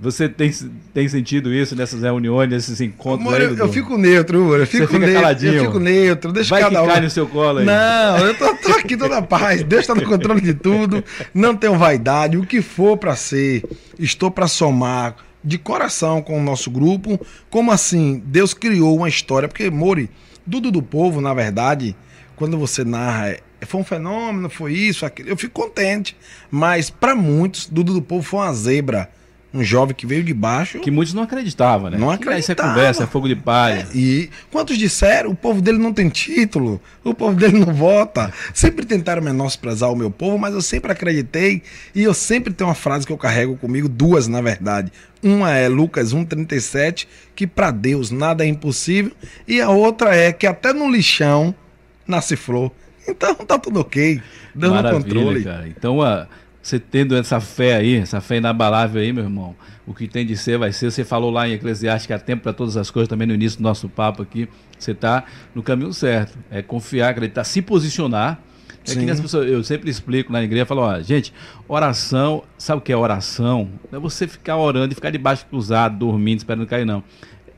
Você 0.00 0.28
tem, 0.28 0.52
tem 0.94 1.08
sentido 1.08 1.52
isso 1.52 1.74
nessas 1.74 2.02
reuniões, 2.02 2.48
nesses 2.48 2.80
encontros 2.80 3.26
amor, 3.26 3.40
eu, 3.40 3.56
eu, 3.56 3.68
fico 3.72 3.98
neutro, 3.98 4.38
amor. 4.38 4.60
Eu 4.60 4.66
fico 4.66 4.86
Você 4.86 4.92
fica 4.92 4.98
neutro, 5.00 5.20
caladinho. 5.20 5.54
Eu 5.54 5.64
fico 5.64 5.78
neutro. 5.80 6.32
Deixa 6.32 6.50
Vai 6.50 6.60
cada 6.62 6.76
que 6.76 6.82
um. 6.82 6.86
cai 6.86 7.00
no 7.00 7.10
seu 7.10 7.26
colo 7.26 7.58
aí. 7.58 7.64
Não, 7.64 8.18
eu 8.18 8.34
tô, 8.38 8.54
tô 8.54 8.72
aqui 8.78 8.96
toda 8.96 9.20
paz. 9.20 9.64
Deus 9.64 9.80
está 9.80 9.96
no 9.96 10.04
controle 10.04 10.40
de 10.40 10.54
tudo. 10.54 11.02
Não 11.34 11.56
tenho 11.56 11.76
vaidade. 11.76 12.36
O 12.36 12.46
que 12.46 12.62
for 12.62 12.96
para 12.96 13.16
ser, 13.16 13.64
estou 13.98 14.30
para 14.30 14.46
somar 14.46 15.16
de 15.42 15.58
coração 15.58 16.22
com 16.22 16.38
o 16.38 16.42
nosso 16.42 16.70
grupo. 16.70 17.20
Como 17.50 17.72
assim? 17.72 18.22
Deus 18.24 18.54
criou 18.54 18.96
uma 18.96 19.08
história. 19.08 19.48
Porque, 19.48 19.68
Mori, 19.68 20.08
Dudu 20.46 20.70
do 20.70 20.82
Povo, 20.82 21.20
na 21.20 21.34
verdade, 21.34 21.96
quando 22.36 22.56
você 22.56 22.84
narra 22.84 23.36
foi 23.66 23.80
um 23.80 23.84
fenômeno, 23.84 24.48
foi 24.48 24.72
isso, 24.74 25.04
aquilo. 25.04 25.28
Eu 25.28 25.36
fico 25.36 25.60
contente. 25.60 26.16
Mas 26.48 26.88
para 26.88 27.16
muitos, 27.16 27.66
Dudu 27.66 27.94
do 27.94 28.02
Povo 28.02 28.22
foi 28.22 28.38
uma 28.38 28.54
zebra 28.54 29.08
um 29.52 29.62
jovem 29.62 29.94
que 29.94 30.06
veio 30.06 30.22
de 30.22 30.34
baixo. 30.34 30.78
Que 30.78 30.90
muitos 30.90 31.14
não 31.14 31.22
acreditavam, 31.22 31.90
né? 31.90 31.96
Não 31.96 32.10
acreditavam. 32.10 32.38
Isso 32.38 32.52
é 32.52 32.54
conversa, 32.54 33.04
é 33.04 33.06
fogo 33.06 33.28
de 33.28 33.36
palha. 33.36 33.88
É, 33.92 33.96
e 33.96 34.30
quantos 34.50 34.76
disseram, 34.76 35.30
o 35.30 35.34
povo 35.34 35.62
dele 35.62 35.78
não 35.78 35.92
tem 35.92 36.08
título, 36.08 36.80
o 37.02 37.14
povo 37.14 37.34
dele 37.34 37.58
não 37.58 37.72
vota. 37.72 38.32
Sempre 38.52 38.84
tentaram 38.84 39.22
menosprezar 39.22 39.90
o 39.90 39.96
meu 39.96 40.10
povo, 40.10 40.38
mas 40.38 40.54
eu 40.54 40.60
sempre 40.60 40.92
acreditei. 40.92 41.62
E 41.94 42.02
eu 42.02 42.12
sempre 42.12 42.52
tenho 42.52 42.68
uma 42.68 42.74
frase 42.74 43.06
que 43.06 43.12
eu 43.12 43.18
carrego 43.18 43.56
comigo, 43.56 43.88
duas 43.88 44.28
na 44.28 44.40
verdade. 44.40 44.92
Uma 45.22 45.52
é 45.52 45.66
Lucas 45.68 46.14
1,37, 46.14 47.06
que 47.34 47.46
para 47.46 47.70
Deus 47.70 48.10
nada 48.10 48.44
é 48.44 48.48
impossível. 48.48 49.12
E 49.46 49.60
a 49.60 49.70
outra 49.70 50.14
é 50.14 50.32
que 50.32 50.46
até 50.46 50.72
no 50.72 50.90
lixão 50.90 51.54
nasce 52.06 52.36
flor. 52.36 52.70
Então 53.08 53.34
tá 53.34 53.58
tudo 53.58 53.80
ok. 53.80 54.20
Dando 54.54 54.74
Maravilha, 54.74 55.02
controle. 55.02 55.44
Cara. 55.44 55.66
Então, 55.66 56.02
a. 56.02 56.28
Você 56.62 56.78
tendo 56.78 57.16
essa 57.16 57.40
fé 57.40 57.76
aí, 57.76 57.96
essa 57.96 58.20
fé 58.20 58.36
inabalável 58.36 59.00
aí, 59.00 59.12
meu 59.12 59.24
irmão, 59.24 59.56
o 59.86 59.94
que 59.94 60.06
tem 60.06 60.26
de 60.26 60.36
ser 60.36 60.58
vai 60.58 60.72
ser. 60.72 60.90
Você 60.90 61.04
falou 61.04 61.30
lá 61.30 61.48
em 61.48 61.52
Eclesiastes 61.52 62.06
que 62.06 62.12
há 62.12 62.18
tempo 62.18 62.42
para 62.42 62.52
todas 62.52 62.76
as 62.76 62.90
coisas, 62.90 63.08
também 63.08 63.26
no 63.26 63.34
início 63.34 63.58
do 63.58 63.62
nosso 63.62 63.88
papo 63.88 64.22
aqui. 64.22 64.48
Você 64.78 64.90
está 64.90 65.24
no 65.54 65.62
caminho 65.62 65.92
certo. 65.92 66.38
É 66.50 66.60
confiar, 66.60 67.10
acreditar, 67.10 67.44
se 67.44 67.62
posicionar. 67.62 68.40
É 68.86 68.90
Sim. 68.90 69.04
que 69.04 69.10
as 69.10 69.20
pessoas, 69.20 69.48
eu 69.50 69.62
sempre 69.62 69.90
explico 69.90 70.32
na 70.32 70.42
igreja, 70.42 70.64
falo, 70.64 70.82
ó, 70.82 71.00
gente, 71.00 71.32
oração, 71.66 72.42
sabe 72.56 72.78
o 72.78 72.82
que 72.82 72.92
é 72.92 72.96
oração? 72.96 73.68
Não 73.90 73.98
é 73.98 74.00
você 74.00 74.26
ficar 74.26 74.56
orando 74.56 74.92
e 74.92 74.94
ficar 74.94 75.10
debaixo 75.10 75.46
cruzado, 75.46 75.98
dormindo, 75.98 76.38
esperando 76.38 76.66
cair, 76.66 76.86
não. 76.86 77.02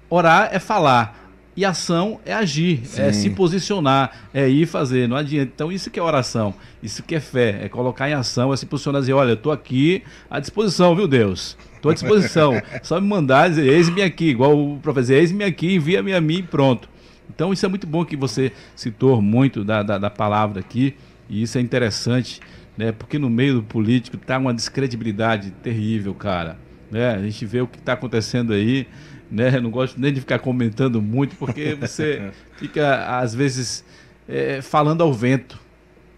Orar 0.09 0.49
é 0.53 0.59
falar. 0.59 1.30
E 1.57 1.65
ação 1.65 2.21
é 2.25 2.33
agir, 2.33 2.87
Sim. 2.87 3.03
é 3.03 3.13
se 3.13 3.29
posicionar, 3.31 4.29
é 4.33 4.49
ir 4.49 4.67
fazer, 4.67 5.09
não 5.09 5.17
adianta. 5.17 5.51
Então, 5.53 5.73
isso 5.73 5.91
que 5.91 5.99
é 5.99 6.03
oração, 6.03 6.55
isso 6.81 7.03
que 7.03 7.15
é 7.15 7.21
fé, 7.21 7.59
é 7.65 7.69
colocar 7.69 8.09
em 8.09 8.13
ação, 8.13 8.53
é 8.53 8.57
se 8.57 8.67
posicionar 8.67 9.01
e 9.01 9.03
dizer: 9.03 9.13
olha, 9.15 9.31
eu 9.31 9.35
estou 9.35 9.51
aqui 9.51 10.03
à 10.31 10.39
disposição, 10.39 10.95
viu, 10.95 11.09
Deus? 11.09 11.57
Estou 11.75 11.91
à 11.91 11.95
disposição. 11.95 12.53
Só 12.83 13.01
me 13.01 13.09
mandar 13.09 13.49
dizer: 13.49 13.67
eis-me 13.67 14.01
aqui, 14.01 14.27
igual 14.27 14.57
o 14.57 14.79
professor, 14.79 15.15
eis-me 15.15 15.43
aqui, 15.43 15.75
envia-me 15.75 16.15
a 16.15 16.21
mim 16.21 16.39
e 16.39 16.43
pronto. 16.43 16.89
Então, 17.29 17.53
isso 17.53 17.67
é 17.67 17.69
muito 17.69 17.87
bom 17.87 18.05
que 18.05 18.17
você 18.17 18.53
citou 18.77 19.21
muito 19.21 19.65
da, 19.65 19.83
da, 19.83 19.99
da 19.99 20.11
palavra 20.11 20.61
aqui, 20.61 20.95
e 21.29 21.43
isso 21.43 21.59
é 21.59 21.61
interessante, 21.61 22.41
né? 22.77 22.93
Porque 22.93 23.19
no 23.19 23.29
meio 23.29 23.55
do 23.55 23.63
político 23.63 24.17
está 24.17 24.39
uma 24.39 24.55
descredibilidade 24.55 25.51
terrível, 25.63 26.15
cara. 26.15 26.57
Né? 26.91 27.15
A 27.15 27.23
gente 27.23 27.45
vê 27.47 27.61
o 27.61 27.67
que 27.67 27.79
está 27.79 27.93
acontecendo 27.93 28.53
aí 28.53 28.87
né? 29.31 29.61
Não 29.61 29.71
gosto 29.71 30.01
nem 30.01 30.13
de 30.13 30.21
ficar 30.21 30.39
comentando 30.39 31.01
muito, 31.01 31.37
porque 31.37 31.75
você 31.81 32.33
fica, 32.57 33.19
às 33.19 33.35
vezes, 33.35 33.85
é, 34.29 34.61
falando 34.61 35.03
ao 35.03 35.13
vento, 35.13 35.59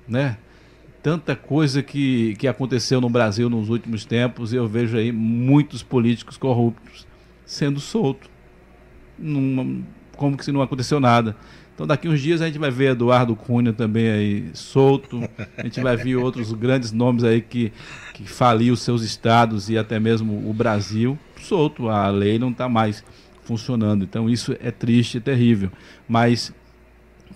né? 0.09 0.39
Tanta 1.03 1.35
coisa 1.35 1.83
que, 1.83 2.37
que 2.37 2.47
aconteceu 2.47 3.01
no 3.01 3.11
Brasil 3.11 3.51
nos 3.51 3.69
últimos 3.69 4.05
tempos, 4.05 4.53
e 4.53 4.57
eu 4.57 4.69
vejo 4.69 4.97
aí 4.97 5.11
muitos 5.11 5.83
políticos 5.83 6.37
corruptos 6.37 7.07
sendo 7.45 7.81
soltos. 7.81 8.31
como 10.17 10.37
que 10.37 10.45
se 10.45 10.53
não 10.53 10.63
aconteceu 10.63 11.01
nada. 11.01 11.37
Então 11.75 11.87
daqui 11.87 12.09
uns 12.09 12.21
dias 12.21 12.41
a 12.41 12.47
gente 12.47 12.59
vai 12.59 12.71
ver 12.71 12.93
Eduardo 12.93 13.35
Cunha 13.35 13.73
também 13.73 14.09
aí 14.09 14.51
solto. 14.55 15.29
A 15.57 15.65
gente 15.65 15.81
vai 15.81 15.97
ver 15.97 16.17
outros 16.17 16.53
grandes 16.53 16.93
nomes 16.93 17.25
aí 17.25 17.41
que, 17.41 17.73
que 18.15 18.25
faliu 18.25 18.77
seus 18.77 19.03
estados 19.03 19.69
e 19.69 19.77
até 19.77 19.99
mesmo 19.99 20.49
o 20.49 20.53
Brasil 20.53 21.19
solto. 21.43 21.89
A 21.89 22.09
lei 22.09 22.39
não 22.39 22.51
está 22.51 22.69
mais 22.69 23.05
funcionando. 23.45 24.05
Então 24.05 24.29
isso 24.29 24.57
é 24.61 24.71
triste 24.71 25.19
e 25.19 25.21
terrível. 25.21 25.71
Mas 26.09 26.53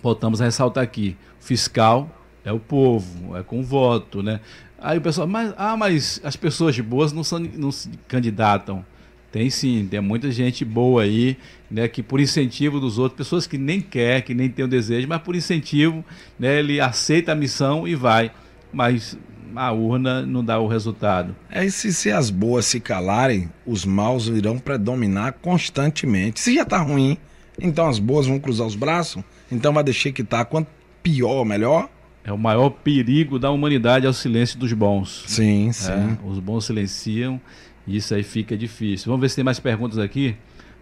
voltamos 0.03 0.41
a 0.41 0.45
ressaltar 0.45 0.83
aqui: 0.83 1.17
fiscal 1.41 2.11
é 2.45 2.53
o 2.53 2.61
povo, 2.61 3.37
é 3.37 3.43
com 3.43 3.63
voto, 3.63 4.23
né? 4.23 4.41
Aí 4.79 4.99
o 4.99 5.01
pessoal, 5.01 5.27
mas, 5.27 5.55
ah, 5.57 5.77
mas 5.77 6.21
as 6.23 6.37
pessoas 6.37 6.79
boas 6.79 7.13
não, 7.13 7.25
são, 7.25 7.39
não 7.39 7.73
se 7.73 7.91
candidatam. 8.07 8.85
Tem 9.33 9.51
sim, 9.51 9.87
tem 9.91 10.01
muita 10.01 10.31
gente 10.31 10.65
boa 10.65 11.03
aí, 11.03 11.37
né, 11.71 11.89
que 11.89 12.03
por 12.03 12.21
incentivo 12.21 12.79
dos 12.79 12.99
outros, 12.99 13.19
pessoas 13.19 13.47
que 13.47 13.59
nem 13.59 13.81
quer, 13.81 14.23
que 14.23 14.33
nem 14.33 14.49
tem 14.49 14.65
o 14.65 14.69
desejo, 14.69 15.07
mas 15.09 15.21
por 15.21 15.35
incentivo, 15.35 16.05
né, 16.39 16.61
ele 16.61 16.81
aceita 16.81 17.33
a 17.33 17.35
missão 17.35 17.87
e 17.87 17.95
vai. 17.95 18.31
Mas 18.73 19.19
a 19.55 19.73
urna 19.73 20.25
não 20.25 20.45
dá 20.45 20.59
o 20.59 20.67
resultado. 20.67 21.35
É, 21.51 21.65
e 21.65 21.71
se, 21.71 21.93
se 21.93 22.11
as 22.11 22.31
boas 22.31 22.67
se 22.67 22.81
calarem, 22.81 23.51
os 23.67 23.85
maus 23.85 24.27
irão 24.27 24.59
predominar 24.59 25.35
constantemente. 25.41 26.41
Se 26.41 26.55
já 26.55 26.63
está 26.63 26.79
ruim, 26.79 27.17
então 27.61 27.89
as 27.89 27.99
boas 27.99 28.27
vão 28.27 28.39
cruzar 28.39 28.67
os 28.67 28.75
braços, 28.75 29.23
então 29.51 29.73
vai 29.73 29.85
deixar 29.85 30.13
que 30.13 30.25
tá 30.25 30.45
quanto 30.45 30.69
pior, 31.03 31.45
melhor. 31.45 31.89
É 32.25 32.33
o 32.33 32.39
maior 32.39 32.71
perigo 32.71 33.39
da 33.39 33.51
humanidade 33.51 34.05
é 34.05 34.09
o 34.09 34.13
silêncio 34.13 34.59
dos 34.59 34.73
bons. 34.73 35.25
Sim, 35.29 35.71
sim. 35.71 35.93
É, 35.93 36.19
os 36.27 36.41
bons 36.41 36.65
silenciam 36.65 37.41
e 37.87 37.97
isso 37.97 38.13
aí 38.15 38.25
fica 38.25 38.57
difícil. 38.57 39.07
Vamos 39.11 39.21
ver 39.21 39.29
se 39.29 39.37
tem 39.37 39.45
mais 39.45 39.61
perguntas 39.61 39.99
aqui. 39.99 40.35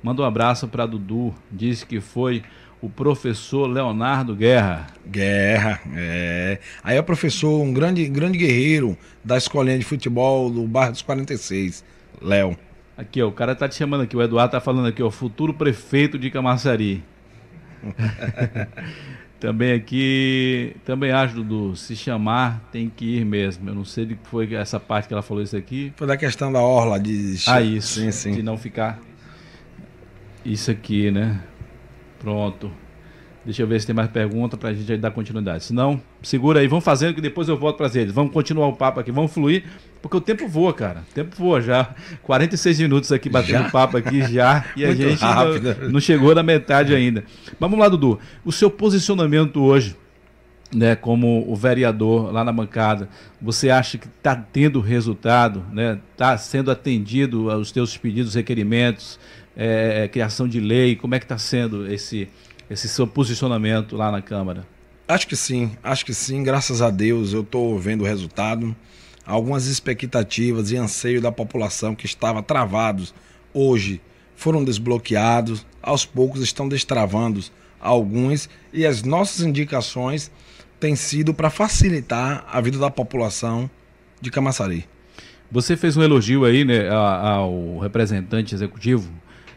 Manda 0.02 0.22
um 0.22 0.24
abraço 0.24 0.66
para 0.66 0.86
Dudu. 0.86 1.34
Disse 1.52 1.84
que 1.84 2.00
foi 2.00 2.42
o 2.84 2.90
professor 2.90 3.66
Leonardo 3.66 4.36
Guerra. 4.36 4.88
Guerra, 5.06 5.80
é. 5.94 6.58
Aí 6.82 6.96
é 6.98 7.00
o 7.00 7.04
professor, 7.04 7.62
um 7.62 7.72
grande, 7.72 8.06
grande 8.06 8.36
guerreiro 8.36 8.96
da 9.24 9.38
escolinha 9.38 9.78
de 9.78 9.84
futebol 9.86 10.50
do 10.50 10.66
bairro 10.66 10.92
dos 10.92 11.00
46, 11.00 11.82
Léo. 12.20 12.56
Aqui, 12.96 13.22
ó, 13.22 13.28
o 13.28 13.32
cara 13.32 13.54
tá 13.54 13.66
te 13.66 13.74
chamando 13.74 14.02
aqui, 14.02 14.14
o 14.14 14.22
Eduardo 14.22 14.52
tá 14.52 14.60
falando 14.60 14.86
aqui, 14.86 15.02
ó, 15.02 15.10
futuro 15.10 15.54
prefeito 15.54 16.18
de 16.18 16.30
Camaçari. 16.30 17.02
também 19.40 19.72
aqui, 19.72 20.76
também 20.84 21.10
acho, 21.10 21.36
Dudu, 21.36 21.74
se 21.76 21.96
chamar 21.96 22.68
tem 22.70 22.90
que 22.94 23.16
ir 23.16 23.24
mesmo. 23.24 23.68
Eu 23.68 23.74
não 23.74 23.84
sei 23.84 24.04
de 24.04 24.14
que 24.14 24.28
foi 24.28 24.54
essa 24.54 24.78
parte 24.78 25.08
que 25.08 25.14
ela 25.14 25.22
falou 25.22 25.42
isso 25.42 25.56
aqui. 25.56 25.90
Foi 25.96 26.06
da 26.06 26.18
questão 26.18 26.52
da 26.52 26.60
orla 26.60 27.00
de... 27.00 27.36
Ah, 27.46 27.62
isso, 27.62 28.00
sim, 28.00 28.10
sim. 28.10 28.32
de 28.32 28.42
não 28.42 28.58
ficar... 28.58 29.00
Isso 30.44 30.70
aqui, 30.70 31.10
né? 31.10 31.40
Pronto. 32.24 32.70
Deixa 33.44 33.62
eu 33.62 33.66
ver 33.66 33.78
se 33.78 33.86
tem 33.86 33.94
mais 33.94 34.08
pergunta 34.08 34.56
para 34.56 34.70
a 34.70 34.72
gente 34.72 34.96
dar 34.96 35.10
continuidade. 35.10 35.64
Se 35.64 35.74
não, 35.74 36.00
segura 36.22 36.60
aí, 36.60 36.66
vamos 36.66 36.82
fazendo 36.82 37.14
que 37.14 37.20
depois 37.20 37.46
eu 37.46 37.58
volto 37.58 37.76
para 37.76 37.90
eles. 38.00 38.10
Vamos 38.10 38.32
continuar 38.32 38.68
o 38.68 38.72
papo 38.72 38.98
aqui, 38.98 39.12
vamos 39.12 39.32
fluir, 39.32 39.64
porque 40.00 40.16
o 40.16 40.20
tempo 40.20 40.48
voa, 40.48 40.72
cara. 40.72 41.04
O 41.10 41.14
tempo 41.14 41.36
voa 41.36 41.60
já. 41.60 41.94
46 42.22 42.80
minutos 42.80 43.12
aqui 43.12 43.28
batendo 43.28 43.64
já? 43.64 43.70
papo 43.70 43.98
aqui 43.98 44.22
já 44.32 44.64
e 44.74 44.82
a 44.82 44.94
gente 44.94 45.20
não, 45.20 45.90
não, 45.90 46.00
chegou 46.00 46.34
na 46.34 46.42
metade 46.42 46.94
ainda. 46.94 47.22
Mas 47.60 47.70
vamos 47.70 47.78
lá, 47.78 47.90
Dudu. 47.90 48.18
O 48.42 48.50
seu 48.50 48.70
posicionamento 48.70 49.62
hoje, 49.62 49.94
né, 50.74 50.96
como 50.96 51.44
o 51.46 51.54
vereador 51.54 52.32
lá 52.32 52.42
na 52.42 52.52
bancada, 52.52 53.10
você 53.42 53.68
acha 53.68 53.98
que 53.98 54.06
está 54.06 54.34
tendo 54.34 54.80
resultado, 54.80 55.62
né? 55.70 55.98
Está 56.12 56.38
sendo 56.38 56.70
atendido 56.70 57.50
aos 57.50 57.70
teus 57.70 57.94
pedidos, 57.94 58.34
requerimentos? 58.34 59.20
É, 59.56 60.08
criação 60.08 60.48
de 60.48 60.60
lei? 60.60 60.96
Como 60.96 61.14
é 61.14 61.18
que 61.18 61.24
está 61.24 61.38
sendo 61.38 61.90
esse, 61.90 62.28
esse 62.68 62.88
seu 62.88 63.06
posicionamento 63.06 63.96
lá 63.96 64.10
na 64.10 64.22
Câmara? 64.22 64.66
Acho 65.06 65.26
que 65.26 65.36
sim, 65.36 65.72
acho 65.82 66.04
que 66.04 66.14
sim. 66.14 66.42
Graças 66.42 66.80
a 66.80 66.90
Deus 66.90 67.32
eu 67.32 67.42
estou 67.42 67.78
vendo 67.78 68.02
o 68.02 68.06
resultado. 68.06 68.74
Algumas 69.26 69.66
expectativas 69.66 70.70
e 70.70 70.76
anseio 70.76 71.20
da 71.20 71.32
população 71.32 71.94
que 71.94 72.06
estava 72.06 72.42
travados 72.42 73.14
hoje 73.52 74.00
foram 74.34 74.64
desbloqueados. 74.64 75.66
Aos 75.82 76.04
poucos 76.06 76.42
estão 76.42 76.68
destravando 76.68 77.42
alguns 77.80 78.48
e 78.72 78.86
as 78.86 79.02
nossas 79.02 79.44
indicações 79.44 80.30
têm 80.80 80.96
sido 80.96 81.32
para 81.34 81.50
facilitar 81.50 82.44
a 82.50 82.60
vida 82.60 82.78
da 82.78 82.90
população 82.90 83.70
de 84.20 84.30
Camaçari. 84.30 84.86
Você 85.50 85.76
fez 85.76 85.96
um 85.96 86.02
elogio 86.02 86.44
aí 86.44 86.64
né, 86.64 86.88
ao 86.88 87.78
representante 87.78 88.54
executivo 88.54 89.10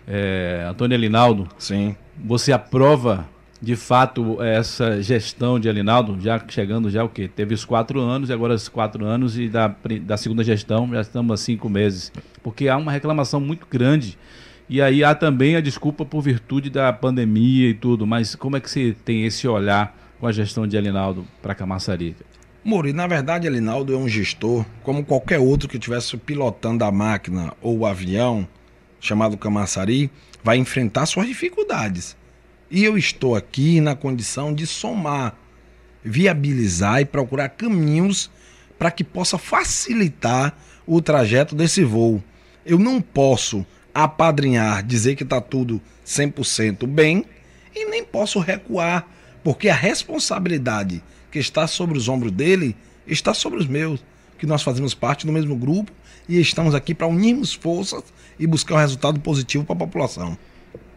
é, 0.08 0.66
Antônio 0.70 0.96
Elinaldo. 0.96 1.48
Sim. 1.58 1.96
Você 2.24 2.52
aprova 2.52 3.28
de 3.62 3.76
fato 3.76 4.42
essa 4.42 5.02
gestão 5.02 5.60
de 5.60 5.68
Elinaldo, 5.68 6.20
já 6.22 6.42
chegando 6.48 6.90
já 6.90 7.04
o 7.04 7.10
quê? 7.10 7.28
Teve 7.28 7.54
os 7.54 7.66
quatro 7.66 8.00
anos 8.00 8.30
e 8.30 8.34
agora 8.34 8.54
os 8.54 8.70
quatro 8.70 9.06
anos 9.06 9.38
e 9.38 9.50
da, 9.50 9.76
da 10.02 10.16
segunda 10.16 10.44
gestão 10.44 10.88
já 10.92 11.02
estamos 11.02 11.34
a 11.34 11.44
cinco 11.44 11.68
meses. 11.68 12.12
Porque 12.44 12.70
há 12.70 12.78
uma 12.78 12.92
reclamação 12.92 13.40
muito 13.40 13.68
grande. 13.70 14.18
E 14.70 14.82
aí 14.82 15.04
há 15.04 15.16
também 15.16 15.56
a 15.56 15.62
desculpa 15.62 16.06
por 16.06 16.22
virtude 16.22 16.70
da 16.70 16.92
pandemia 16.92 17.70
e 17.70 17.74
tudo, 17.74 18.06
mas 18.06 18.36
como 18.36 18.58
é 18.58 18.60
que 18.60 18.70
você 18.70 18.96
tem 19.06 19.26
esse 19.26 19.48
olhar 19.48 19.96
com 20.20 20.28
a 20.28 20.32
gestão 20.32 20.68
de 20.68 20.76
Elinaldo 20.76 21.26
para 21.42 21.56
Camaçari? 21.56 22.16
Mori, 22.64 22.92
na 22.92 23.08
verdade, 23.08 23.48
Elinaldo 23.48 23.94
é 23.94 23.98
um 23.98 24.10
gestor, 24.10 24.66
como 24.84 25.06
qualquer 25.06 25.40
outro 25.40 25.70
que 25.70 25.78
estivesse 25.78 26.18
pilotando 26.18 26.84
a 26.84 26.92
máquina 26.92 27.54
ou 27.62 27.78
o 27.78 27.86
avião, 27.86 28.46
chamado 29.08 29.38
Camaçari, 29.38 30.12
vai 30.44 30.58
enfrentar 30.58 31.06
suas 31.06 31.28
dificuldades. 31.28 32.16
E 32.70 32.84
eu 32.84 32.98
estou 32.98 33.36
aqui 33.36 33.80
na 33.80 33.96
condição 33.96 34.54
de 34.54 34.68
somar, 34.68 35.36
viabilizar 36.04 37.02
e 37.02 37.06
procurar 37.06 37.50
caminhos 37.50 38.30
para 38.78 38.92
que 38.92 39.04
possa 39.04 39.38
facilitar 39.38 40.56
o 40.86 41.02
trajeto 41.02 41.56
desse 41.56 41.84
voo. 41.84 42.22
Eu 42.66 42.78
não 42.78 43.02
posso 43.02 43.66
apadrinhar, 43.94 44.84
dizer 44.84 45.16
que 45.16 45.24
está 45.24 45.42
tudo 45.42 45.82
100% 46.06 46.86
bem 46.86 47.26
e 47.74 47.86
nem 47.86 48.04
posso 48.04 48.40
recuar, 48.40 49.08
porque 49.44 49.70
a 49.70 49.76
responsabilidade 49.76 51.02
que 51.32 51.40
está 51.40 51.66
sobre 51.66 51.98
os 51.98 52.08
ombros 52.08 52.32
dele 52.32 52.76
está 53.08 53.34
sobre 53.34 53.60
os 53.60 53.68
meus. 53.68 54.04
que 54.38 54.46
nós 54.46 54.62
fazemos 54.62 54.94
parte 54.94 55.26
do 55.26 55.34
mesmo 55.34 55.56
grupo 55.56 55.92
e 56.30 56.40
estamos 56.40 56.76
aqui 56.76 56.94
para 56.94 57.08
unirmos 57.08 57.54
forças 57.56 58.04
e 58.40 58.46
buscar 58.46 58.76
um 58.76 58.80
resultado 58.80 59.20
positivo 59.20 59.64
para 59.64 59.76
a 59.76 59.80
população. 59.80 60.38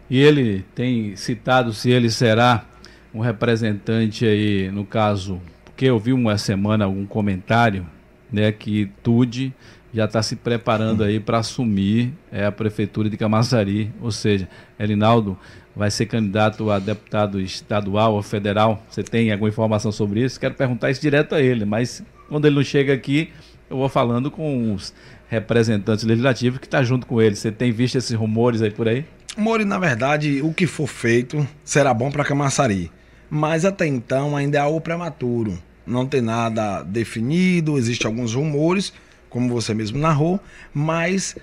E 0.09 0.19
ele 0.19 0.65
tem 0.75 1.15
citado 1.17 1.73
se 1.73 1.91
ele 1.91 2.11
será 2.11 2.65
um 3.15 3.21
representante 3.21 4.25
aí, 4.25 4.71
no 4.71 4.85
caso, 4.85 5.41
porque 5.65 5.85
eu 5.87 5.99
vi 5.99 6.13
uma 6.13 6.37
semana 6.37 6.85
algum 6.85 7.07
comentário, 7.07 7.87
né, 8.33 8.53
que 8.53 8.91
Tude 9.03 9.53
já 9.93 10.05
está 10.05 10.23
se 10.23 10.37
preparando 10.37 11.03
aí 11.03 11.19
para 11.19 11.39
assumir 11.39 12.13
é, 12.31 12.47
a 12.47 12.53
prefeitura 12.53 13.11
de 13.11 13.17
Camaçari, 13.17 13.93
ou 14.01 14.13
seja, 14.13 14.49
Elinaldo 14.79 15.37
vai 15.75 15.91
ser 15.91 16.07
candidato 16.07 16.71
a 16.71 16.79
deputado 16.79 17.41
estadual 17.41 18.15
ou 18.15 18.23
federal. 18.23 18.85
Você 18.89 19.03
tem 19.03 19.33
alguma 19.33 19.49
informação 19.49 19.91
sobre 19.91 20.23
isso? 20.25 20.39
Quero 20.39 20.55
perguntar 20.55 20.91
isso 20.91 21.01
direto 21.01 21.35
a 21.35 21.41
ele, 21.41 21.65
mas 21.65 22.03
quando 22.29 22.47
ele 22.47 22.57
não 22.57 22.63
chega 22.63 22.93
aqui, 22.93 23.31
eu 23.69 23.77
vou 23.77 23.89
falando 23.89 24.31
com 24.31 24.75
os 24.75 24.93
representantes 25.31 26.05
legislativos 26.05 26.59
que 26.59 26.67
está 26.67 26.83
junto 26.83 27.07
com 27.07 27.23
ele. 27.23 27.37
Você 27.37 27.53
tem 27.53 27.71
visto 27.71 27.97
esses 27.97 28.15
rumores 28.15 28.61
aí 28.61 28.71
por 28.71 28.89
aí? 28.89 29.07
Mori, 29.37 29.65
na 29.65 29.79
verdade, 29.79 30.43
o 30.43 30.53
que 30.53 30.67
for 30.67 30.89
feito 30.89 31.47
será 31.65 31.95
bom 31.95 32.11
para 32.11 32.25
Camaçari. 32.25 32.91
Mas 33.31 33.65
até 33.65 33.87
então 33.87 34.37
ainda 34.37 34.59
é 34.59 34.61
algo 34.61 34.81
prematuro. 34.81 35.57
Não 35.87 36.05
tem 36.05 36.21
nada 36.21 36.83
definido, 36.83 37.79
existem 37.79 38.09
alguns 38.09 38.35
rumores, 38.35 38.93
como 39.29 39.49
você 39.49 39.73
mesmo 39.73 39.99
narrou, 39.99 40.41
mas 40.75 41.37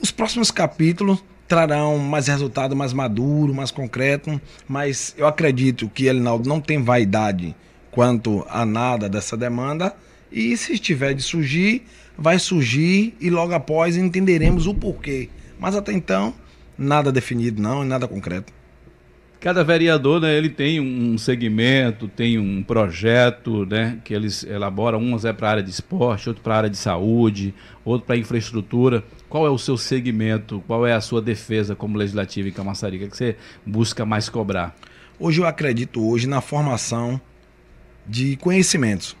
os 0.00 0.10
próximos 0.10 0.50
capítulos 0.50 1.22
trarão 1.46 1.98
mais 1.98 2.26
resultado 2.26 2.74
mais 2.76 2.92
maduro, 2.92 3.54
mais 3.54 3.70
concreto, 3.70 4.40
mas 4.68 5.14
eu 5.16 5.26
acredito 5.26 5.88
que 5.88 6.06
Elinaldo 6.06 6.48
não 6.48 6.60
tem 6.60 6.82
vaidade 6.82 7.54
quanto 7.90 8.44
a 8.48 8.64
nada 8.64 9.08
dessa 9.08 9.36
demanda 9.36 9.94
e 10.30 10.56
se 10.56 10.74
estiver 10.74 11.14
de 11.14 11.22
surgir, 11.22 11.82
vai 12.16 12.38
surgir 12.38 13.14
e 13.20 13.30
logo 13.30 13.52
após 13.54 13.96
entenderemos 13.96 14.66
o 14.66 14.74
porquê. 14.74 15.28
Mas 15.58 15.74
até 15.74 15.92
então, 15.92 16.34
nada 16.76 17.10
definido 17.10 17.60
não 17.60 17.84
e 17.84 17.86
nada 17.86 18.06
concreto. 18.06 18.52
Cada 19.40 19.64
vereador, 19.64 20.20
né, 20.20 20.36
ele 20.36 20.50
tem 20.50 20.78
um 20.80 21.16
segmento, 21.16 22.06
tem 22.06 22.38
um 22.38 22.62
projeto, 22.62 23.64
né, 23.64 23.98
que 24.04 24.12
eles 24.12 24.44
elaboram, 24.44 24.98
uns 24.98 25.24
é 25.24 25.32
para 25.32 25.48
a 25.48 25.50
área 25.52 25.62
de 25.62 25.70
esporte, 25.70 26.28
outro 26.28 26.42
para 26.42 26.54
a 26.54 26.58
área 26.58 26.70
de 26.70 26.76
saúde, 26.76 27.54
outro 27.82 28.06
para 28.06 28.18
infraestrutura. 28.18 29.02
Qual 29.30 29.46
é 29.46 29.50
o 29.50 29.56
seu 29.56 29.78
segmento? 29.78 30.62
Qual 30.66 30.86
é 30.86 30.92
a 30.92 31.00
sua 31.00 31.22
defesa 31.22 31.74
como 31.74 31.96
legislativo 31.96 32.48
em 32.48 32.52
Camaçari? 32.52 33.02
O 33.02 33.08
que 33.08 33.16
você 33.16 33.34
busca 33.64 34.04
mais 34.04 34.28
cobrar? 34.28 34.76
Hoje 35.18 35.40
eu 35.40 35.46
acredito 35.46 36.06
hoje 36.06 36.26
na 36.26 36.42
formação 36.42 37.18
de 38.06 38.36
conhecimentos. 38.36 39.16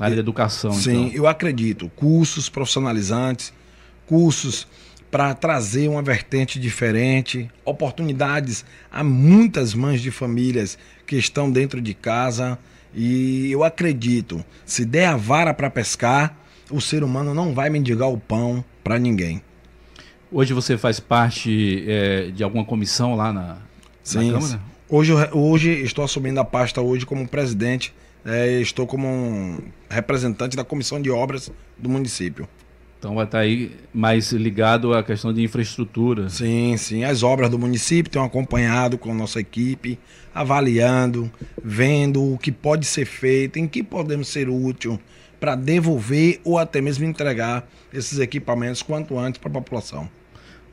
Na 0.00 0.06
área 0.06 0.16
de 0.16 0.20
educação, 0.20 0.72
Sim, 0.72 1.08
então. 1.08 1.14
eu 1.14 1.26
acredito. 1.26 1.90
Cursos 1.94 2.48
profissionalizantes, 2.48 3.52
cursos 4.06 4.66
para 5.10 5.34
trazer 5.34 5.88
uma 5.88 6.00
vertente 6.00 6.58
diferente, 6.58 7.50
oportunidades 7.66 8.64
a 8.90 9.04
muitas 9.04 9.74
mães 9.74 10.00
de 10.00 10.10
famílias 10.10 10.78
que 11.06 11.16
estão 11.16 11.50
dentro 11.50 11.82
de 11.82 11.92
casa. 11.92 12.58
E 12.94 13.50
eu 13.52 13.62
acredito, 13.62 14.42
se 14.64 14.86
der 14.86 15.04
a 15.04 15.16
vara 15.16 15.52
para 15.52 15.68
pescar, 15.68 16.34
o 16.70 16.80
ser 16.80 17.04
humano 17.04 17.34
não 17.34 17.52
vai 17.52 17.68
mendigar 17.68 18.08
o 18.08 18.16
pão 18.16 18.64
para 18.82 18.98
ninguém. 18.98 19.42
Hoje 20.32 20.54
você 20.54 20.78
faz 20.78 20.98
parte 20.98 21.84
é, 21.86 22.30
de 22.30 22.42
alguma 22.42 22.64
comissão 22.64 23.14
lá 23.14 23.34
na, 23.34 23.58
Sim, 24.02 24.30
na 24.30 24.40
Câmara? 24.40 24.60
Hoje, 24.88 25.12
hoje 25.32 25.70
estou 25.82 26.02
assumindo 26.02 26.40
a 26.40 26.44
pasta 26.44 26.80
hoje 26.80 27.04
como 27.04 27.28
presidente, 27.28 27.92
é, 28.24 28.60
estou 28.60 28.86
como 28.86 29.06
um 29.06 29.58
representante 29.88 30.56
da 30.56 30.64
comissão 30.64 31.00
de 31.00 31.10
obras 31.10 31.50
do 31.78 31.88
município. 31.88 32.48
Então 32.98 33.14
vai 33.14 33.24
estar 33.24 33.38
aí 33.38 33.72
mais 33.94 34.30
ligado 34.30 34.92
à 34.92 35.02
questão 35.02 35.32
de 35.32 35.42
infraestrutura. 35.42 36.28
Sim, 36.28 36.76
sim. 36.76 37.02
As 37.02 37.22
obras 37.22 37.48
do 37.48 37.58
município 37.58 38.12
têm 38.12 38.22
acompanhado 38.22 38.98
com 38.98 39.10
a 39.10 39.14
nossa 39.14 39.40
equipe, 39.40 39.98
avaliando, 40.34 41.32
vendo 41.64 42.34
o 42.34 42.36
que 42.36 42.52
pode 42.52 42.84
ser 42.84 43.06
feito, 43.06 43.58
em 43.58 43.66
que 43.66 43.82
podemos 43.82 44.28
ser 44.28 44.50
útil 44.50 45.00
para 45.40 45.54
devolver 45.54 46.40
ou 46.44 46.58
até 46.58 46.82
mesmo 46.82 47.06
entregar 47.06 47.66
esses 47.90 48.18
equipamentos 48.18 48.82
quanto 48.82 49.18
antes 49.18 49.40
para 49.40 49.48
a 49.48 49.54
população. 49.54 50.06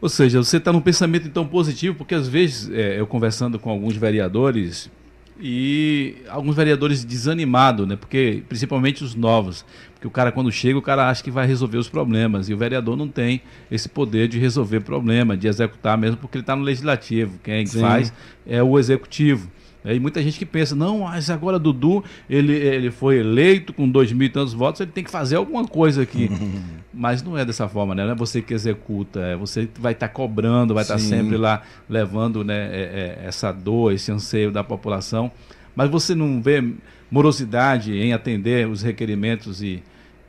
Ou 0.01 0.09
seja, 0.09 0.43
você 0.43 0.57
está 0.57 0.73
num 0.73 0.81
pensamento 0.81 1.25
então 1.25 1.47
positivo, 1.47 1.95
porque 1.95 2.13
às 2.13 2.27
vezes 2.27 2.69
é, 2.69 2.99
eu 2.99 3.07
conversando 3.07 3.57
com 3.57 3.69
alguns 3.69 3.95
vereadores 3.95 4.91
e 5.39 6.15
alguns 6.29 6.55
vereadores 6.55 7.03
desanimados, 7.03 7.88
né? 7.88 7.95
Porque 7.95 8.43
principalmente 8.47 9.03
os 9.03 9.15
novos, 9.15 9.65
porque 9.93 10.07
o 10.07 10.11
cara 10.11 10.31
quando 10.31 10.51
chega 10.51 10.77
o 10.77 10.81
cara 10.81 11.09
acha 11.09 11.23
que 11.23 11.31
vai 11.31 11.45
resolver 11.45 11.77
os 11.77 11.89
problemas 11.89 12.49
e 12.49 12.53
o 12.53 12.57
vereador 12.57 12.95
não 12.95 13.07
tem 13.07 13.41
esse 13.69 13.88
poder 13.88 14.27
de 14.27 14.39
resolver 14.39 14.81
problema, 14.81 15.38
de 15.38 15.47
executar 15.47 15.97
mesmo, 15.97 16.17
porque 16.17 16.38
ele 16.38 16.43
está 16.43 16.55
no 16.55 16.63
legislativo. 16.63 17.39
Quem 17.43 17.65
Sim. 17.65 17.81
faz 17.81 18.13
é 18.45 18.61
o 18.61 18.77
executivo. 18.79 19.49
E 19.86 19.99
muita 19.99 20.21
gente 20.21 20.38
que 20.38 20.45
pensa, 20.45 20.75
não, 20.75 20.99
mas 20.99 21.30
agora 21.30 21.57
Dudu, 21.57 22.03
ele, 22.30 22.53
ele 22.53 22.91
foi 22.91 23.19
eleito 23.19 23.71
com 23.73 23.88
dois 23.88 24.11
mil 24.11 24.28
e 24.28 24.30
tantos 24.30 24.53
votos, 24.53 24.82
ele 24.82 24.91
tem 24.91 25.03
que 25.03 25.11
fazer 25.11 25.38
alguma 25.38 25.65
coisa 25.65 26.01
aqui. 26.01 26.30
mas 26.93 27.21
não 27.21 27.38
é 27.38 27.45
dessa 27.45 27.69
forma, 27.69 27.93
né? 27.93 28.03
Não 28.03 28.11
é 28.11 28.15
você 28.15 28.41
que 28.41 28.53
executa, 28.53 29.19
é 29.19 29.36
você 29.36 29.67
que 29.67 29.80
vai 29.80 29.93
estar 29.93 30.07
tá 30.07 30.13
cobrando, 30.13 30.73
vai 30.73 30.82
estar 30.82 30.95
tá 30.95 30.99
sempre 30.99 31.38
lá 31.38 31.61
levando 31.88 32.43
né, 32.43 32.69
é, 32.71 33.19
é, 33.21 33.28
essa 33.28 33.51
dor, 33.51 33.93
esse 33.93 34.11
anseio 34.11 34.51
da 34.51 34.63
população. 34.63 35.32
Mas 35.75 35.89
você 35.89 36.15
não 36.15 36.41
vê 36.41 36.73
morosidade 37.09 37.93
em 37.93 38.13
atender 38.13 38.67
os 38.67 38.82
requerimentos 38.82 39.61
e, 39.61 39.84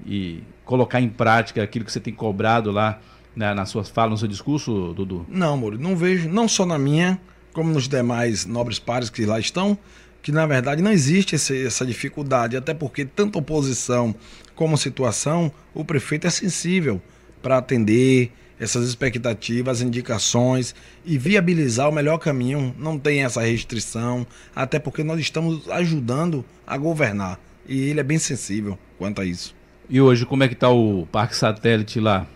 e 0.06 0.42
colocar 0.64 1.00
em 1.00 1.08
prática 1.08 1.62
aquilo 1.62 1.86
que 1.86 1.92
você 1.92 2.00
tem 2.00 2.12
cobrado 2.12 2.70
lá 2.70 3.00
né, 3.34 3.54
nas 3.54 3.70
suas 3.70 3.88
falas, 3.88 4.10
no 4.10 4.18
seu 4.18 4.28
discurso, 4.28 4.92
Dudu? 4.94 5.24
Não, 5.28 5.56
Moro, 5.56 5.78
não 5.78 5.96
vejo, 5.96 6.28
não 6.28 6.46
só 6.46 6.66
na 6.66 6.78
minha, 6.78 7.18
como 7.52 7.72
nos 7.72 7.88
demais 7.88 8.44
nobres 8.46 8.78
pares 8.78 9.10
que 9.10 9.24
lá 9.24 9.38
estão, 9.38 9.78
que 10.22 10.32
na 10.32 10.46
verdade 10.46 10.82
não 10.82 10.90
existe 10.90 11.34
esse, 11.36 11.66
essa 11.66 11.86
dificuldade, 11.86 12.56
até 12.56 12.74
porque 12.74 13.04
tanto 13.04 13.38
oposição 13.38 14.14
como 14.54 14.76
situação, 14.76 15.52
o 15.72 15.84
prefeito 15.84 16.26
é 16.26 16.30
sensível 16.30 17.00
para 17.40 17.58
atender 17.58 18.32
essas 18.58 18.88
expectativas, 18.88 19.80
indicações 19.80 20.74
e 21.04 21.16
viabilizar 21.16 21.88
o 21.88 21.92
melhor 21.92 22.18
caminho. 22.18 22.74
Não 22.78 22.98
tem 22.98 23.22
essa 23.22 23.40
restrição, 23.40 24.26
até 24.54 24.78
porque 24.78 25.04
nós 25.04 25.20
estamos 25.20 25.68
ajudando 25.70 26.44
a 26.66 26.76
governar 26.76 27.38
e 27.68 27.90
ele 27.90 28.00
é 28.00 28.02
bem 28.02 28.18
sensível 28.18 28.78
quanto 28.98 29.20
a 29.20 29.24
isso. 29.24 29.54
E 29.88 30.00
hoje, 30.00 30.26
como 30.26 30.42
é 30.42 30.48
que 30.48 30.54
está 30.54 30.68
o 30.68 31.06
Parque 31.06 31.36
Satélite 31.36 32.00
lá? 32.00 32.26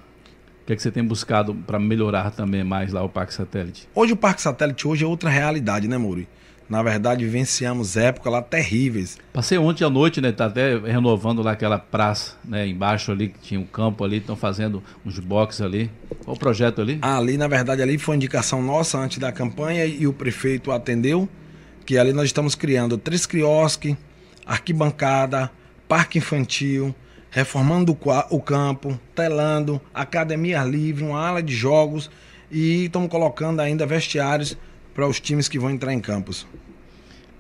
O 0.63 0.65
que, 0.65 0.73
é 0.75 0.77
que 0.77 0.83
você 0.83 0.93
tem 0.93 1.03
buscado 1.03 1.53
para 1.53 1.77
melhorar 1.77 2.31
também 2.31 2.63
mais 2.63 2.93
lá 2.93 3.03
o 3.03 3.09
Parque 3.09 3.35
Satélite? 3.35 3.89
Hoje 3.93 4.13
o 4.13 4.17
Parque 4.17 4.41
Satélite 4.41 4.87
hoje 4.87 5.05
é 5.05 5.07
outra 5.07 5.29
realidade, 5.29 5.89
né, 5.89 5.99
Muri? 5.99 6.29
Na 6.69 6.81
verdade, 6.85 7.25
vivenciamos 7.25 7.97
épocas 7.97 8.33
lá 8.33 8.41
terríveis. 8.41 9.19
Passei 9.33 9.59
ontem 9.59 9.85
à 9.85 9.91
noite, 9.91 10.21
né? 10.21 10.31
Tá 10.31 10.47
até 10.47 10.79
renovando 10.79 11.43
lá 11.43 11.51
aquela 11.51 11.81
praça, 11.81 12.37
né? 12.45 12.65
Embaixo 12.69 13.11
ali, 13.11 13.29
que 13.31 13.41
tinha 13.41 13.59
um 13.59 13.65
campo 13.65 14.05
ali, 14.05 14.19
estão 14.19 14.37
fazendo 14.37 14.81
uns 15.05 15.19
boxes 15.19 15.61
ali. 15.61 15.91
Qual 16.25 16.37
o 16.37 16.39
projeto 16.39 16.81
ali? 16.81 17.01
Ali, 17.03 17.37
na 17.37 17.49
verdade, 17.49 17.83
ali 17.83 17.99
foi 17.99 18.15
indicação 18.15 18.63
nossa 18.63 18.97
antes 18.99 19.19
da 19.19 19.33
campanha 19.33 19.85
e 19.85 20.07
o 20.07 20.13
prefeito 20.13 20.71
atendeu. 20.71 21.29
Que 21.85 21.99
ali 21.99 22.13
nós 22.13 22.27
estamos 22.27 22.55
criando 22.55 22.97
três 22.97 23.27
quiosques, 23.27 23.97
arquibancada, 24.47 25.51
parque 25.89 26.19
infantil, 26.19 26.95
reformando 27.33 27.99
o 28.31 28.41
campo, 28.41 29.01
telando, 29.15 29.81
academia 29.93 30.63
livre, 30.63 31.03
uma 31.03 31.19
ala 31.19 31.43
de 31.43 31.55
jogos 31.55 32.11
e 32.51 32.85
estamos 32.85 33.09
colocando 33.09 33.61
ainda 33.61 33.87
vestiários 33.87 34.57
para 34.95 35.09
os 35.09 35.19
times 35.19 35.49
que 35.49 35.59
vão 35.59 35.71
entrar 35.71 35.95
em 35.95 35.99
campos. 35.99 36.47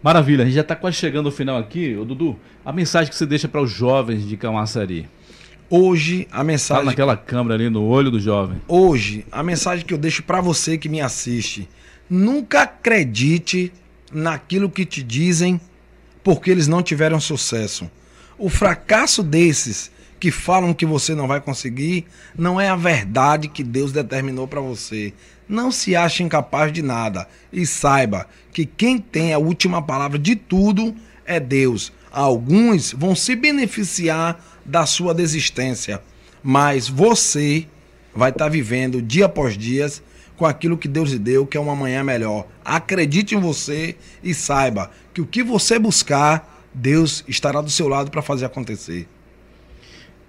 Maravilha, 0.03 0.43
a 0.43 0.47
gente 0.47 0.55
já 0.55 0.63
está 0.63 0.75
quase 0.75 0.97
chegando 0.97 1.27
ao 1.27 1.33
final 1.33 1.59
aqui. 1.59 1.95
Ô, 1.95 2.07
Dudu, 2.07 2.37
a 2.65 2.73
mensagem 2.73 3.11
que 3.11 3.15
você 3.15 3.27
deixa 3.27 3.47
para 3.47 3.61
os 3.61 3.71
jovens 3.71 4.27
de 4.27 4.35
Camaçari. 4.35 5.07
Hoje, 5.69 6.27
a 6.33 6.43
mensagem. 6.43 6.81
Fala 6.81 6.91
naquela 6.91 7.17
câmera 7.17 7.55
ali 7.55 7.69
no 7.69 7.85
olho 7.85 8.11
do 8.11 8.19
jovem. 8.19 8.63
Hoje, 8.67 9.27
a 9.31 9.43
mensagem 9.43 9.85
que 9.85 9.93
eu 9.93 9.99
deixo 9.99 10.23
para 10.23 10.41
você 10.41 10.79
que 10.79 10.89
me 10.89 11.03
assiste: 11.03 11.69
nunca 12.09 12.63
acredite 12.63 13.71
naquilo 14.11 14.71
que 14.71 14.87
te 14.87 15.03
dizem 15.03 15.61
porque 16.25 16.51
eles 16.51 16.67
não 16.67 16.83
tiveram 16.83 17.21
sucesso. 17.21 17.91
O 18.43 18.49
fracasso 18.49 19.23
desses 19.23 19.89
que 20.19 20.33
falam 20.33 20.75
que 20.75 20.85
você 20.85 21.15
não 21.15 21.29
vai 21.29 21.41
conseguir 21.41 22.07
não 22.37 22.61
é 22.61 22.69
a 22.69 22.75
verdade 22.75 23.47
que 23.47 23.63
Deus 23.63 23.93
determinou 23.93 24.49
para 24.49 24.61
você. 24.61 25.15
Não 25.49 25.71
se 25.71 25.95
ache 25.95 26.25
incapaz 26.25 26.73
de 26.73 26.83
nada 26.83 27.29
e 27.53 27.65
saiba 27.65 28.27
que 28.53 28.67
quem 28.67 28.99
tem 28.99 29.33
a 29.33 29.39
última 29.39 29.81
palavra 29.81 30.19
de 30.19 30.35
tudo 30.35 30.93
é 31.25 31.39
Deus. 31.39 31.93
Alguns 32.11 32.91
vão 32.91 33.15
se 33.15 33.37
beneficiar 33.37 34.45
da 34.67 34.87
sua 34.87 35.15
desistência, 35.15 36.03
mas 36.43 36.89
você 36.89 37.69
vai 38.13 38.31
estar 38.31 38.47
tá 38.47 38.51
vivendo 38.51 39.01
dia 39.01 39.27
após 39.27 39.57
dia 39.57 39.87
com 40.37 40.45
aquilo 40.45 40.77
que 40.77 40.89
Deus 40.89 41.13
lhe 41.13 41.19
deu, 41.21 41.47
que 41.47 41.57
é 41.57 41.61
uma 41.61 41.77
manhã 41.77 42.03
melhor. 42.03 42.49
Acredite 42.65 43.37
em 43.37 43.41
você 43.41 43.95
e 44.21 44.35
saiba 44.35 44.91
que 45.15 45.21
o 45.21 45.27
que 45.27 45.45
você 45.45 45.79
buscar 45.79 46.52
Deus 46.75 47.25
estará 47.29 47.61
do 47.61 47.71
seu 47.71 47.89
lado 47.89 48.11
para 48.11 48.23
fazer 48.23 48.47
acontecer. 48.47 49.07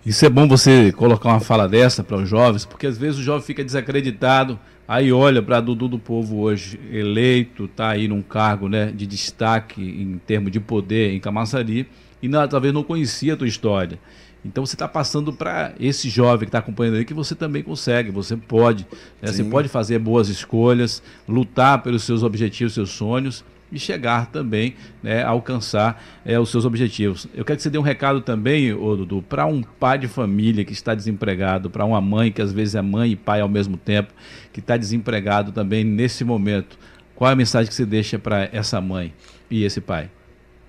Isso 0.06 0.26
é 0.26 0.30
bom 0.30 0.48
você 0.48 0.92
colocar 0.92 1.30
uma 1.30 1.40
fala 1.40 1.68
dessa 1.68 2.04
para 2.04 2.18
os 2.18 2.28
jovens, 2.28 2.66
porque 2.66 2.86
às 2.86 2.98
vezes 2.98 3.20
o 3.20 3.24
jovem 3.24 3.42
fica 3.42 3.64
desacreditado, 3.64 4.60
aí 4.86 5.14
olha 5.14 5.42
para 5.42 5.62
Dudu 5.62 5.88
do 5.88 5.98
Povo 5.98 6.42
hoje, 6.42 6.78
eleito, 6.92 7.66
está 7.66 7.92
aí 7.92 8.10
num 8.10 8.22
cargo 8.22 8.68
né, 8.68 8.92
de 8.92 9.08
destaque 9.08 9.82
em 9.82 10.18
termos 10.18 10.52
de 10.52 10.60
poder 10.60 11.14
em 11.14 11.22
Camaçari, 11.22 11.88
e 12.22 12.28
não, 12.28 12.46
talvez 12.50 12.74
não 12.74 12.84
conhecia 12.84 13.34
a 13.34 13.38
tua 13.38 13.48
história. 13.48 13.98
Então 14.44 14.66
você 14.66 14.76
está 14.76 14.90
passando 14.90 15.32
para 15.32 15.74
esse 15.80 16.10
jovem 16.10 16.40
que 16.40 16.50
está 16.50 16.60
acompanhando 16.60 16.98
aí 16.98 17.06
que 17.06 17.14
você 17.14 17.34
também 17.34 17.64
consegue, 17.64 18.12
você 18.12 18.36
pode. 18.36 18.86
Né? 19.22 19.32
Você 19.32 19.42
pode 19.42 19.70
fazer 19.70 20.00
boas 20.00 20.28
escolhas, 20.28 21.02
lutar 21.26 21.82
pelos 21.82 22.04
seus 22.04 22.24
objetivos, 22.24 22.74
seus 22.74 22.90
sonhos 22.90 23.46
e 23.74 23.80
chegar 23.80 24.28
também 24.28 24.76
né, 25.02 25.24
a 25.24 25.30
alcançar 25.30 26.02
é, 26.24 26.40
os 26.40 26.50
seus 26.50 26.64
objetivos. 26.64 27.28
Eu 27.34 27.44
quero 27.44 27.58
que 27.58 27.64
você 27.64 27.70
dê 27.70 27.78
um 27.78 27.82
recado 27.82 28.22
também, 28.22 28.72
ô, 28.72 28.96
Dudu, 28.96 29.24
para 29.24 29.46
um 29.46 29.64
pai 29.64 29.98
de 29.98 30.08
família 30.08 30.64
que 30.64 30.72
está 30.72 30.94
desempregado, 30.94 31.70
para 31.70 31.84
uma 31.84 32.00
mãe 32.00 32.32
que 32.32 32.42
às 32.42 32.54
vezes 32.54 32.76
é 32.76 32.82
mãe 32.82 33.12
e 33.12 33.16
pai 33.16 33.42
ao 33.42 33.50
mesmo 33.50 33.76
tempo, 33.76 34.14
que 34.54 34.60
está 34.60 34.78
desempregado 34.78 35.52
também 35.52 35.84
nesse 35.84 36.24
momento. 36.24 36.78
Qual 37.16 37.30
é 37.30 37.34
a 37.34 37.36
mensagem 37.36 37.68
que 37.68 37.76
você 37.76 37.86
deixa 37.86 38.20
para 38.20 38.48
essa 38.54 38.80
mãe 38.80 39.14
e 39.50 39.64
esse 39.64 39.82
pai? 39.82 40.10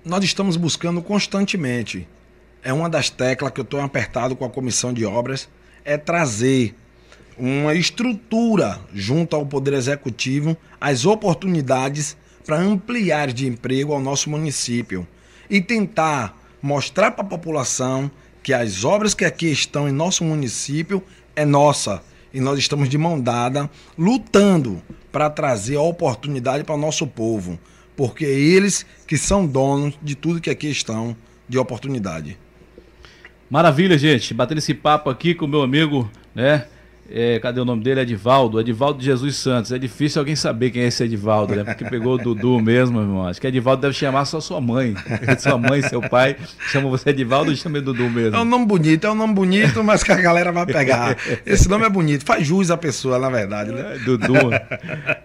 Nós 0.03 0.23
estamos 0.23 0.57
buscando 0.57 1.01
constantemente. 1.01 2.07
É 2.63 2.73
uma 2.73 2.89
das 2.89 3.09
teclas 3.09 3.51
que 3.51 3.59
eu 3.59 3.63
estou 3.63 3.79
apertado 3.79 4.35
com 4.35 4.45
a 4.45 4.49
comissão 4.49 4.91
de 4.91 5.05
obras, 5.05 5.47
é 5.83 5.97
trazer 5.97 6.75
uma 7.37 7.75
estrutura 7.75 8.79
junto 8.93 9.35
ao 9.35 9.45
Poder 9.45 9.73
Executivo, 9.73 10.57
as 10.79 11.05
oportunidades 11.05 12.17
para 12.45 12.57
ampliar 12.57 13.31
de 13.33 13.47
emprego 13.47 13.93
ao 13.93 13.99
nosso 13.99 14.29
município 14.29 15.07
e 15.49 15.61
tentar 15.61 16.37
mostrar 16.61 17.11
para 17.11 17.25
a 17.25 17.27
população 17.27 18.09
que 18.43 18.53
as 18.53 18.83
obras 18.83 19.13
que 19.13 19.25
aqui 19.25 19.47
estão 19.47 19.89
em 19.89 19.91
nosso 19.91 20.23
município 20.23 21.03
é 21.35 21.43
nossa 21.43 22.03
e 22.33 22.39
nós 22.39 22.59
estamos 22.59 22.89
de 22.89 22.97
mão 22.97 23.19
dada 23.19 23.69
lutando 23.97 24.81
para 25.11 25.29
trazer 25.29 25.77
a 25.77 25.81
oportunidade 25.81 26.63
para 26.63 26.75
o 26.75 26.77
nosso 26.77 27.07
povo, 27.07 27.57
porque 27.95 28.25
é 28.25 28.29
eles 28.29 28.85
que 29.07 29.17
são 29.17 29.47
donos 29.47 29.97
de 30.01 30.15
tudo 30.15 30.41
que 30.41 30.49
aqui 30.49 30.69
estão 30.69 31.15
de 31.47 31.57
oportunidade. 31.57 32.37
Maravilha, 33.49 33.97
gente. 33.97 34.33
Batendo 34.33 34.57
esse 34.57 34.73
papo 34.73 35.09
aqui 35.09 35.33
com 35.33 35.47
meu 35.47 35.61
amigo, 35.61 36.09
né? 36.33 36.67
É, 37.09 37.39
cadê 37.39 37.59
o 37.59 37.65
nome 37.65 37.83
dele? 37.83 38.01
Edivaldo. 38.01 38.59
Edivaldo 38.59 38.99
de 38.99 39.05
Jesus 39.05 39.35
Santos. 39.35 39.71
É 39.71 39.77
difícil 39.77 40.19
alguém 40.19 40.35
saber 40.35 40.71
quem 40.71 40.81
é 40.81 40.87
esse 40.87 41.03
Edivaldo, 41.03 41.55
né? 41.55 41.63
Porque 41.63 41.85
pegou 41.85 42.15
o 42.15 42.17
Dudu 42.17 42.59
mesmo, 42.59 42.99
irmão. 42.99 43.27
Acho 43.27 43.39
que 43.39 43.47
Edivaldo 43.47 43.81
deve 43.81 43.93
chamar 43.93 44.25
só 44.25 44.39
sua 44.39 44.59
mãe. 44.59 44.95
sua 45.37 45.57
mãe, 45.57 45.81
seu 45.83 46.01
pai. 46.01 46.35
Chama 46.71 46.89
você 46.89 47.11
Edivaldo 47.11 47.51
e 47.51 47.55
chama 47.55 47.79
Dudu 47.79 48.09
mesmo. 48.09 48.35
É 48.35 48.39
um 48.39 48.45
nome 48.45 48.65
bonito, 48.65 49.05
é 49.05 49.11
um 49.11 49.15
nome 49.15 49.33
bonito, 49.33 49.83
mas 49.83 50.03
que 50.03 50.11
a 50.11 50.19
galera 50.19 50.51
vai 50.51 50.65
pegar. 50.65 51.15
Esse 51.45 51.69
nome 51.69 51.85
é 51.85 51.89
bonito, 51.89 52.25
faz 52.25 52.45
jus 52.45 52.71
à 52.71 52.77
pessoa, 52.77 53.19
na 53.19 53.29
verdade, 53.29 53.71
né? 53.71 53.95
É, 53.95 53.99
Dudu. 53.99 54.33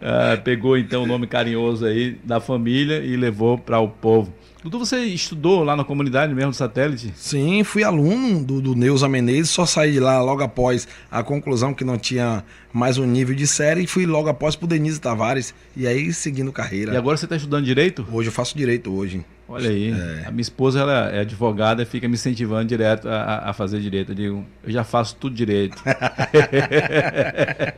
Ah, 0.02 0.36
pegou 0.42 0.76
então 0.76 1.04
o 1.04 1.06
nome 1.06 1.26
carinhoso 1.26 1.86
aí 1.86 2.18
da 2.24 2.40
família 2.40 2.98
e 2.98 3.16
levou 3.16 3.56
para 3.56 3.78
o 3.78 3.88
povo. 3.88 4.32
Dudu, 4.62 4.78
você 4.78 4.98
estudou 5.04 5.64
lá 5.64 5.74
na 5.74 5.84
comunidade 5.84 6.34
mesmo 6.34 6.50
do 6.50 6.56
satélite? 6.56 7.14
Sim, 7.16 7.64
fui 7.64 7.82
aluno 7.82 8.44
do, 8.44 8.60
do 8.60 8.74
Neuza 8.74 9.08
Menezes, 9.08 9.48
só 9.48 9.64
saí 9.64 9.92
de 9.92 10.00
lá 10.00 10.20
logo 10.20 10.42
após 10.42 10.86
a 11.10 11.22
conclusão 11.22 11.72
que 11.72 11.82
não 11.82 11.96
tinha 11.96 12.44
mais 12.70 12.98
um 12.98 13.06
nível 13.06 13.34
de 13.34 13.46
série 13.46 13.84
e 13.84 13.86
fui 13.86 14.04
logo 14.04 14.28
após 14.28 14.56
pro 14.56 14.66
Denise 14.66 15.00
Tavares 15.00 15.54
e 15.74 15.86
aí 15.86 16.12
seguindo 16.12 16.52
carreira. 16.52 16.92
E 16.92 16.96
agora 16.98 17.16
você 17.16 17.24
está 17.24 17.36
estudando 17.36 17.64
direito? 17.64 18.06
Hoje 18.12 18.28
eu 18.28 18.32
faço 18.32 18.54
direito 18.54 18.92
hoje. 18.92 19.24
Olha 19.48 19.70
aí, 19.70 19.92
é. 19.92 20.26
a 20.26 20.30
minha 20.30 20.42
esposa 20.42 20.80
ela 20.80 21.10
é 21.10 21.20
advogada 21.20 21.82
e 21.82 21.86
fica 21.86 22.06
me 22.06 22.14
incentivando 22.14 22.66
direto 22.66 23.08
a, 23.08 23.50
a 23.50 23.52
fazer 23.54 23.80
direito. 23.80 24.12
Eu 24.12 24.14
digo, 24.14 24.46
eu 24.62 24.70
já 24.70 24.84
faço 24.84 25.16
tudo 25.16 25.34
direito. 25.34 25.82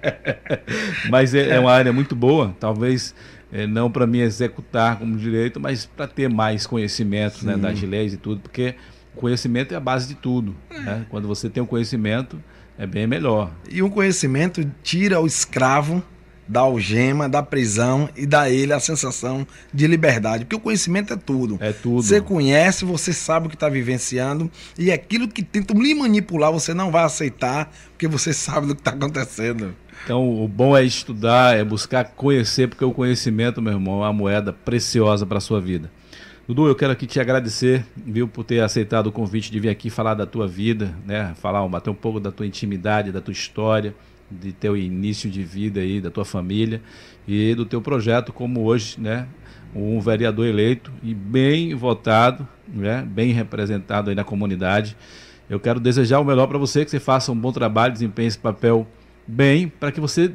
Mas 1.08 1.32
é, 1.32 1.50
é 1.50 1.60
uma 1.60 1.72
área 1.72 1.92
muito 1.92 2.16
boa, 2.16 2.54
talvez 2.58 3.14
é, 3.52 3.66
não 3.66 3.90
para 3.90 4.06
me 4.06 4.20
executar 4.20 4.98
como 4.98 5.16
direito, 5.16 5.60
mas 5.60 5.84
para 5.84 6.08
ter 6.08 6.28
mais 6.28 6.66
conhecimento 6.66 7.44
né, 7.44 7.56
das 7.56 7.80
leis 7.82 8.14
e 8.14 8.16
tudo, 8.16 8.40
porque 8.40 8.74
conhecimento 9.14 9.74
é 9.74 9.76
a 9.76 9.80
base 9.80 10.08
de 10.08 10.14
tudo. 10.14 10.56
É. 10.70 10.80
Né? 10.80 11.06
Quando 11.10 11.28
você 11.28 11.50
tem 11.50 11.62
um 11.62 11.66
conhecimento, 11.66 12.42
é 12.78 12.86
bem 12.86 13.06
melhor. 13.06 13.52
E 13.70 13.82
um 13.82 13.90
conhecimento 13.90 14.68
tira 14.82 15.20
o 15.20 15.26
escravo 15.26 16.02
da 16.48 16.60
algema, 16.60 17.28
da 17.28 17.42
prisão 17.42 18.08
e 18.16 18.26
dá 18.26 18.42
a 18.42 18.50
ele 18.50 18.72
a 18.72 18.80
sensação 18.80 19.46
de 19.72 19.86
liberdade. 19.86 20.44
Porque 20.44 20.56
o 20.56 20.60
conhecimento 20.60 21.12
é 21.12 21.16
tudo. 21.16 21.56
É 21.60 21.72
tudo. 21.72 22.02
Você 22.02 22.20
conhece, 22.20 22.84
você 22.84 23.12
sabe 23.12 23.46
o 23.46 23.48
que 23.48 23.56
está 23.56 23.68
vivenciando 23.68 24.50
e 24.78 24.90
aquilo 24.90 25.28
que 25.28 25.42
tentam 25.42 25.80
lhe 25.80 25.94
manipular 25.94 26.52
você 26.52 26.74
não 26.74 26.90
vai 26.90 27.04
aceitar 27.04 27.72
porque 27.92 28.08
você 28.08 28.32
sabe 28.32 28.66
do 28.66 28.74
que 28.74 28.80
está 28.80 28.90
acontecendo. 28.90 29.74
Então, 30.04 30.42
o 30.42 30.48
bom 30.48 30.76
é 30.76 30.82
estudar, 30.82 31.56
é 31.56 31.62
buscar 31.62 32.04
conhecer, 32.04 32.68
porque 32.68 32.84
o 32.84 32.92
conhecimento, 32.92 33.62
meu 33.62 33.74
irmão, 33.74 34.02
é 34.02 34.06
uma 34.06 34.12
moeda 34.12 34.52
preciosa 34.52 35.24
para 35.24 35.38
a 35.38 35.40
sua 35.40 35.60
vida. 35.60 35.88
Dudu, 36.46 36.66
eu 36.66 36.74
quero 36.74 36.92
aqui 36.92 37.06
te 37.06 37.20
agradecer, 37.20 37.86
viu, 38.04 38.26
por 38.26 38.42
ter 38.42 38.60
aceitado 38.60 39.06
o 39.06 39.12
convite 39.12 39.50
de 39.52 39.60
vir 39.60 39.68
aqui 39.68 39.88
falar 39.88 40.14
da 40.14 40.26
tua 40.26 40.48
vida, 40.48 40.92
né? 41.06 41.32
Falar, 41.36 41.66
bater 41.68 41.90
um 41.90 41.94
pouco 41.94 42.18
da 42.18 42.32
tua 42.32 42.44
intimidade, 42.44 43.12
da 43.12 43.20
tua 43.20 43.30
história, 43.30 43.94
de 44.28 44.52
teu 44.52 44.76
início 44.76 45.30
de 45.30 45.44
vida 45.44 45.78
aí, 45.78 46.00
da 46.00 46.10
tua 46.10 46.24
família 46.24 46.82
e 47.28 47.54
do 47.54 47.64
teu 47.64 47.80
projeto 47.80 48.32
como 48.32 48.64
hoje, 48.64 49.00
né? 49.00 49.28
Um 49.72 50.00
vereador 50.00 50.46
eleito 50.46 50.90
e 51.00 51.14
bem 51.14 51.76
votado, 51.76 52.46
né? 52.66 53.06
Bem 53.08 53.32
representado 53.32 54.10
aí 54.10 54.16
na 54.16 54.24
comunidade. 54.24 54.96
Eu 55.48 55.60
quero 55.60 55.78
desejar 55.78 56.18
o 56.18 56.24
melhor 56.24 56.48
para 56.48 56.58
você, 56.58 56.84
que 56.84 56.90
você 56.90 56.98
faça 56.98 57.30
um 57.30 57.36
bom 57.36 57.52
trabalho, 57.52 57.92
desempenhe 57.92 58.26
esse 58.26 58.38
papel 58.38 58.84
bem 59.26 59.68
para 59.68 59.92
que 59.92 60.00
você 60.00 60.32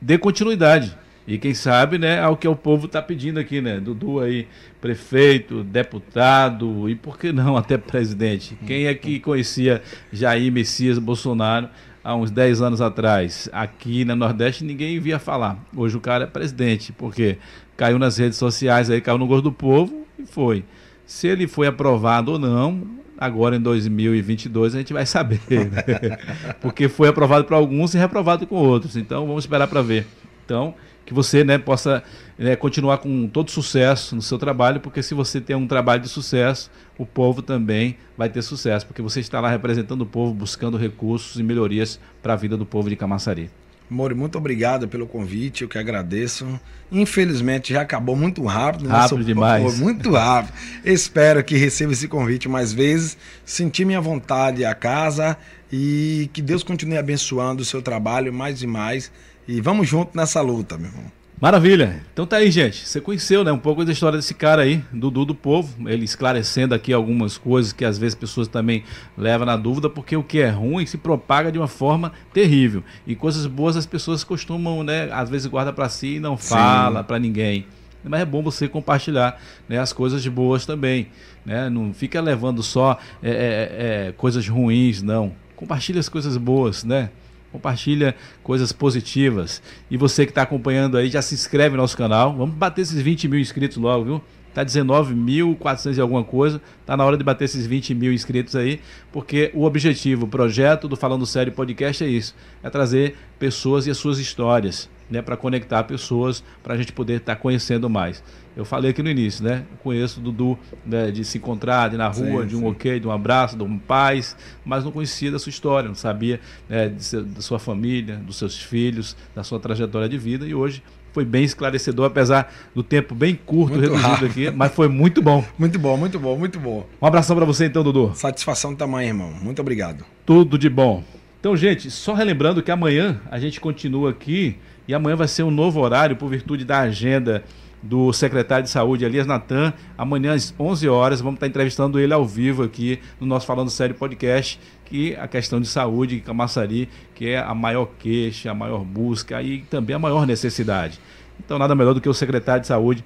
dê 0.00 0.18
continuidade. 0.18 0.96
E 1.26 1.36
quem 1.36 1.52
sabe, 1.52 1.98
né, 1.98 2.22
ao 2.22 2.38
que 2.38 2.48
o 2.48 2.56
povo 2.56 2.86
está 2.86 3.02
pedindo 3.02 3.38
aqui, 3.38 3.60
né? 3.60 3.78
Dudu 3.78 4.18
aí, 4.18 4.48
prefeito, 4.80 5.62
deputado 5.62 6.88
e 6.88 6.94
por 6.94 7.18
que 7.18 7.32
não 7.32 7.54
até 7.54 7.76
presidente? 7.76 8.56
Quem 8.66 8.86
é 8.86 8.94
que 8.94 9.20
conhecia 9.20 9.82
Jair 10.10 10.50
Messias 10.50 10.98
Bolsonaro 10.98 11.68
há 12.02 12.14
uns 12.14 12.30
10 12.30 12.62
anos 12.62 12.80
atrás? 12.80 13.46
Aqui 13.52 14.06
na 14.06 14.16
Nordeste 14.16 14.64
ninguém 14.64 14.98
via 14.98 15.18
falar. 15.18 15.62
Hoje 15.76 15.98
o 15.98 16.00
cara 16.00 16.24
é 16.24 16.26
presidente, 16.26 16.92
porque 16.92 17.36
caiu 17.76 17.98
nas 17.98 18.16
redes 18.16 18.38
sociais 18.38 18.88
aí, 18.88 19.02
caiu 19.02 19.18
no 19.18 19.26
gosto 19.26 19.44
do 19.44 19.52
povo 19.52 20.06
e 20.18 20.24
foi. 20.24 20.64
Se 21.04 21.28
ele 21.28 21.46
foi 21.46 21.66
aprovado 21.66 22.32
ou 22.32 22.38
não, 22.38 22.86
agora 23.18 23.56
em 23.56 23.60
2022 23.60 24.74
a 24.74 24.78
gente 24.78 24.92
vai 24.92 25.04
saber. 25.04 25.40
Né? 25.50 26.18
Porque 26.62 26.88
foi 26.88 27.08
aprovado 27.08 27.44
para 27.44 27.56
alguns 27.56 27.94
e 27.94 27.98
reprovado 27.98 28.46
com 28.46 28.54
outros. 28.54 28.96
Então 28.96 29.26
vamos 29.26 29.44
esperar 29.44 29.66
para 29.66 29.82
ver. 29.82 30.06
Então, 30.44 30.74
que 31.04 31.12
você 31.12 31.42
né, 31.42 31.58
possa 31.58 32.02
né, 32.38 32.54
continuar 32.54 32.98
com 32.98 33.26
todo 33.28 33.50
sucesso 33.50 34.14
no 34.14 34.22
seu 34.22 34.38
trabalho, 34.38 34.80
porque 34.80 35.02
se 35.02 35.14
você 35.14 35.40
tem 35.40 35.56
um 35.56 35.66
trabalho 35.66 36.02
de 36.02 36.08
sucesso, 36.08 36.70
o 36.98 37.04
povo 37.04 37.42
também 37.42 37.96
vai 38.16 38.28
ter 38.28 38.42
sucesso, 38.42 38.86
porque 38.86 39.02
você 39.02 39.20
está 39.20 39.40
lá 39.40 39.50
representando 39.50 40.02
o 40.02 40.06
povo, 40.06 40.32
buscando 40.32 40.76
recursos 40.76 41.38
e 41.38 41.42
melhorias 41.42 41.98
para 42.22 42.34
a 42.34 42.36
vida 42.36 42.56
do 42.56 42.64
povo 42.64 42.88
de 42.88 42.96
Camaçari. 42.96 43.50
Mori, 43.90 44.14
muito 44.14 44.36
obrigado 44.36 44.86
pelo 44.86 45.06
convite, 45.06 45.62
eu 45.62 45.68
que 45.68 45.78
agradeço. 45.78 46.60
Infelizmente 46.90 47.72
já 47.72 47.82
acabou 47.82 48.14
muito 48.14 48.44
rápido. 48.44 48.88
Rápido 48.88 49.24
demais. 49.24 49.78
muito 49.78 50.12
rápido. 50.12 50.54
Espero 50.84 51.42
que 51.42 51.56
receba 51.56 51.92
esse 51.92 52.08
convite 52.08 52.48
mais 52.48 52.72
vezes, 52.72 53.16
sentir 53.44 53.84
minha 53.84 54.00
vontade 54.00 54.64
a 54.64 54.74
casa 54.74 55.36
e 55.72 56.30
que 56.32 56.42
Deus 56.42 56.62
continue 56.62 56.98
abençoando 56.98 57.62
o 57.62 57.64
seu 57.64 57.82
trabalho 57.82 58.32
mais 58.32 58.62
e 58.62 58.66
mais. 58.66 59.10
E 59.46 59.60
vamos 59.60 59.88
junto 59.88 60.16
nessa 60.16 60.40
luta, 60.40 60.76
meu 60.76 60.88
irmão. 60.88 61.17
Maravilha. 61.40 62.02
Então 62.12 62.26
tá 62.26 62.38
aí, 62.38 62.50
gente. 62.50 62.84
Você 62.84 63.00
conheceu, 63.00 63.44
né, 63.44 63.52
um 63.52 63.58
pouco 63.58 63.84
da 63.84 63.92
história 63.92 64.18
desse 64.18 64.34
cara 64.34 64.62
aí, 64.62 64.82
Dudu 64.92 65.24
do 65.24 65.34
Povo, 65.36 65.88
ele 65.88 66.04
esclarecendo 66.04 66.74
aqui 66.74 66.92
algumas 66.92 67.38
coisas 67.38 67.72
que 67.72 67.84
às 67.84 67.96
vezes 67.96 68.16
pessoas 68.16 68.48
também 68.48 68.82
levam 69.16 69.46
na 69.46 69.56
dúvida, 69.56 69.88
porque 69.88 70.16
o 70.16 70.22
que 70.22 70.40
é 70.40 70.48
ruim 70.48 70.84
se 70.84 70.98
propaga 70.98 71.52
de 71.52 71.58
uma 71.58 71.68
forma 71.68 72.12
terrível. 72.32 72.82
E 73.06 73.14
coisas 73.14 73.46
boas 73.46 73.76
as 73.76 73.86
pessoas 73.86 74.24
costumam, 74.24 74.82
né, 74.82 75.08
às 75.12 75.30
vezes 75.30 75.46
guarda 75.46 75.72
para 75.72 75.88
si 75.88 76.16
e 76.16 76.20
não 76.20 76.36
fala 76.36 77.04
para 77.04 77.20
ninguém. 77.20 77.66
Mas 78.02 78.20
é 78.20 78.24
bom 78.24 78.42
você 78.42 78.66
compartilhar 78.66 79.40
né, 79.68 79.78
as 79.78 79.92
coisas 79.92 80.26
boas 80.26 80.66
também. 80.66 81.06
Né? 81.46 81.70
Não 81.70 81.94
fica 81.94 82.20
levando 82.20 82.64
só 82.64 82.98
é, 83.22 83.30
é, 83.30 84.08
é, 84.08 84.12
coisas 84.12 84.48
ruins, 84.48 85.02
não. 85.02 85.32
Compartilha 85.54 86.00
as 86.00 86.08
coisas 86.08 86.36
boas, 86.36 86.84
né? 86.84 87.10
Compartilha 87.52 88.14
coisas 88.42 88.72
positivas. 88.72 89.62
E 89.90 89.96
você 89.96 90.24
que 90.24 90.30
está 90.30 90.42
acompanhando 90.42 90.96
aí, 90.96 91.08
já 91.08 91.22
se 91.22 91.34
inscreve 91.34 91.76
no 91.76 91.82
nosso 91.82 91.96
canal. 91.96 92.36
Vamos 92.36 92.54
bater 92.54 92.82
esses 92.82 93.00
20 93.00 93.28
mil 93.28 93.40
inscritos 93.40 93.76
logo, 93.76 94.04
viu? 94.04 94.22
Está 94.58 94.64
19.400 94.64 95.96
e 95.96 96.00
alguma 96.00 96.24
coisa. 96.24 96.60
Está 96.80 96.96
na 96.96 97.04
hora 97.04 97.16
de 97.16 97.24
bater 97.24 97.44
esses 97.44 97.66
20 97.66 97.94
mil 97.94 98.12
inscritos 98.12 98.56
aí, 98.56 98.80
porque 99.12 99.50
o 99.54 99.64
objetivo, 99.64 100.26
o 100.26 100.28
projeto 100.28 100.88
do 100.88 100.96
Falando 100.96 101.26
Sério 101.26 101.52
Podcast 101.52 102.02
é 102.02 102.08
isso: 102.08 102.34
é 102.62 102.70
trazer 102.70 103.16
pessoas 103.38 103.86
e 103.86 103.90
as 103.90 103.96
suas 103.96 104.18
histórias 104.18 104.88
né, 105.10 105.22
para 105.22 105.36
conectar 105.36 105.84
pessoas, 105.84 106.42
para 106.62 106.74
a 106.74 106.76
gente 106.76 106.92
poder 106.92 107.14
estar 107.14 107.34
tá 107.34 107.40
conhecendo 107.40 107.88
mais. 107.88 108.22
Eu 108.56 108.64
falei 108.64 108.90
aqui 108.90 109.02
no 109.02 109.08
início, 109.08 109.44
né? 109.44 109.64
Conheço 109.82 110.18
o 110.20 110.22
Dudu 110.22 110.58
né, 110.84 111.10
de 111.12 111.24
se 111.24 111.38
encontrar 111.38 111.90
de 111.90 111.96
na 111.96 112.08
rua, 112.08 112.42
sim, 112.42 112.48
de 112.48 112.56
um 112.56 112.60
sim. 112.60 112.66
ok, 112.66 113.00
de 113.00 113.06
um 113.06 113.12
abraço, 113.12 113.56
de 113.56 113.62
um 113.62 113.78
paz, 113.78 114.36
mas 114.64 114.84
não 114.84 114.90
conhecia 114.90 115.30
da 115.30 115.38
sua 115.38 115.50
história, 115.50 115.88
não 115.88 115.94
sabia 115.94 116.40
né, 116.68 116.92
seu, 116.98 117.24
da 117.24 117.40
sua 117.40 117.58
família, 117.58 118.16
dos 118.16 118.36
seus 118.36 118.60
filhos, 118.60 119.16
da 119.34 119.44
sua 119.44 119.60
trajetória 119.60 120.08
de 120.08 120.18
vida 120.18 120.44
e 120.44 120.54
hoje 120.54 120.82
foi 121.18 121.24
bem 121.24 121.42
esclarecedor, 121.42 122.06
apesar 122.06 122.54
do 122.72 122.80
tempo 122.80 123.12
bem 123.12 123.34
curto, 123.34 123.72
muito 123.76 123.90
reduzido 123.90 124.08
rápido. 124.08 124.30
aqui, 124.30 124.50
mas 124.52 124.72
foi 124.72 124.86
muito 124.86 125.20
bom. 125.20 125.44
Muito 125.58 125.76
bom, 125.76 125.96
muito 125.96 126.18
bom, 126.20 126.38
muito 126.38 126.60
bom. 126.60 126.86
Um 127.02 127.06
abração 127.06 127.34
para 127.34 127.44
você 127.44 127.66
então, 127.66 127.82
Dudu. 127.82 128.12
Satisfação 128.14 128.72
do 128.72 128.76
tamanho, 128.76 129.08
irmão. 129.08 129.32
Muito 129.42 129.60
obrigado. 129.60 130.04
Tudo 130.24 130.56
de 130.56 130.68
bom. 130.70 131.02
Então, 131.40 131.56
gente, 131.56 131.90
só 131.90 132.14
relembrando 132.14 132.62
que 132.62 132.70
amanhã 132.70 133.20
a 133.30 133.40
gente 133.40 133.60
continua 133.60 134.10
aqui 134.10 134.56
e 134.86 134.94
amanhã 134.94 135.16
vai 135.16 135.26
ser 135.26 135.42
um 135.42 135.50
novo 135.50 135.80
horário 135.80 136.14
por 136.14 136.28
virtude 136.28 136.64
da 136.64 136.78
agenda 136.80 137.42
do 137.82 138.12
secretário 138.12 138.64
de 138.64 138.70
Saúde, 138.70 139.04
Elias 139.04 139.26
Natan. 139.26 139.72
Amanhã 139.96 140.32
às 140.32 140.54
11 140.58 140.88
horas 140.88 141.20
vamos 141.20 141.36
estar 141.36 141.46
entrevistando 141.46 141.98
ele 141.98 142.12
ao 142.12 142.24
vivo 142.24 142.62
aqui 142.62 143.00
no 143.20 143.26
nosso 143.26 143.46
Falando 143.46 143.70
Sério 143.70 143.94
podcast, 143.94 144.60
que 144.84 145.14
a 145.16 145.28
questão 145.28 145.60
de 145.60 145.68
saúde 145.68 146.16
em 146.16 146.20
Camaçari, 146.20 146.88
que 147.14 147.28
é 147.28 147.38
a 147.38 147.54
maior 147.54 147.86
queixa, 147.98 148.50
a 148.50 148.54
maior 148.54 148.84
busca 148.84 149.42
e 149.42 149.62
também 149.62 149.94
a 149.94 149.98
maior 149.98 150.26
necessidade. 150.26 151.00
Então 151.38 151.58
nada 151.58 151.74
melhor 151.74 151.94
do 151.94 152.00
que 152.00 152.08
o 152.08 152.14
secretário 152.14 152.62
de 152.62 152.66
Saúde 152.66 153.04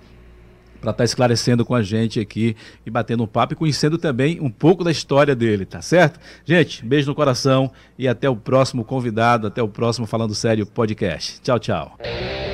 para 0.83 0.91
estar 0.91 0.95
tá 0.95 1.05
esclarecendo 1.05 1.65
com 1.65 1.75
a 1.75 1.83
gente 1.83 2.19
aqui 2.19 2.57
e 2.85 2.91
batendo 2.91 3.23
um 3.23 3.27
papo 3.27 3.53
e 3.53 3.57
conhecendo 3.57 3.97
também 3.97 4.41
um 4.41 4.51
pouco 4.51 4.83
da 4.83 4.91
história 4.91 5.35
dele, 5.35 5.65
tá 5.65 5.81
certo? 5.81 6.19
Gente, 6.45 6.85
beijo 6.85 7.09
no 7.09 7.15
coração 7.15 7.71
e 7.97 8.09
até 8.09 8.29
o 8.29 8.35
próximo 8.35 8.85
convidado, 8.85 9.47
até 9.47 9.63
o 9.63 9.69
próximo 9.69 10.07
Falando 10.07 10.35
Sério 10.35 10.67
podcast. 10.67 11.41
Tchau, 11.41 11.59
tchau. 11.61 12.52